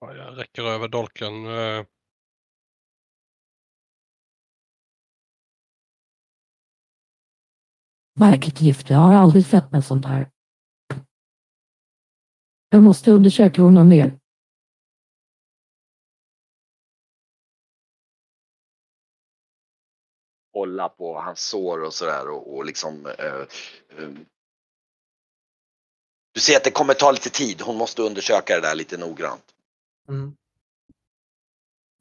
Ja, 0.00 0.14
Jag 0.14 0.38
räcker 0.38 0.62
över 0.62 0.88
dolken. 0.88 1.46
eh, 1.46 1.84
Märkligt 8.14 8.60
gift, 8.60 8.90
jag 8.90 8.98
har 8.98 9.14
aldrig 9.14 9.46
sett 9.46 9.72
med 9.72 9.84
sånt 9.84 10.06
här. 10.06 10.31
Jag 12.72 12.82
måste 12.82 13.10
undersöka 13.10 13.62
honom 13.62 13.88
mer. 13.88 14.18
Hålla 20.52 20.88
på 20.88 21.20
hans 21.20 21.40
sår 21.40 21.82
och 21.84 21.94
sådär 21.94 22.28
och, 22.30 22.54
och 22.56 22.64
liksom 22.64 23.06
eh, 23.06 23.40
eh, 23.98 24.10
Du 26.34 26.40
ser 26.40 26.56
att 26.56 26.64
det 26.64 26.70
kommer 26.70 26.94
ta 26.94 27.10
lite 27.12 27.30
tid. 27.30 27.60
Hon 27.60 27.76
måste 27.76 28.02
undersöka 28.02 28.54
det 28.54 28.60
där 28.60 28.74
lite 28.74 28.96
noggrant. 28.96 29.44
Mm. 30.08 30.36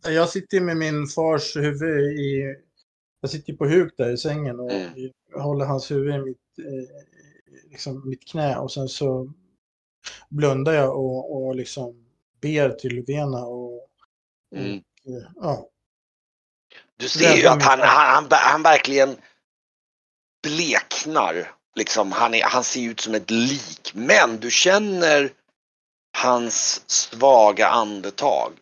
Jag 0.03 0.29
sitter 0.29 0.61
med 0.61 0.77
min 0.77 1.07
fars 1.07 1.55
huvud 1.55 2.19
i... 2.19 2.55
Jag 3.21 3.31
sitter 3.31 3.53
på 3.53 3.65
huk 3.65 3.93
där 3.97 4.11
i 4.13 4.17
sängen 4.17 4.59
och 4.59 4.71
Mm. 4.71 5.11
jag 5.31 5.41
håller 5.41 5.65
hans 5.65 5.91
huvud 5.91 6.15
i 6.15 6.19
mitt, 6.19 6.59
eh, 6.59 7.69
liksom 7.71 8.09
mitt 8.09 8.27
knä 8.27 8.57
och 8.57 8.71
sen 8.71 8.87
så 8.87 9.33
blundar 10.29 10.73
jag 10.73 10.95
och, 10.97 11.35
och 11.35 11.55
liksom 11.55 12.05
ber 12.41 12.69
till 12.69 12.91
Luvena 12.95 13.45
och, 13.45 13.87
Mm. 14.55 14.77
och 14.77 14.83
ja. 15.35 15.67
Du 16.97 17.09
ser 17.09 17.35
ju 17.35 17.47
att 17.47 17.63
han, 17.63 17.79
han, 17.79 18.07
han, 18.07 18.27
han 18.31 18.63
verkligen 18.63 19.17
bleknar. 20.43 21.51
Liksom, 21.75 22.11
han, 22.11 22.33
är, 22.33 22.43
han 22.43 22.63
ser 22.63 22.81
ut 22.81 22.99
som 22.99 23.15
ett 23.15 23.31
lik. 23.31 23.91
Men 23.93 24.39
du 24.39 24.51
känner 24.51 25.33
hans 26.17 26.89
svaga 26.89 27.67
andetag. 27.67 28.53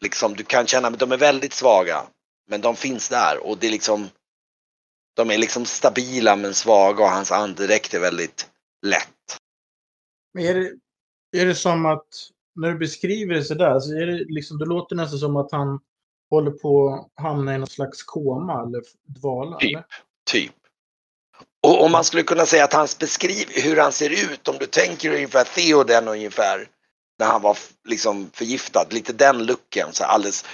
Liksom, 0.00 0.34
du 0.34 0.44
kan 0.44 0.66
känna 0.66 0.90
de 0.90 1.12
är 1.12 1.16
väldigt 1.16 1.52
svaga. 1.52 2.06
Men 2.48 2.60
de 2.60 2.76
finns 2.76 3.08
där 3.08 3.38
och 3.46 3.58
det 3.58 3.66
är 3.66 3.70
liksom 3.70 4.10
De 5.14 5.30
är 5.30 5.38
liksom 5.38 5.66
stabila 5.66 6.36
men 6.36 6.54
svaga 6.54 7.04
och 7.04 7.10
hans 7.10 7.32
andedräkt 7.32 7.94
är 7.94 8.00
väldigt 8.00 8.50
lätt. 8.86 9.41
Men 10.34 10.44
är 10.44 10.54
det, 10.54 10.72
är 11.40 11.46
det 11.46 11.54
som 11.54 11.86
att 11.86 12.08
när 12.54 12.72
du 12.72 12.78
beskriver 12.78 13.34
det 13.34 13.44
sådär 13.44 13.80
så 13.80 13.92
är 13.92 14.06
det 14.06 14.24
liksom, 14.28 14.58
det 14.58 14.64
låter 14.64 14.96
nästan 14.96 15.18
som 15.18 15.36
att 15.36 15.52
han 15.52 15.80
håller 16.30 16.50
på 16.50 16.88
att 16.94 17.24
hamna 17.24 17.54
i 17.54 17.58
någon 17.58 17.66
slags 17.66 18.02
koma 18.02 18.62
eller 18.62 18.82
dvala? 19.04 19.56
Typ. 19.56 19.70
Eller? 19.70 19.84
Typ. 20.30 20.52
Och 21.66 21.84
om 21.84 21.92
man 21.92 22.04
skulle 22.04 22.22
kunna 22.22 22.46
säga 22.46 22.64
att 22.64 22.72
hans 22.72 22.98
beskriv 22.98 23.46
hur 23.48 23.76
han 23.76 23.92
ser 23.92 24.10
ut, 24.32 24.48
om 24.48 24.56
du 24.60 24.66
tänker 24.66 25.14
ungefär 25.14 25.44
Theoden 25.44 26.08
ungefär 26.08 26.68
när 27.18 27.26
han 27.26 27.42
var 27.42 27.56
liksom 27.88 28.30
förgiftad, 28.32 28.86
lite 28.90 29.12
den 29.12 29.46
looken. 29.46 29.88
Så 29.92 30.04
alldeles, 30.04 30.44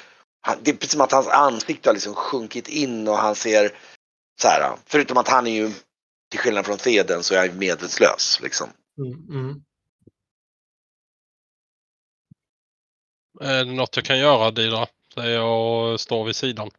han, 0.40 0.58
det 0.62 0.70
är 0.70 0.74
precis 0.74 0.92
som 0.92 1.00
att 1.00 1.12
hans 1.12 1.28
ansikte 1.28 1.88
har 1.88 1.94
liksom 1.94 2.14
sjunkit 2.14 2.68
in 2.68 3.08
och 3.08 3.16
han 3.16 3.34
ser 3.34 3.72
så 4.40 4.48
här, 4.48 4.76
förutom 4.86 5.16
att 5.16 5.28
han 5.28 5.46
är 5.46 5.50
ju 5.50 5.72
till 6.30 6.40
skillnad 6.40 6.66
från 6.66 6.78
Theoden 6.78 7.22
så 7.22 7.34
är 7.34 7.48
han 7.48 7.58
medvetslös 7.58 8.38
liksom. 8.42 8.68
Mm, 8.98 9.40
mm. 9.40 9.62
Är 13.40 13.64
det 13.64 13.72
något 13.72 13.96
jag 13.96 14.04
kan 14.04 14.18
göra 14.18 14.50
Didra? 14.50 14.86
Säger 15.14 15.34
jag 15.34 15.92
och 15.92 16.00
står 16.00 16.24
vid 16.24 16.36
sidan. 16.36 16.70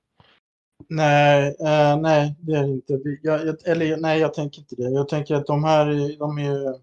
Nej, 0.87 1.55
eh, 1.59 1.97
nej, 1.97 2.35
det 2.39 2.53
är 2.55 2.63
det 2.63 2.69
inte. 2.69 2.93
Jag, 3.21 3.45
jag, 3.47 3.67
eller 3.67 3.97
nej, 3.97 4.19
jag 4.19 4.33
tänker 4.33 4.59
inte 4.59 4.75
det. 4.75 4.89
Jag 4.89 5.09
tänker 5.09 5.35
att 5.35 5.45
de 5.47 5.63
här 5.63 5.87
är- 5.87 6.19
de 6.19 6.37
är 6.37 6.79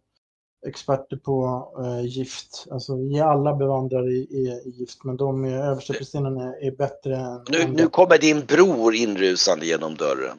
experter 0.67 1.17
på 1.17 1.69
eh, 1.85 2.07
gift. 2.07 2.67
Alltså, 2.71 2.97
vi 2.97 3.19
är 3.19 3.25
alla 3.25 3.55
bevandrade 3.55 4.11
i, 4.11 4.17
i, 4.31 4.63
i 4.65 4.71
gift, 4.71 5.05
men 5.05 5.17
de 5.17 5.45
är, 5.45 5.59
översteprästinnarna 5.59 6.45
är, 6.45 6.65
är 6.67 6.71
bättre 6.71 7.17
än 7.17 7.45
Nu, 7.49 7.67
nu 7.69 7.75
det. 7.83 7.89
kommer 7.89 8.19
din 8.19 8.41
bror 8.47 8.95
inrusande 8.95 9.67
genom 9.67 9.95
dörren. 9.95 10.39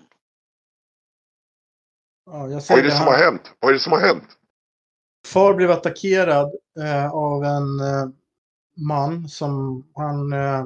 Ja, 2.25 2.39
jag 2.47 2.49
Vad 2.49 2.63
ser 2.63 2.77
är 2.77 2.83
det 2.83 2.91
som 2.91 2.99
Han- 2.99 3.07
har 3.13 3.23
hänt? 3.23 3.41
Vad 3.59 3.69
är 3.69 3.73
det 3.73 3.79
som 3.79 3.91
har 3.93 3.99
hänt? 3.99 4.23
Far 5.27 5.53
blev 5.53 5.71
attackerad 5.71 6.51
eh, 6.79 7.11
av 7.13 7.43
en 7.43 7.79
eh, 7.79 8.09
man 8.77 9.29
som 9.29 9.83
han 9.95 10.33
eh, 10.33 10.65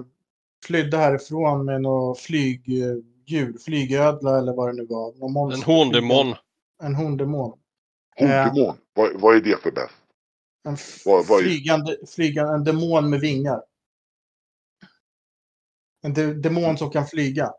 flydde 0.66 0.98
härifrån 0.98 1.66
med 1.66 1.82
något 1.82 2.20
flygdjur, 2.20 3.58
flygödla 3.66 4.38
eller 4.38 4.54
vad 4.54 4.70
det 4.70 4.74
nu 4.74 4.86
var. 4.86 5.54
En 5.54 5.62
horndemon. 5.62 6.36
En 6.84 6.96
horndemon. 6.96 7.60
Eh. 8.18 8.28
Horndemon. 8.30 8.76
Vad, 8.94 9.22
vad 9.22 9.36
är 9.36 9.42
det 9.42 9.62
för 9.62 9.72
bäst? 9.72 9.94
En 10.64 10.78
Vad- 11.06 11.26
vad 11.28 11.40
är- 11.40 11.44
flygande, 11.44 11.98
flygande, 12.08 12.54
en 12.54 12.64
demon 12.64 13.10
med 13.10 13.20
vingar. 13.20 13.62
En 16.04 16.14
de, 16.14 16.34
demon 16.34 16.78
som 16.78 16.90
kan 16.90 17.08
flyga. 17.08 17.54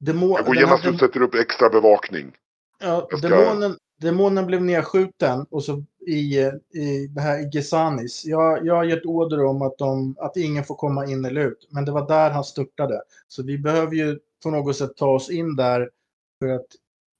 Demon, 0.00 0.30
Jag 0.30 0.46
går 0.46 0.56
genast 0.56 0.86
och 0.86 0.98
sätter 0.98 1.22
upp 1.22 1.34
extra 1.34 1.68
bevakning. 1.68 2.32
Ja, 2.80 3.08
ska- 3.18 3.28
demonen, 3.28 3.76
demonen 4.00 4.46
blev 4.46 4.62
nedskjuten 4.62 5.46
och 5.50 5.64
så 5.64 5.84
i, 6.06 6.38
i 6.80 7.06
det 7.06 7.20
här 7.20 7.38
i 7.38 7.50
Gesanis. 7.52 8.24
Jag, 8.24 8.66
jag 8.66 8.74
har 8.74 8.84
gett 8.84 9.04
order 9.04 9.44
om 9.44 9.62
att, 9.62 9.78
de, 9.78 10.16
att 10.18 10.36
ingen 10.36 10.64
får 10.64 10.74
komma 10.74 11.06
in 11.06 11.24
eller 11.24 11.40
ut. 11.40 11.68
Men 11.70 11.84
det 11.84 11.92
var 11.92 12.08
där 12.08 12.30
han 12.30 12.44
störtade. 12.44 13.02
Så 13.28 13.42
vi 13.42 13.58
behöver 13.58 13.94
ju 13.94 14.18
på 14.42 14.50
något 14.50 14.76
sätt 14.76 14.96
ta 14.96 15.06
oss 15.06 15.30
in 15.30 15.56
där 15.56 15.90
för 16.38 16.48
att 16.48 16.66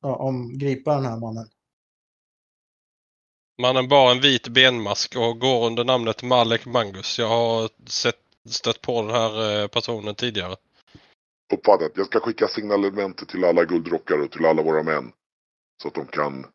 ja, 0.03 0.17
om, 0.17 0.59
gripa 0.59 0.95
den 0.95 1.05
här 1.05 1.17
mannen. 1.17 1.47
Mannen 3.63 3.89
bar 3.89 4.11
en 4.11 4.21
vit 4.21 4.49
benmask 4.49 5.17
och 5.17 5.41
går 5.41 5.67
under 5.67 5.85
namnet 5.85 6.23
Malek 6.23 6.67
Mangus. 6.67 7.19
Jag 7.19 7.29
har 7.29 7.69
sett, 7.87 8.19
stött 8.49 8.81
på 8.81 9.03
den 9.03 9.11
här 9.11 9.63
eh, 9.63 9.69
personen 9.69 10.15
tidigare. 10.15 10.57
Uppfattat. 11.53 11.93
Jag 11.95 12.07
ska 12.07 12.21
skicka 12.21 12.49
signalement 12.49 13.29
till 13.29 13.45
alla 13.45 13.65
guldrockare 13.65 14.23
och 14.23 14.31
till 14.31 14.47
alla 14.47 14.63
våra 14.63 14.83
män. 14.83 15.13
Så 15.83 15.89
att 15.89 15.95
de 15.95 16.07
kan 16.07 16.47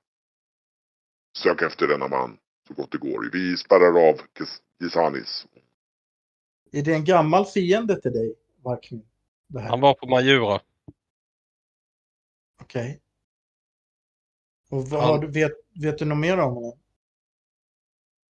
söka 1.38 1.66
efter 1.68 1.88
denna 1.88 2.08
man 2.08 2.38
så 2.68 2.74
gott 2.74 2.92
det 2.92 2.98
går. 2.98 3.30
Vi 3.34 3.58
spärrar 3.58 4.10
av 4.10 4.16
Gis- 4.40 4.62
Gisanis. 4.80 5.48
Är 6.72 6.82
det 6.84 6.94
en 6.94 7.06
gammal 7.06 7.46
fiende 7.46 8.02
till 8.02 8.12
dig, 8.14 8.36
Varkmin? 8.64 9.06
Han 9.70 9.82
var 9.82 9.94
på 9.94 10.08
Majura. 10.08 10.62
Okej. 12.62 13.02
Och 14.70 14.88
vad 14.90 15.02
Han- 15.02 15.10
har 15.10 15.28
vet, 15.28 15.52
vet 15.82 15.98
du 15.98 16.06
något 16.06 16.18
mer 16.18 16.38
om 16.40 16.54
honom? 16.54 16.80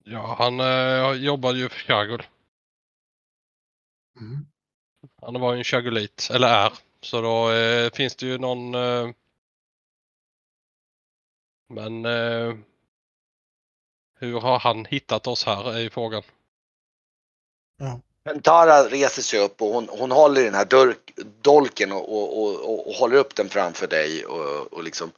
Ja, 0.03 0.35
han 0.39 0.59
eh, 0.59 1.23
jobbade 1.23 1.57
ju 1.59 1.69
för 1.69 1.79
Shagul. 1.79 2.23
Mm. 4.19 4.45
Han 5.21 5.41
var 5.41 5.53
ju 5.53 5.57
en 5.57 5.63
Shagulit, 5.63 6.29
eller 6.33 6.47
är. 6.47 6.73
Så 7.01 7.21
då 7.21 7.51
eh, 7.51 7.91
finns 7.93 8.15
det 8.15 8.25
ju 8.25 8.37
någon... 8.37 8.75
Eh, 8.75 9.09
men 11.69 12.05
eh, 12.05 12.55
hur 14.19 14.39
har 14.39 14.59
han 14.59 14.85
hittat 14.85 15.27
oss 15.27 15.45
här 15.45 15.73
är 15.73 15.79
ju 15.79 15.89
frågan. 15.89 16.23
Pentara 18.23 18.83
reser 18.83 19.21
sig 19.21 19.39
upp 19.39 19.61
och 19.61 19.67
hon, 19.67 19.87
hon 19.89 20.11
håller 20.11 20.41
i 20.41 20.43
den 20.43 20.53
här 20.53 20.65
dörk, 20.65 21.11
dolken 21.41 21.91
och, 21.91 22.17
och, 22.17 22.43
och, 22.43 22.69
och, 22.69 22.87
och 22.87 22.93
håller 22.93 23.17
upp 23.17 23.35
den 23.35 23.49
framför 23.49 23.87
dig 23.87 24.25
och, 24.25 24.73
och 24.73 24.83
liksom 24.83 25.11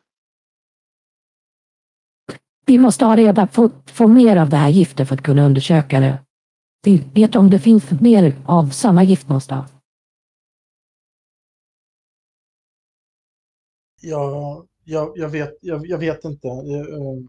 Vi 2.66 2.78
måste 2.78 3.06
ha 3.06 3.16
reda 3.16 3.48
på 3.48 3.72
få 3.86 4.08
mer 4.08 4.38
av 4.38 4.50
det 4.50 4.58
här 4.58 4.70
giftet 4.70 5.08
för 5.08 5.16
att 5.16 5.24
kunna 5.24 5.46
undersöka 5.46 6.00
det. 6.00 6.20
Vi 6.84 7.04
vet 7.14 7.36
om 7.36 7.50
det 7.50 7.60
finns 7.60 7.92
mer 8.02 8.36
av 8.46 8.70
samma 8.70 9.04
gift 9.04 9.28
någonstans. 9.28 9.72
Ja, 14.02 14.66
jag, 14.84 15.18
jag, 15.18 15.30
vet, 15.30 15.58
jag, 15.62 15.88
jag 15.88 15.98
vet 15.98 16.26
inte. 16.26 16.48
Jag, 16.48 16.90
eh, 16.90 17.24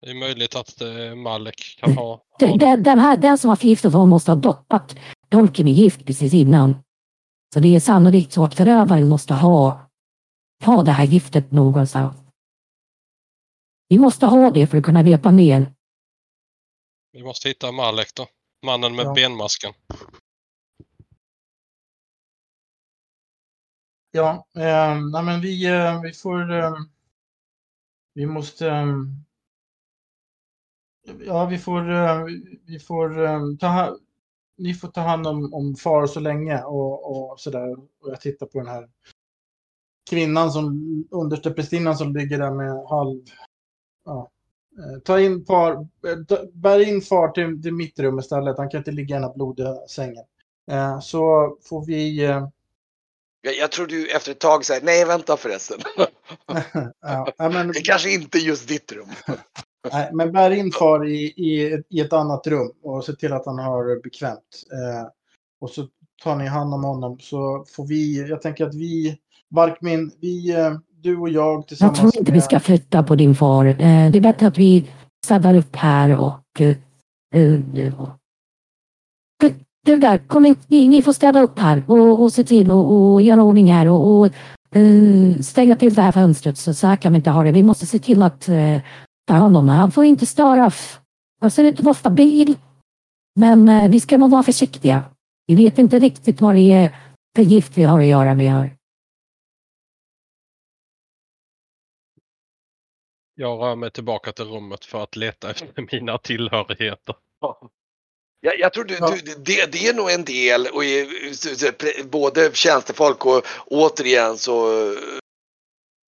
Det 0.00 0.10
är 0.10 0.14
möjligt 0.14 0.54
att 0.56 0.80
eh, 0.80 1.14
Malek 1.14 1.76
kan 1.80 1.92
ha... 1.96 2.22
Den, 2.38 2.58
den, 2.58 2.82
den, 2.82 2.98
här, 2.98 3.16
den 3.16 3.38
som 3.38 3.48
har 3.48 3.56
förgiftat 3.56 3.92
honom 3.92 4.08
måste 4.08 4.30
ha 4.30 4.36
doppat 4.36 4.96
dolken 5.28 5.68
i 5.68 5.70
gift 5.72 6.06
precis 6.06 6.34
innan. 6.34 6.74
Så 7.54 7.60
det 7.60 7.76
är 7.76 7.80
sannolikt 7.80 8.32
så 8.32 8.44
att 8.44 8.54
förövaren 8.54 9.08
måste 9.08 9.34
ha, 9.34 9.88
ha 10.64 10.82
det 10.82 10.90
här 10.92 11.04
giftet 11.04 11.50
någonstans. 11.52 12.16
Vi 13.88 13.98
måste 13.98 14.26
ha 14.26 14.50
det 14.50 14.66
för 14.66 14.78
att 14.78 14.84
kunna 14.84 15.02
veta 15.02 15.30
mer. 15.30 15.72
Vi 17.12 17.22
måste 17.22 17.48
hitta 17.48 17.72
Malek 17.72 18.14
då. 18.14 18.26
Mannen 18.66 18.96
med 18.96 19.06
Ja. 19.06 19.14
benmasken. 19.14 19.72
Ja, 24.10 24.46
eh, 24.56 25.00
nej 25.12 25.22
men 25.22 25.40
vi, 25.40 25.66
eh, 25.66 26.00
vi 26.02 26.12
får... 26.12 26.52
Eh, 26.52 26.74
vi 28.14 28.26
måste... 28.26 28.84
Ja, 31.26 31.46
vi 31.46 31.58
får... 31.58 31.90
Eh, 31.90 32.24
vi 32.66 32.78
får 32.78 33.24
eh, 33.24 33.40
ta, 33.60 33.96
ni 34.58 34.74
får 34.74 34.88
ta 34.88 35.00
hand 35.00 35.26
om, 35.26 35.54
om 35.54 35.74
far 35.74 36.06
så 36.06 36.20
länge 36.20 36.62
och, 36.62 37.32
och 37.32 37.40
sådär. 37.40 37.72
Och 37.72 38.10
jag 38.10 38.20
tittar 38.20 38.46
på 38.46 38.58
den 38.58 38.68
här 38.68 38.88
kvinnan 40.10 40.52
som, 40.52 41.04
understeprästinnan 41.10 41.96
som 41.96 42.16
ligger 42.16 42.38
där 42.38 42.50
med 42.50 42.88
halv... 42.88 43.20
Ja. 44.04 44.30
Eh, 44.78 45.00
Ta 45.00 45.20
in 45.20 45.44
far, 45.44 45.88
bär 46.52 46.88
in 46.88 47.02
far 47.02 47.28
till, 47.28 47.62
till 47.62 47.74
mitt 47.74 47.98
rum 47.98 48.18
istället. 48.18 48.58
Han 48.58 48.70
kan 48.70 48.78
inte 48.78 48.92
ligga 48.92 49.16
i 49.16 49.18
den 49.18 49.28
här 49.28 49.34
blodiga 49.34 49.74
sängen. 49.88 50.24
Så 51.02 51.56
får 51.62 51.86
vi... 51.86 52.22
Jag, 53.46 53.56
jag 53.56 53.72
tror 53.72 53.86
du 53.86 54.10
efter 54.10 54.30
ett 54.30 54.40
tag 54.40 54.64
säger 54.64 54.82
nej 54.82 55.04
vänta 55.04 55.36
förresten. 55.36 55.78
ja, 57.00 57.48
men, 57.50 57.68
Det 57.68 57.80
kanske 57.80 58.10
inte 58.10 58.38
är 58.38 58.40
just 58.40 58.68
ditt 58.68 58.92
rum. 58.92 59.08
Nej, 59.92 60.10
men 60.12 60.32
bär 60.32 60.50
in 60.50 60.72
far 60.72 61.06
i, 61.06 61.16
i, 61.24 61.82
i 61.88 62.00
ett 62.00 62.12
annat 62.12 62.46
rum 62.46 62.70
och 62.82 63.04
se 63.04 63.12
till 63.12 63.32
att 63.32 63.46
han 63.46 63.58
har 63.58 63.84
det 63.84 64.00
bekvämt. 64.02 64.62
Eh, 64.72 65.08
och 65.60 65.70
så 65.70 65.86
tar 66.22 66.36
ni 66.36 66.46
hand 66.46 66.74
om 66.74 66.84
honom 66.84 67.18
så 67.20 67.64
får 67.76 67.86
vi, 67.86 68.28
jag 68.28 68.42
tänker 68.42 68.66
att 68.66 68.74
vi, 68.74 69.18
Varkmin, 69.50 70.10
vi, 70.20 70.50
eh, 70.60 70.72
du 71.02 71.16
och 71.16 71.28
jag 71.28 71.54
Jag 71.58 71.66
tillsammans 71.68 71.98
tror 71.98 72.16
inte 72.18 72.32
vi 72.32 72.40
ska 72.40 72.60
flytta 72.60 73.02
på 73.02 73.14
din 73.14 73.34
far. 73.34 73.64
Eh, 73.66 73.76
Det 74.10 74.18
är 74.18 74.20
bättre 74.20 74.46
att 74.46 74.58
vi 74.58 74.90
städar 75.24 75.54
upp 75.54 75.76
här 75.76 76.18
och... 76.20 76.60
eh, 76.60 76.76
eh, 77.34 78.00
och- 78.00 78.08
Du- 79.40 79.54
Du 79.86 79.96
där, 79.96 80.18
kom 80.18 80.46
in. 80.46 80.56
Ni, 80.66 80.88
ni 80.88 81.02
får 81.02 81.12
städa 81.12 81.42
upp 81.42 81.58
här 81.58 81.82
och, 81.86 82.22
och 82.22 82.32
se 82.32 82.44
till 82.44 82.70
och, 82.70 83.12
och 83.12 83.22
göra 83.22 83.42
ordning 83.42 83.72
här 83.72 83.88
och, 83.88 84.18
och 84.20 84.26
eh, 84.76 85.40
stänga 85.40 85.76
till 85.76 85.94
det 85.94 86.02
här 86.02 86.12
fönstret 86.12 86.58
så, 86.58 86.74
så 86.74 86.86
här 86.86 86.96
kan 86.96 87.12
vi 87.12 87.16
inte 87.16 87.30
ha 87.30 87.42
det. 87.44 87.52
Vi 87.52 87.62
måste 87.62 87.86
se 87.86 87.98
till 87.98 88.22
att 88.22 88.48
uh, 89.30 89.34
ta 89.34 89.34
hand 89.34 89.56
om 89.56 89.66
det. 89.66 89.72
Han 89.72 89.92
får 89.92 90.04
inte 90.04 90.26
störas. 90.26 91.00
Han 91.40 91.50
ser 91.50 91.64
ut 91.64 91.78
att 91.78 91.84
vara 91.84 91.94
stabil. 91.94 92.58
Men 93.40 93.68
eh, 93.68 93.90
vi 93.90 94.00
ska 94.00 94.18
nog 94.18 94.30
vara 94.30 94.42
försiktiga. 94.42 95.04
Vi 95.46 95.54
vet 95.54 95.78
inte 95.78 95.98
riktigt 95.98 96.40
vad 96.40 96.54
det 96.54 96.72
är 96.72 96.96
för 97.36 97.42
gift 97.42 97.72
vi 97.78 97.82
har 97.82 98.00
att 98.00 98.06
göra 98.06 98.34
med 98.34 98.50
här. 98.52 98.76
Jag 103.34 103.60
rör 103.60 103.76
mig 103.76 103.90
tillbaka 103.90 104.32
till 104.32 104.44
rummet 104.44 104.84
för 104.84 105.02
att 105.02 105.16
leta 105.16 105.50
efter 105.50 105.88
mina 105.92 106.18
tillhörigheter. 106.18 107.14
Jag, 108.40 108.58
jag 108.58 108.72
tror 108.72 108.84
du, 108.84 108.94
Ja. 109.00 109.10
du, 109.10 109.34
det, 109.34 109.72
det 109.72 109.88
är 109.88 109.94
nog 109.94 110.10
en 110.10 110.24
del 110.24 110.66
och 110.66 110.84
i- 110.84 111.32
både 112.10 112.50
tjänstefolk 112.54 113.26
och 113.26 113.42
återigen 113.66 114.38
så, 114.38 114.68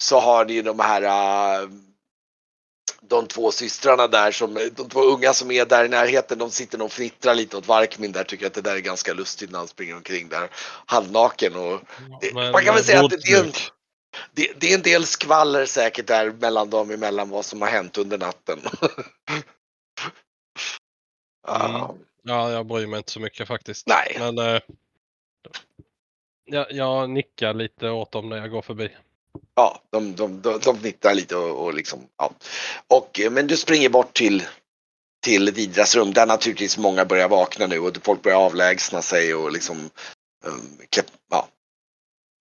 så 0.03 0.21
har 0.21 0.45
ni 0.45 0.62
de 0.62 0.79
här 0.81 1.03
äh, 1.62 1.69
de 3.09 3.26
två 3.26 3.50
systrarna 3.50 4.06
där 4.06 4.30
som, 4.32 4.54
de 4.54 4.88
två 4.88 5.00
unga 5.00 5.34
som 5.34 5.50
är 5.50 5.64
där 5.66 5.84
i 5.84 5.88
närheten, 5.88 6.38
de 6.38 6.50
sitter 6.50 6.82
och 6.82 6.92
fnittrar 6.92 7.34
lite 7.34 7.56
åt 7.56 7.66
Varkmin 7.66 8.12
där, 8.12 8.24
tycker 8.24 8.46
att 8.46 8.54
det 8.54 8.61
där 8.61 8.76
är 8.76 8.80
ganska 8.80 9.12
lustigt 9.14 9.50
när 9.50 9.59
han 9.59 9.68
springer 9.68 9.96
omkring 9.96 10.28
där 10.28 10.48
halvnaken 10.86 11.56
och 11.56 11.80
Det- 12.20 12.34
Men, 12.34 12.52
man 12.52 12.64
kan 12.64 12.74
väl 12.74 12.84
säga 12.84 13.04
att 13.04 13.11
det- 13.11 13.16
det 13.16 13.32
är 13.32 13.44
en- 13.44 13.52
det, 14.34 14.52
det 14.61 14.70
är 14.70 14.74
en 14.74 14.82
del 14.82 15.06
skvaller 15.06 15.66
säkert 15.66 16.06
där 16.06 16.30
mellan 16.30 16.70
dem 16.70 16.90
emellan 16.90 17.28
vad 17.30 17.44
som 17.44 17.62
har 17.62 17.68
hänt 17.68 17.98
under 17.98 18.18
natten. 18.18 18.61
Ja, 21.46 21.94
Ja, 22.22 22.50
jag 22.52 22.66
bryr 22.66 22.86
mig 22.86 22.98
inte 22.98 23.12
så 23.12 23.20
mycket 23.20 23.48
faktiskt. 23.48 23.86
nej. 23.86 24.16
Men 24.18 24.38
eh, 24.38 24.61
jag, 26.44 26.72
jag 26.72 27.11
nickar 27.11 27.54
lite 27.54 27.90
åt 27.90 28.12
dem 28.12 28.28
när 28.28 28.36
jag 28.36 28.50
går 28.50 28.62
förbi. 28.62 28.96
Ja, 29.55 29.82
de, 29.91 30.16
de, 30.16 30.41
de, 30.43 30.59
de 30.61 30.78
fnittrar 30.80 31.14
lite 31.14 31.36
och, 31.36 31.64
och 31.64 31.74
liksom, 31.74 32.01
ja. 32.18 32.32
Och, 32.89 33.20
eh, 33.20 33.30
men 33.30 33.47
du 33.47 33.57
springer 33.57 33.89
bort 33.89 34.14
till, 34.16 34.43
till 35.24 35.51
Vidras 35.53 35.97
rum 35.97 36.12
där 36.12 36.26
naturligtvis 36.26 36.78
många 36.78 37.05
börjar 37.05 37.28
vakna 37.28 37.66
nu 37.66 37.78
och 37.78 37.97
folk 38.03 38.22
börjar 38.22 38.39
avlägsna 38.39 39.03
sig 39.03 39.34
och 39.34 39.53
liksom, 39.53 39.91
um, 40.45 40.78
klä- 40.91 41.11
ja. 41.30 41.49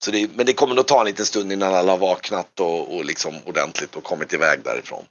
Så 0.06 0.12
det, 0.12 0.30
men 0.36 0.46
det 0.46 0.54
kommer 0.54 0.76
nog 0.76 0.88
ta 0.88 1.00
en 1.00 1.06
liten 1.06 1.26
stund 1.26 1.52
innan 1.52 1.74
alla 1.76 1.92
har 1.92 1.98
vaknat 1.98 2.60
och, 2.60 2.96
och 2.96 3.06
liksom 3.06 3.36
ordentligt 3.46 3.96
och 3.96 4.04
kommit 4.04 4.34
iväg 4.34 4.64
därifrån. 4.64 5.06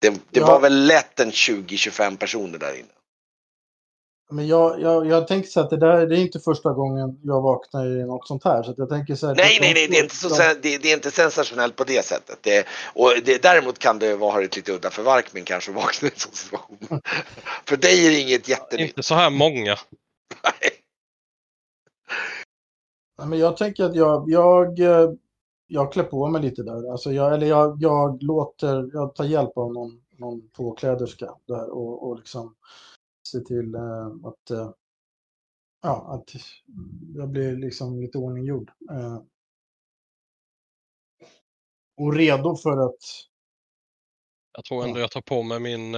Det, 0.00 0.10
det 0.10 0.40
Ja. 0.40 0.46
var 0.46 0.60
väl 0.60 0.86
lätt 0.86 1.20
en 1.20 1.30
20-25 1.30 2.16
personer 2.16 2.58
där 2.58 2.74
inne. 2.74 2.88
Men 4.32 4.46
jag, 4.46 4.80
jag, 4.80 5.06
jag 5.06 5.28
tänker 5.28 5.48
så 5.48 5.60
att 5.60 5.70
det 5.70 5.76
där 5.76 6.06
det 6.06 6.16
är 6.16 6.20
inte 6.20 6.40
första 6.40 6.72
gången 6.72 7.20
jag 7.22 7.40
vaknar 7.40 7.86
i 7.86 8.04
något 8.04 8.26
sånt 8.26 8.44
här. 8.44 8.62
Så 8.62 8.70
att 8.70 8.78
jag 8.78 8.88
tänker 8.88 9.14
så 9.14 9.26
här, 9.26 9.34
Nej, 9.34 9.58
nej, 9.60 9.74
nej, 9.74 9.88
det 9.88 9.98
är 9.98 10.02
inte, 10.02 10.16
så, 10.16 10.28
det, 10.28 10.54
det 10.62 10.90
är 10.90 10.94
inte 10.94 11.10
sensationellt 11.10 11.76
på 11.76 11.84
det 11.84 12.04
sättet. 12.04 12.38
Det, 12.42 12.66
och 12.94 13.12
det, 13.24 13.42
däremot 13.42 13.78
kan 13.78 13.98
det 13.98 14.16
vara 14.16 14.40
varit 14.40 14.56
lite 14.56 14.72
udda 14.72 14.90
för 14.90 15.02
Varkmin 15.02 15.44
kanske 15.44 15.70
att 15.70 15.76
vakna 15.76 16.08
i 16.08 16.10
en 16.10 16.18
sån 16.18 16.32
situation. 16.32 16.78
för 17.64 17.76
dig 17.76 18.06
är 18.06 18.10
det 18.10 18.20
inget 18.20 18.48
jättenytt. 18.48 18.88
Inte 18.88 19.02
så 19.02 19.14
här 19.14 19.30
många. 19.30 19.76
Nej, 23.18 23.28
men 23.28 23.38
jag 23.38 23.56
tänker 23.56 23.84
att 23.84 23.96
jag, 23.96 24.24
jag, 24.26 24.78
eh, 24.78 25.10
jag 25.66 25.92
klär 25.92 26.04
på 26.04 26.26
mig 26.28 26.42
lite 26.42 26.62
där. 26.62 26.92
Alltså 26.92 27.12
jag, 27.12 27.34
eller 27.34 27.46
jag, 27.46 27.76
jag 27.80 28.22
låter, 28.22 28.90
jag 28.92 29.14
tar 29.14 29.24
hjälp 29.24 29.58
av 29.58 29.72
någon, 29.72 30.00
någon 30.18 30.48
påkläderska 30.48 31.34
där 31.46 31.70
och, 31.70 32.08
och 32.08 32.16
liksom 32.16 32.54
ser 33.30 33.40
till 33.40 33.74
eh, 33.74 34.06
att, 34.24 34.50
eh, 34.50 34.70
ja, 35.82 36.14
att 36.14 36.30
jag 37.14 37.28
blir 37.28 37.56
liksom 37.56 38.00
lite 38.00 38.18
ordninggjord. 38.18 38.70
Eh, 38.90 39.22
och 41.96 42.14
redo 42.14 42.56
för 42.56 42.86
att, 42.86 42.98
Jag 44.52 44.64
tror 44.64 44.84
ändå 44.84 45.00
jag 45.00 45.10
tar 45.10 45.20
på 45.20 45.42
mig 45.42 45.60
min, 45.60 45.92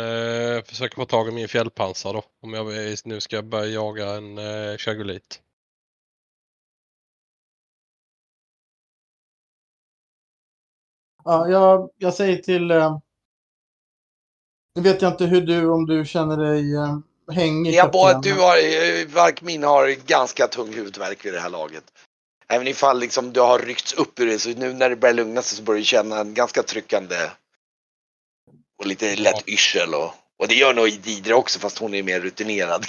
försöker 0.64 0.96
få 0.96 1.04
tag 1.04 1.28
i 1.28 1.32
min 1.32 1.48
fjällpansar 1.48 2.12
då. 2.12 2.22
Om 2.40 2.52
jag 2.52 2.66
nu 3.04 3.20
ska 3.20 3.42
börja 3.42 3.66
jaga 3.66 4.10
en 4.10 4.38
eh, 4.38 4.76
chagolit. 4.76 5.42
ja, 11.24 11.48
jag, 11.48 11.90
jag 11.96 12.14
säger 12.14 12.36
till, 12.36 12.66
nu 14.74 14.82
vet 14.82 15.02
jag 15.02 15.12
inte 15.12 15.26
hur 15.26 15.40
du, 15.40 15.70
om 15.70 15.86
du 15.86 16.04
känner 16.04 16.36
dig 16.36 16.74
hängig. 17.28 17.74
Ja, 17.74 17.88
både, 17.88 18.20
du 18.22 18.34
har, 18.34 19.06
Varkmin 19.06 19.62
har 19.62 20.06
ganska 20.06 20.46
tung 20.46 20.72
huvudvärk 20.72 21.24
vid 21.24 21.32
det 21.32 21.40
här 21.40 21.50
laget. 21.50 21.84
Även 22.48 22.68
ifall 22.68 23.00
liksom 23.00 23.32
du 23.32 23.40
har 23.40 23.58
ryckts 23.58 23.92
upp 23.92 24.20
ur 24.20 24.26
det 24.26 24.38
så 24.38 24.48
nu 24.48 24.72
när 24.72 24.90
det 24.90 24.96
börjar 24.96 25.14
lugna 25.14 25.42
sig 25.42 25.56
så 25.56 25.62
börjar 25.62 25.78
du 25.78 25.84
känna 25.84 26.20
en 26.20 26.34
ganska 26.34 26.62
tryckande 26.62 27.16
och 28.78 28.86
lite 28.86 29.16
lätt 29.16 29.48
yrsel 29.48 29.94
och, 29.94 30.14
och 30.38 30.48
det 30.48 30.54
gör 30.54 30.74
nog 30.74 31.00
Didre 31.00 31.34
också 31.34 31.58
fast 31.58 31.78
hon 31.78 31.94
är 31.94 32.02
mer 32.02 32.20
rutinerad. 32.20 32.86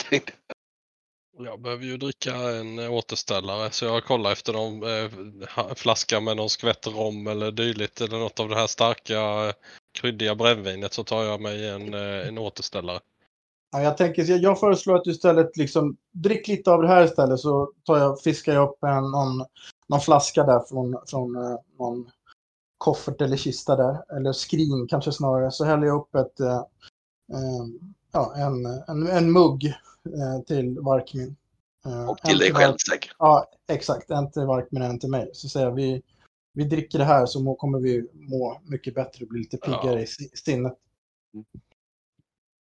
Jag 1.38 1.61
behöver 1.61 1.86
ju 1.86 1.97
dricka 1.97 2.36
en 2.36 2.79
återställare 2.79 3.71
så 3.71 3.86
jag 3.86 4.05
kollar 4.05 4.31
efter 4.31 4.53
någon 4.53 4.84
eh, 4.84 5.73
flaska 5.75 6.19
med 6.19 6.38
någon 6.38 6.49
skvätt 6.49 6.88
rom 6.88 7.27
eller 7.27 7.51
dylikt 7.51 8.01
eller 8.01 8.17
något 8.17 8.39
av 8.39 8.49
det 8.49 8.55
här 8.55 8.67
starka 8.67 9.19
eh, 9.19 9.53
kryddiga 9.99 10.36
brännvinet 10.36 10.93
så 10.93 11.03
tar 11.03 11.23
jag 11.23 11.41
mig 11.41 11.69
en, 11.69 11.93
eh, 11.93 12.27
en 12.27 12.38
återställare. 12.38 12.99
Ja, 13.74 13.82
jag, 13.82 13.97
tänker, 13.97 14.41
jag- 14.43 14.59
föreslår 14.59 14.95
att 14.95 15.03
du 15.03 15.11
istället 15.11 15.57
liksom, 15.57 15.97
drick 16.11 16.47
lite 16.47 16.71
av 16.71 16.82
det 16.82 16.88
här 16.88 17.05
istället 17.05 17.39
så 17.39 17.71
tar 17.84 17.97
jag, 17.97 18.21
fiskar 18.21 18.53
jag 18.53 18.69
upp 18.69 18.84
en, 18.84 19.11
någon, 19.11 19.45
någon 19.88 19.99
flaska 19.99 20.43
där 20.43 20.59
från, 20.69 20.97
från 21.07 21.36
eh, 21.36 21.57
någon 21.80 22.11
koffert 22.78 23.21
eller 23.21 23.38
kista 23.38 23.76
där. 23.76 24.15
Eller 24.17 24.32
skrin 24.34 24.88
kanske 24.89 25.11
snarare. 25.11 25.51
Så 25.51 25.65
häller 25.65 25.88
jag 25.88 26.01
upp 26.01 26.15
ett, 26.15 26.39
eh, 26.39 26.57
eh, 27.34 27.65
ja, 28.11 28.34
en, 28.36 28.65
en, 28.88 29.07
en 29.07 29.32
mugg 29.32 29.65
eh, 30.05 30.41
till 30.47 30.80
Varkmin. 30.80 31.36
Eh, 31.86 32.09
Och 32.09 32.17
till 32.17 32.38
dig 32.38 32.53
själv 32.53 32.76
säkert. 32.89 33.15
Ja, 33.19 33.45
exakt. 33.69 34.11
En 34.11 34.32
till 34.32 34.41
Varkmin 34.45 34.82
och 34.82 34.88
en 34.88 34.99
till 34.99 35.09
mig. 35.09 35.30
Så 35.34 35.49
säger 35.49 35.65
jag 35.65 35.74
vi, 35.76 36.01
vi 36.53 36.63
dricker 36.63 36.99
det 36.99 37.05
här 37.05 37.26
så 37.26 37.39
må, 37.39 37.55
kommer 37.55 37.80
vi 37.80 38.07
må 38.13 38.61
mycket 38.63 38.95
bättre 38.95 39.26
och 39.26 39.30
bli 39.30 39.39
lite 39.39 39.57
piggare 39.57 39.93
Ja. 39.95 39.99
i 39.99 40.07
si- 40.07 40.32
sinnet. 40.34 40.74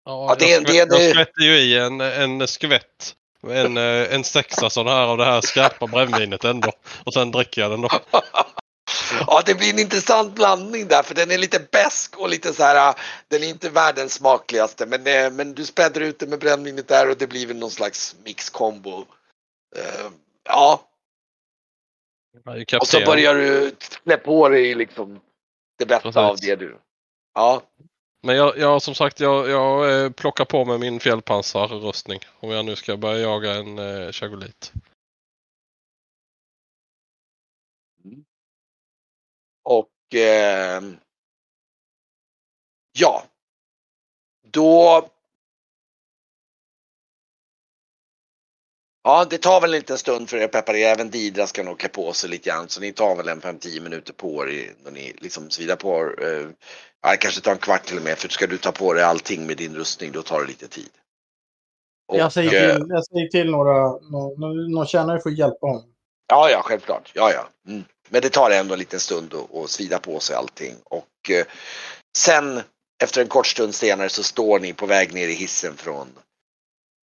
Ja, 0.04 0.26
Ja, 0.28 0.34
det- 0.38 0.50
jag, 0.50 0.62
skvätt, 0.62 0.66
det- 0.90 0.96
det- 0.96 1.04
jag 1.04 1.10
skvätter 1.10 1.42
ju 1.42 1.56
i 1.58 1.78
en, 1.78 2.00
en 2.00 2.48
skvätt. 2.48 3.14
En, 3.46 3.76
eh, 3.76 4.14
en 4.14 4.24
sexa 4.24 4.70
sån 4.70 4.86
här 4.86 5.02
av 5.06 5.18
det 5.18 5.24
här 5.24 5.40
skarpa 5.40 5.86
brännvinet 5.86 6.44
ändå. 6.44 6.72
Och 7.04 7.14
sen 7.14 7.30
dricker 7.30 7.60
jag 7.62 7.70
den 7.70 7.80
då. 7.80 7.88
Ja, 9.26 9.42
det 9.46 9.54
blir 9.54 9.70
en 9.70 9.78
intressant 9.78 10.34
blandning 10.34 10.88
där 10.88 11.02
för 11.02 11.14
den 11.14 11.30
är 11.30 11.38
lite 11.38 11.60
besk 11.72 12.16
och 12.18 12.28
lite 12.28 12.52
så 12.52 12.62
här, 12.62 12.94
den 13.28 13.42
är 13.42 13.48
inte 13.48 13.70
världens 13.70 14.14
smakligaste 14.14 14.86
men, 14.86 15.06
eh, 15.06 15.30
men 15.30 15.54
du 15.54 15.64
späder 15.66 16.00
ut 16.00 16.18
det 16.18 16.26
med 16.26 16.38
brännvinet 16.38 16.88
där 16.88 17.10
och 17.10 17.16
det 17.16 17.26
blir 17.26 17.46
väl 17.46 17.56
någon 17.56 17.70
slags 17.70 18.16
mixkombo. 18.24 19.04
Ja. 20.44 20.88
Och 22.80 22.86
så 22.88 23.00
börjar 23.04 23.34
du 23.34 23.74
klä 24.04 24.16
på 24.16 24.48
dig 24.48 24.74
liksom 24.74 25.20
det 25.78 25.86
bästa 25.86 26.02
Precis. 26.02 26.16
av 26.16 26.36
det 26.40 26.56
du. 26.56 26.78
Ja. 27.34 27.62
Men 28.24 28.36
jag, 28.36 28.58
jag 28.58 28.82
som 28.82 28.94
sagt, 28.94 29.20
jag, 29.20 29.48
jag 29.48 30.04
eh, 30.04 30.10
plockar 30.10 30.44
på 30.44 30.64
mig 30.64 30.78
min 30.78 31.00
fjällpansarrustning 31.00 32.20
om 32.40 32.50
jag 32.50 32.64
nu 32.64 32.76
ska 32.76 32.96
börja 32.96 33.18
jaga 33.18 33.54
en 33.54 33.78
eh, 33.78 34.12
chagolit. 34.12 34.72
Och 39.62 40.14
eh, 40.14 40.82
ja, 42.92 43.24
då 44.42 45.02
Ja, 49.04 49.24
det 49.30 49.38
tar 49.38 49.60
väl 49.60 49.74
en 49.74 49.80
liten 49.80 49.98
stund 49.98 50.28
för 50.28 50.36
er 50.36 50.44
att 50.44 50.52
preparera. 50.52 50.88
Även 50.88 51.10
Didra 51.10 51.46
ska 51.46 51.62
nog 51.62 51.78
klä 51.78 51.88
på 51.88 52.12
sig 52.12 52.30
lite 52.30 52.50
grann. 52.50 52.68
Så 52.68 52.80
ni 52.80 52.92
tar 52.92 53.16
väl 53.16 53.28
en 53.28 53.40
5-10 53.40 53.80
minuter 53.80 54.12
på 54.12 54.48
er 54.48 54.72
när 54.84 54.90
ni 54.90 55.14
liksom 55.18 55.50
svidar 55.50 55.76
på 55.76 56.14
eh, 56.22 56.48
Ja, 57.02 57.16
kanske 57.20 57.40
tar 57.40 57.52
en 57.52 57.58
kvart 57.58 57.84
till 57.84 57.96
och 57.96 58.02
med. 58.02 58.18
För 58.18 58.28
ska 58.28 58.46
du 58.46 58.58
ta 58.58 58.72
på 58.72 58.92
dig 58.92 59.04
allting 59.04 59.46
med 59.46 59.56
din 59.56 59.74
rustning 59.74 60.12
då 60.12 60.22
tar 60.22 60.40
det 60.40 60.46
lite 60.46 60.68
tid. 60.68 60.90
Och, 62.08 62.18
jag, 62.18 62.32
säger 62.32 62.50
till, 62.50 62.86
jag 62.88 63.04
säger 63.06 63.28
till 63.28 63.50
några, 63.50 63.98
några, 64.10 64.52
några 64.68 64.86
tjänare 64.86 65.20
får 65.20 65.32
hjälpa 65.32 65.66
honom. 65.66 65.84
Ja, 66.28 66.50
ja, 66.50 66.62
självklart. 66.64 67.12
Ja, 67.14 67.32
ja. 67.32 67.70
Mm. 67.70 67.84
Men 68.08 68.22
det 68.22 68.28
tar 68.28 68.50
ändå 68.50 68.74
en 68.74 68.78
liten 68.78 69.00
stund 69.00 69.34
att 69.34 69.70
svida 69.70 69.98
på 69.98 70.20
sig 70.20 70.36
allting. 70.36 70.74
Och 70.84 71.30
eh, 71.30 71.46
sen 72.18 72.60
efter 73.02 73.22
en 73.22 73.28
kort 73.28 73.46
stund 73.46 73.74
senare 73.74 74.08
så 74.08 74.22
står 74.22 74.60
ni 74.60 74.72
på 74.72 74.86
väg 74.86 75.14
ner 75.14 75.28
i 75.28 75.34
hissen 75.34 75.76
från, 75.76 76.08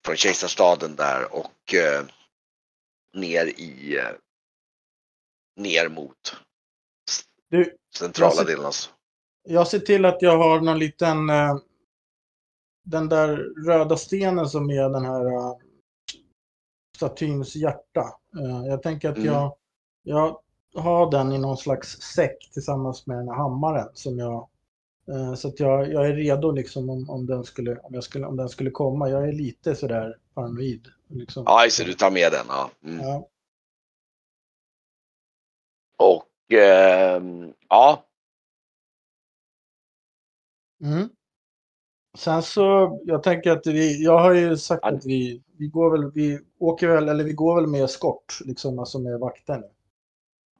från 0.09 0.17
kejsarstaden 0.17 0.95
där 0.95 1.35
och 1.35 1.73
eh, 1.73 2.05
ner 3.13 3.45
i 3.45 3.97
eh, 3.97 4.15
ner 5.55 5.89
mot 5.89 6.35
du, 7.49 7.77
centrala 7.97 8.31
ser, 8.31 8.45
delen. 8.45 8.65
Alltså. 8.65 8.89
Jag 9.43 9.67
ser 9.67 9.79
till 9.79 10.05
att 10.05 10.21
jag 10.21 10.37
har 10.37 10.61
någon 10.61 10.79
liten 10.79 11.29
eh, 11.29 11.57
den 12.85 13.09
där 13.09 13.37
röda 13.65 13.97
stenen 13.97 14.49
som 14.49 14.69
är 14.69 14.89
den 14.89 15.05
här 15.05 15.25
uh, 15.25 15.57
statyns 16.95 17.55
hjärta. 17.55 18.05
Uh, 18.37 18.67
jag 18.67 18.83
tänker 18.83 19.09
att 19.09 19.17
mm. 19.17 19.33
jag, 19.33 19.55
jag 20.03 20.39
har 20.75 21.11
den 21.11 21.31
i 21.31 21.37
någon 21.37 21.57
slags 21.57 22.01
säck 22.01 22.49
tillsammans 22.53 23.07
med 23.07 23.17
den 23.17 23.27
här 23.27 23.35
hammaren 23.35 23.89
som 23.93 24.19
jag 24.19 24.49
så 25.35 25.47
att 25.47 25.59
jag, 25.59 25.93
jag 25.93 26.07
är 26.07 26.13
redo 26.13 26.51
liksom 26.51 26.89
om, 26.89 27.09
om, 27.09 27.25
den 27.25 27.43
skulle, 27.43 27.75
om, 27.75 27.93
jag 27.93 28.03
skulle, 28.03 28.25
om 28.25 28.37
den 28.37 28.49
skulle 28.49 28.71
komma. 28.71 29.09
Jag 29.09 29.27
är 29.27 29.31
lite 29.31 29.75
sådär 29.75 30.17
paranoid. 30.33 30.87
Liksom. 31.07 31.43
Ja, 31.47 31.67
så 31.69 31.83
du 31.83 31.93
tar 31.93 32.11
med 32.11 32.31
den. 32.31 32.45
Ja. 32.47 32.71
Mm. 32.83 32.99
ja. 32.99 33.27
Och 35.97 36.53
ehm, 36.53 37.53
ja. 37.69 38.05
Mm. 40.83 41.09
Sen 42.17 42.43
så, 42.43 42.99
jag 43.05 43.23
tänker 43.23 43.51
att 43.51 43.67
vi, 43.67 44.03
jag 44.03 44.19
har 44.19 44.33
ju 44.33 44.57
sagt 44.57 44.83
att 44.83 45.05
vi, 45.05 45.43
vi 45.57 45.67
går 45.67 45.91
väl, 45.91 46.11
vi 46.11 46.39
åker 46.59 46.87
väl, 46.87 47.09
eller 47.09 47.23
vi 47.23 47.33
går 47.33 47.55
väl 47.55 47.67
med 47.67 47.83
eskort, 47.83 48.39
liksom, 48.45 48.79
alltså 48.79 48.99
med 48.99 49.19
vakten. 49.19 49.63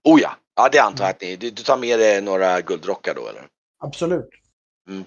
Oh 0.03 0.21
ja, 0.21 0.31
ja 0.55 0.69
det 0.71 0.79
antar 0.79 1.03
jag 1.03 1.11
att 1.11 1.21
ni, 1.21 1.35
du, 1.35 1.49
du 1.49 1.63
tar 1.63 1.77
med 1.77 1.99
dig 1.99 2.21
några 2.21 2.61
guldrockar 2.61 3.15
då 3.15 3.27
eller? 3.27 3.47
Absolut. 3.79 4.29
Mm. 4.89 5.03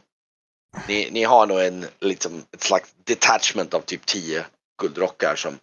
Ni, 0.88 1.10
ni 1.10 1.24
har 1.24 1.46
nog 1.46 1.60
en, 1.60 1.86
liksom, 2.00 2.44
ett 2.52 2.62
slags 2.62 2.94
detachment 3.04 3.74
av 3.74 3.80
typ 3.80 4.06
10 4.06 4.46
guldrockar 4.82 5.34
som 5.36 5.58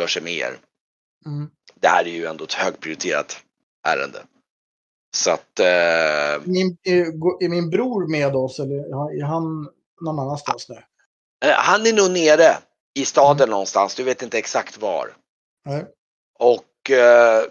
rör 0.00 0.06
sig 0.06 0.22
med 0.22 0.32
er. 0.32 0.58
Mm. 1.26 1.50
Det 1.74 1.88
här 1.88 2.04
är 2.04 2.10
ju 2.10 2.26
ändå 2.26 2.44
ett 2.44 2.52
högprioriterat 2.52 3.36
ärende. 3.86 4.22
Så 5.16 5.30
att... 5.30 5.60
Eh... 5.60 6.42
Min, 6.44 6.76
är, 6.82 7.48
min 7.48 7.70
bror 7.70 8.10
med 8.10 8.36
oss 8.36 8.60
eller 8.60 8.74
är 9.20 9.24
han 9.24 9.68
någon 10.00 10.18
annanstans 10.18 10.68
nu? 10.68 10.74
Eh, 11.44 11.54
han 11.56 11.86
är 11.86 11.92
nog 11.92 12.10
nere 12.10 12.58
i 12.94 13.04
staden 13.04 13.42
mm. 13.42 13.50
någonstans. 13.50 13.94
Du 13.94 14.02
vet 14.02 14.22
inte 14.22 14.38
exakt 14.38 14.78
var. 14.78 15.16
Nej. 15.64 15.84
Och 16.38 16.90
eh, 16.90 17.44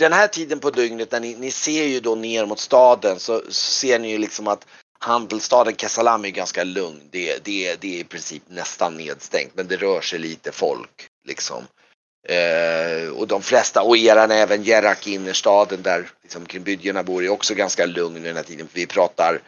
den 0.00 0.12
här 0.12 0.28
tiden 0.28 0.60
på 0.60 0.70
dygnet 0.70 1.12
när 1.12 1.20
ni, 1.20 1.34
ni, 1.34 1.50
ser 1.50 1.84
ju 1.84 2.00
då 2.00 2.14
ner 2.14 2.46
mot 2.46 2.58
staden 2.58 3.18
så, 3.18 3.42
så 3.48 3.70
ser 3.70 3.98
ni 3.98 4.10
ju 4.10 4.18
liksom 4.18 4.48
att 4.48 4.66
handelsstaden 4.98 5.76
Kesalam 5.76 6.24
är 6.24 6.30
ganska 6.30 6.64
lugn. 6.64 7.08
Det, 7.10 7.44
det, 7.44 7.80
det 7.80 7.96
är 7.96 8.00
i 8.00 8.04
princip 8.04 8.42
nästan 8.48 8.96
nedstängt 8.96 9.54
men 9.54 9.68
det 9.68 9.76
rör 9.76 10.00
sig 10.00 10.18
lite 10.18 10.52
folk 10.52 11.08
liksom. 11.28 11.64
Eh, 12.28 13.08
och 13.08 13.28
de 13.28 13.42
flesta, 13.42 13.82
och 13.82 13.96
eran 13.96 14.30
även 14.30 14.62
Jerak 14.62 15.06
i 15.06 15.14
innerstaden 15.14 15.82
där 15.82 16.10
liksom, 16.22 16.46
kring 16.46 17.04
bor 17.04 17.24
är 17.24 17.28
också 17.28 17.54
ganska 17.54 17.86
lugn 17.86 18.22
den 18.22 18.36
här 18.36 18.42
tiden. 18.42 18.68
Vi 18.72 18.86
pratar 18.86 19.40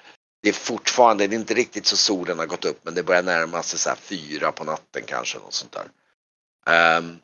det 0.43 0.49
är 0.49 0.53
fortfarande, 0.53 1.27
det 1.27 1.35
är 1.35 1.39
inte 1.39 1.55
riktigt 1.55 1.87
så 1.87 1.97
solen 1.97 2.39
har 2.39 2.47
gått 2.47 2.65
upp 2.65 2.81
men 2.83 2.95
det 2.95 3.03
börjar 3.03 3.23
närma 3.23 3.63
sig 3.63 3.79
så 3.79 3.89
här 3.89 3.97
fyra 3.97 4.53
på 4.53 4.65
natten 4.65 5.03
kanske. 5.07 5.39
Något 5.39 5.53
sånt 5.53 5.77
där. 5.77 6.97
Um, 6.99 7.19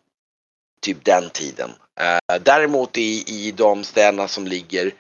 typ 0.81 1.05
den 1.05 1.31
tiden. 1.31 1.71
Eh, 2.01 2.39
däremot 2.41 2.99
i, 2.99 3.25
i 3.27 3.53
de 3.53 3.85
städerna 3.85 4.29
som 4.29 4.47
ligger 4.47 4.95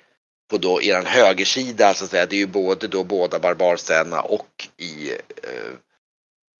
på 0.51 0.59
då 0.59 0.83
eran 0.83 1.07
högersida 1.07 1.95
så 1.95 2.05
att 2.05 2.11
säga, 2.11 2.27
det 2.27 2.37
är 2.37 2.41
ju 2.41 2.47
både 2.47 2.89
då 2.89 3.05
båda 3.05 3.39
barbarstäderna 3.39 4.21
och 4.21 4.69
i 4.77 5.11
eh, 5.11 5.75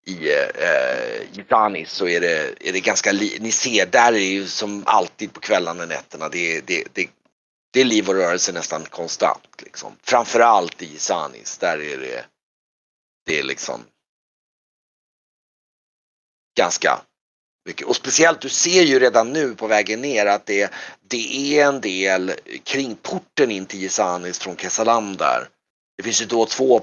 i 0.09 0.31
eh, 0.55 1.37
Gitanis 1.37 1.91
så 1.91 2.07
är 2.07 2.21
det, 2.21 2.67
är 2.67 2.73
det 2.73 2.79
ganska, 2.79 3.11
ni 3.11 3.51
ser 3.51 3.85
där 3.85 4.07
är 4.07 4.11
det 4.11 4.19
ju 4.19 4.47
som 4.47 4.83
alltid 4.85 5.33
på 5.33 5.39
kvällarna 5.39 5.83
och 5.83 5.89
nätterna, 5.89 6.29
det, 6.29 6.61
det, 6.61 6.87
det, 6.93 7.09
det 7.71 7.81
är 7.81 7.85
liv 7.85 8.09
och 8.09 8.15
rörelse 8.15 8.51
nästan 8.51 8.85
konstant. 8.85 9.61
Liksom. 9.61 9.95
Framförallt 10.03 10.81
i 10.81 10.85
Gizanis 10.85 11.57
där 11.57 11.81
är 11.81 11.97
det, 11.97 12.25
det 13.25 13.39
är 13.39 13.43
liksom 13.43 13.83
ganska 16.57 17.01
mycket. 17.69 17.87
Och 17.87 17.95
speciellt, 17.95 18.41
du 18.41 18.49
ser 18.49 18.83
ju 18.83 18.99
redan 18.99 19.33
nu 19.33 19.55
på 19.55 19.67
vägen 19.67 20.01
ner 20.01 20.25
att 20.25 20.45
det, 20.45 20.71
det 21.07 21.57
är 21.59 21.65
en 21.65 21.81
del 21.81 22.33
kring 22.63 22.95
porten 22.95 23.51
in 23.51 23.65
till 23.65 23.79
Gisanis 23.79 24.39
från 24.39 24.57
Kesalam 24.57 25.17
där. 25.17 25.47
Det 25.97 26.03
finns 26.03 26.21
ju 26.21 26.25
då 26.25 26.45
två 26.45 26.81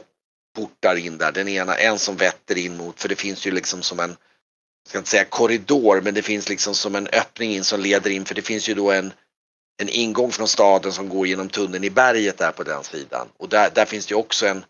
portar 0.57 0.97
in 0.97 1.19
där. 1.19 1.33
Den 1.33 1.49
ena, 1.49 1.75
en 1.75 1.99
som 1.99 2.17
vetter 2.17 2.59
in 2.59 2.77
mot, 2.77 3.01
för 3.01 3.09
det 3.09 3.17
finns 3.17 3.47
ju 3.47 3.51
liksom 3.51 3.83
som 3.83 4.01
en, 4.01 4.11
jag 4.11 4.89
ska 4.89 4.99
inte 4.99 5.11
säga 5.11 5.25
korridor, 5.25 6.01
men 6.01 6.15
det 6.15 6.23
finns 6.23 6.49
liksom 6.49 6.75
som 6.75 6.95
en 6.95 7.07
öppning 7.07 7.55
in 7.55 7.65
som 7.65 7.81
leder 7.81 8.11
in, 8.11 8.25
för 8.25 8.35
det 8.35 8.43
finns 8.43 8.69
ju 8.69 8.75
då 8.75 8.91
en 8.91 9.13
en 9.79 9.89
ingång 9.89 10.33
från 10.33 10.49
staden 10.49 10.93
som 10.93 11.09
går 11.09 11.27
genom 11.27 11.49
tunneln 11.49 11.85
i 11.85 11.91
berget 11.91 12.39
där 12.39 12.53
på 12.53 12.63
den 12.63 12.85
sidan. 12.85 13.29
Och 13.37 13.49
där, 13.49 13.71
där 13.75 13.85
finns 13.85 14.07
det 14.07 14.15
också 14.15 14.47
en, 14.47 14.65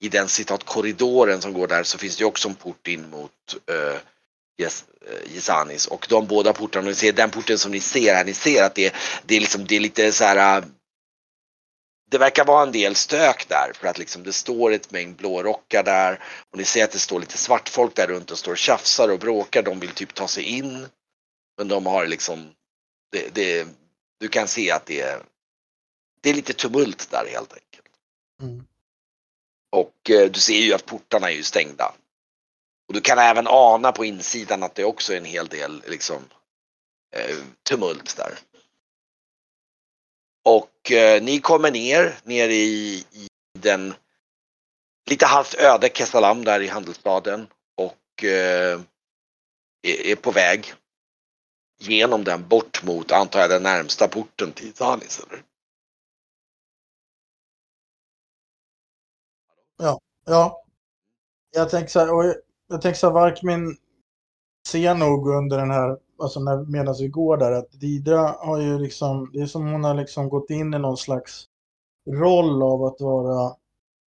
i 0.00 0.08
den 0.08 0.28
citat 0.28 0.64
korridoren 0.64 1.40
som 1.40 1.52
går 1.52 1.66
där 1.66 1.82
så 1.82 1.98
finns 1.98 2.16
det 2.16 2.24
också 2.24 2.48
en 2.48 2.54
port 2.54 2.88
in 2.88 3.10
mot 3.10 3.30
eh, 3.66 4.00
Gisanis. 5.26 5.86
Och 5.86 6.06
de 6.08 6.26
båda 6.26 6.52
portarna, 6.52 6.88
ni 6.88 6.94
ser 6.94 7.12
den 7.12 7.30
porten 7.30 7.58
som 7.58 7.72
ni 7.72 7.80
ser 7.80 8.14
här, 8.14 8.24
ni 8.24 8.34
ser 8.34 8.64
att 8.64 8.74
det, 8.74 8.94
det, 9.26 9.36
är, 9.36 9.40
liksom, 9.40 9.66
det 9.66 9.76
är 9.76 9.80
lite 9.80 10.12
så 10.12 10.24
här 10.24 10.58
uh, 10.58 10.66
det 12.10 12.18
verkar 12.18 12.44
vara 12.44 12.62
en 12.62 12.72
del 12.72 12.94
stök 12.94 13.48
där 13.48 13.72
för 13.74 13.88
att 13.88 13.98
liksom 13.98 14.22
det 14.22 14.32
står 14.32 14.72
ett 14.72 14.90
mängd 14.90 15.16
blårockar 15.16 15.82
där 15.82 16.22
och 16.50 16.58
ni 16.58 16.64
ser 16.64 16.84
att 16.84 16.90
det 16.90 16.98
står 16.98 17.20
lite 17.20 17.38
svartfolk 17.38 17.96
där 17.96 18.06
runt 18.06 18.30
och 18.30 18.38
står 18.38 18.52
och 18.52 18.58
tjafsar 18.58 19.08
och 19.08 19.18
bråkar. 19.18 19.62
De 19.62 19.80
vill 19.80 19.90
typ 19.90 20.14
ta 20.14 20.28
sig 20.28 20.44
in. 20.44 20.86
Men 21.58 21.68
de 21.68 21.86
har 21.86 22.06
liksom 22.06 22.52
det, 23.12 23.34
det, 23.34 23.68
du 24.20 24.28
kan 24.28 24.48
se 24.48 24.70
att 24.70 24.86
det 24.86 25.00
är, 25.00 25.22
det 26.20 26.30
är 26.30 26.34
lite 26.34 26.52
tumult 26.52 27.10
där 27.10 27.26
helt 27.32 27.52
enkelt. 27.52 27.94
Mm. 28.42 28.64
Och 29.70 30.10
eh, 30.10 30.30
du 30.30 30.40
ser 30.40 30.60
ju 30.60 30.74
att 30.74 30.86
portarna 30.86 31.30
är 31.30 31.34
ju 31.34 31.42
stängda. 31.42 31.94
Och 32.90 32.94
du 32.94 33.00
kan 33.00 33.18
även 33.18 33.46
ana 33.48 33.92
på 33.92 34.04
insidan 34.04 34.62
att 34.62 34.74
det 34.74 34.84
också 34.84 35.12
är 35.12 35.16
en 35.16 35.24
hel 35.24 35.46
del 35.46 35.82
liksom 35.86 36.24
eh, 37.16 37.36
tumult 37.62 38.16
där. 38.16 38.38
Och 40.44 40.92
eh, 40.92 41.22
ni 41.22 41.40
kommer 41.40 41.70
ner, 41.70 42.18
ner 42.24 42.48
i, 42.48 43.04
i 43.12 43.28
den 43.58 43.94
lite 45.10 45.26
halvt 45.26 45.54
öde 45.54 45.88
Kesalam 45.88 46.44
där 46.44 46.60
i 46.60 46.66
handelsstaden 46.66 47.46
och 47.76 48.24
eh, 48.24 48.80
är, 49.82 50.06
är 50.06 50.16
på 50.16 50.30
väg 50.30 50.74
genom 51.78 52.24
den 52.24 52.48
bort 52.48 52.82
mot, 52.82 53.12
antar 53.12 53.40
jag, 53.40 53.50
den 53.50 53.62
närmsta 53.62 54.08
porten 54.08 54.52
till 54.52 54.72
Tanis 54.72 55.20
eller? 55.20 55.42
Ja, 59.78 60.00
ja. 60.24 60.64
Jag 61.50 61.70
tänker 61.70 61.90
så 61.90 62.00
här, 62.00 62.12
och 62.12 62.49
jag 62.70 62.82
tänker 62.82 62.98
så 62.98 63.06
här, 63.06 63.14
Varkmin 63.14 63.76
ser 64.68 64.94
nog 64.94 65.28
under 65.28 65.58
den 65.58 65.70
här, 65.70 65.98
alltså 66.22 66.40
när, 66.40 66.64
medan 66.64 66.94
vi 66.98 67.08
går 67.08 67.36
där, 67.36 67.52
att 67.52 67.80
Didra 67.80 68.36
har 68.38 68.60
ju 68.60 68.78
liksom, 68.78 69.30
det 69.32 69.40
är 69.40 69.46
som 69.46 69.72
hon 69.72 69.84
har 69.84 69.94
liksom 69.94 70.28
gått 70.28 70.50
in 70.50 70.74
i 70.74 70.78
någon 70.78 70.96
slags 70.96 71.44
roll 72.10 72.62
av 72.62 72.84
att 72.84 73.00
vara 73.00 73.56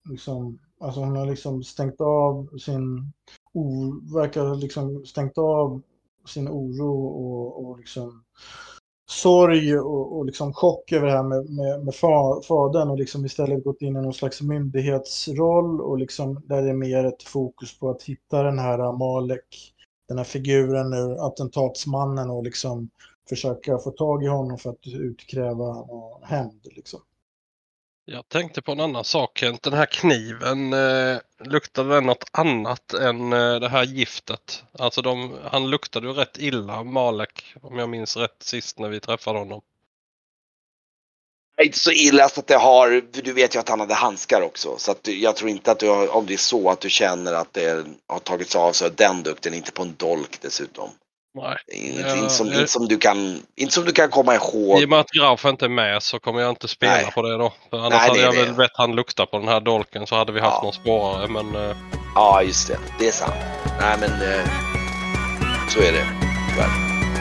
liksom, 0.10 0.60
alltså 0.80 1.00
hon 1.00 1.16
har 1.16 1.26
liksom 1.26 1.64
stängt 1.64 2.02
av 2.02 2.58
sin, 2.58 3.14
o, 3.54 3.94
verkar 4.16 4.46
ha 4.46 4.56
liksom 4.56 5.06
stängt 5.06 5.38
av 5.38 5.82
sin 6.26 6.48
oro 6.50 7.06
och, 7.08 7.66
och 7.66 7.80
liksom 7.80 8.24
sorg 9.06 9.80
och, 9.80 10.18
och 10.18 10.26
liksom 10.26 10.54
chock 10.54 10.92
över 10.92 11.08
det 11.08 11.14
här 11.14 11.24
med, 11.24 11.50
med, 11.50 11.86
med 11.86 11.96
fa, 11.96 12.42
fadern 12.48 12.90
och 12.90 12.98
liksom 12.98 13.26
istället 13.26 13.64
gått 13.64 13.82
in 13.82 13.98
i 13.98 14.02
någon 14.02 14.14
slags 14.14 14.42
myndighetsroll 14.42 15.82
och 15.82 15.98
liksom 15.98 16.42
där 16.46 16.62
det 16.62 16.70
är 16.70 16.74
mer 16.74 17.06
ett 17.06 17.24
fokus 17.24 17.80
på 17.80 17.90
att 17.90 18.04
hitta 18.04 18.44
den 18.44 18.60
här 18.60 18.98
Malek, 18.98 19.74
den 20.08 20.18
här 20.18 20.26
figuren 20.26 20.90
nu, 20.90 21.18
attentatsmannen 21.20 22.30
och 22.30 22.44
liksom 22.44 22.90
försöka 23.30 23.78
få 23.78 23.92
tag 23.92 24.24
i 24.24 24.28
honom 24.28 24.58
för 24.58 24.70
att 24.70 24.88
utkräva 24.88 25.88
hämnd. 26.22 26.68
Liksom. 26.76 27.00
Jag 28.06 28.30
tänkte 28.30 28.62
på 28.62 28.72
en 28.72 28.80
annan 28.80 29.04
sak 29.04 29.38
Kent. 29.38 29.64
Den 29.64 29.74
här 29.74 29.86
kniven, 29.86 30.74
eh, 30.74 31.18
luktade 31.40 31.94
den 31.96 32.06
något 32.06 32.30
annat 32.32 32.94
än 32.94 33.34
eh, 33.34 33.56
det 33.60 33.70
här 33.70 33.84
giftet? 33.84 34.64
Alltså 34.80 35.02
de, 35.02 35.38
han 35.52 35.70
luktade 35.70 36.08
ju 36.08 36.14
rätt 36.14 36.38
illa, 36.38 36.84
Malek, 36.84 37.56
om 37.62 37.80
jag 37.80 37.90
minns 37.90 38.18
rätt 38.18 38.44
sist 38.44 38.80
när 38.80 38.90
vi 38.90 39.00
träffade 39.00 39.40
honom. 39.40 39.62
Inte 41.62 41.80
så 41.80 41.92
illa 41.92 42.30
så 42.30 42.40
att 42.40 42.48
det 42.48 42.58
har, 42.58 43.02
du 43.24 43.34
vet 43.34 43.56
ju 43.56 43.60
att 43.60 43.70
han 43.70 43.80
hade 43.80 43.94
handskar 43.94 44.42
också. 44.42 44.78
Så 44.78 44.92
att 44.92 45.08
jag 45.08 45.36
tror 45.36 45.50
inte 45.50 45.72
att 45.72 45.80
du 45.80 45.90
har, 45.90 46.16
om 46.16 46.26
det 46.26 46.34
är 46.34 46.38
så 46.38 46.70
att 46.70 46.82
du 46.82 46.90
känner 46.90 47.34
att 47.34 47.54
det 47.54 47.86
har 48.08 48.20
tagits 48.20 48.56
av 48.56 48.72
så 48.72 48.90
den 48.90 49.24
dukten, 49.24 49.54
inte 49.54 49.72
på 49.72 49.84
en 49.84 49.96
dolk 49.96 50.42
dessutom. 50.42 50.90
Nej. 51.36 51.58
Inte, 51.68 52.02
Ja, 52.02 52.16
inte, 52.18 52.30
som, 52.30 52.48
eh. 52.48 52.54
inte, 52.60 52.72
som 52.72 52.88
du 52.88 52.98
kan, 52.98 53.42
inte 53.56 53.74
som 53.74 53.86
du 53.86 53.92
kan 53.92 54.10
komma 54.10 54.36
ihåg. 54.36 54.82
I 54.82 54.86
och 54.86 54.90
med 54.90 55.00
att 55.00 55.10
Graf 55.12 55.46
inte 55.46 55.66
är 55.66 55.70
med 55.70 56.04
så 56.04 56.20
kommer 56.20 56.42
jag 56.42 56.50
inte 56.50 56.68
spela 56.68 56.94
Nej. 56.94 57.12
på 57.16 57.22
det 57.22 57.38
då. 57.38 57.54
För 57.70 57.78
annars 57.78 57.90
Nej, 57.92 58.08
hade 58.10 58.20
jag 58.22 58.34
det. 58.36 58.42
väl 58.46 58.54
bett 58.54 58.72
han 58.74 58.96
lukta 58.96 59.26
på 59.26 59.40
den 59.40 59.48
här 59.48 59.60
dolken 59.60 60.08
så 60.08 60.16
hade 60.16 60.32
vi 60.32 60.40
haft 60.40 60.58
Ja. 60.58 60.64
någon 60.64 60.74
spårare 60.74 61.28
men 61.28 61.56
eh, 61.70 61.76
Ja, 62.16 62.42
just 62.44 62.68
det. 62.68 62.78
Det 63.00 63.08
är 63.08 63.12
sant. 63.12 63.34
Nej, 63.82 63.98
men 64.00 64.12
eh, 64.12 64.46
så 65.70 65.80
är 65.80 65.92
det. 65.92 66.06
Tyvärr. 66.50 66.70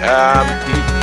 Ehm, 0.04 0.46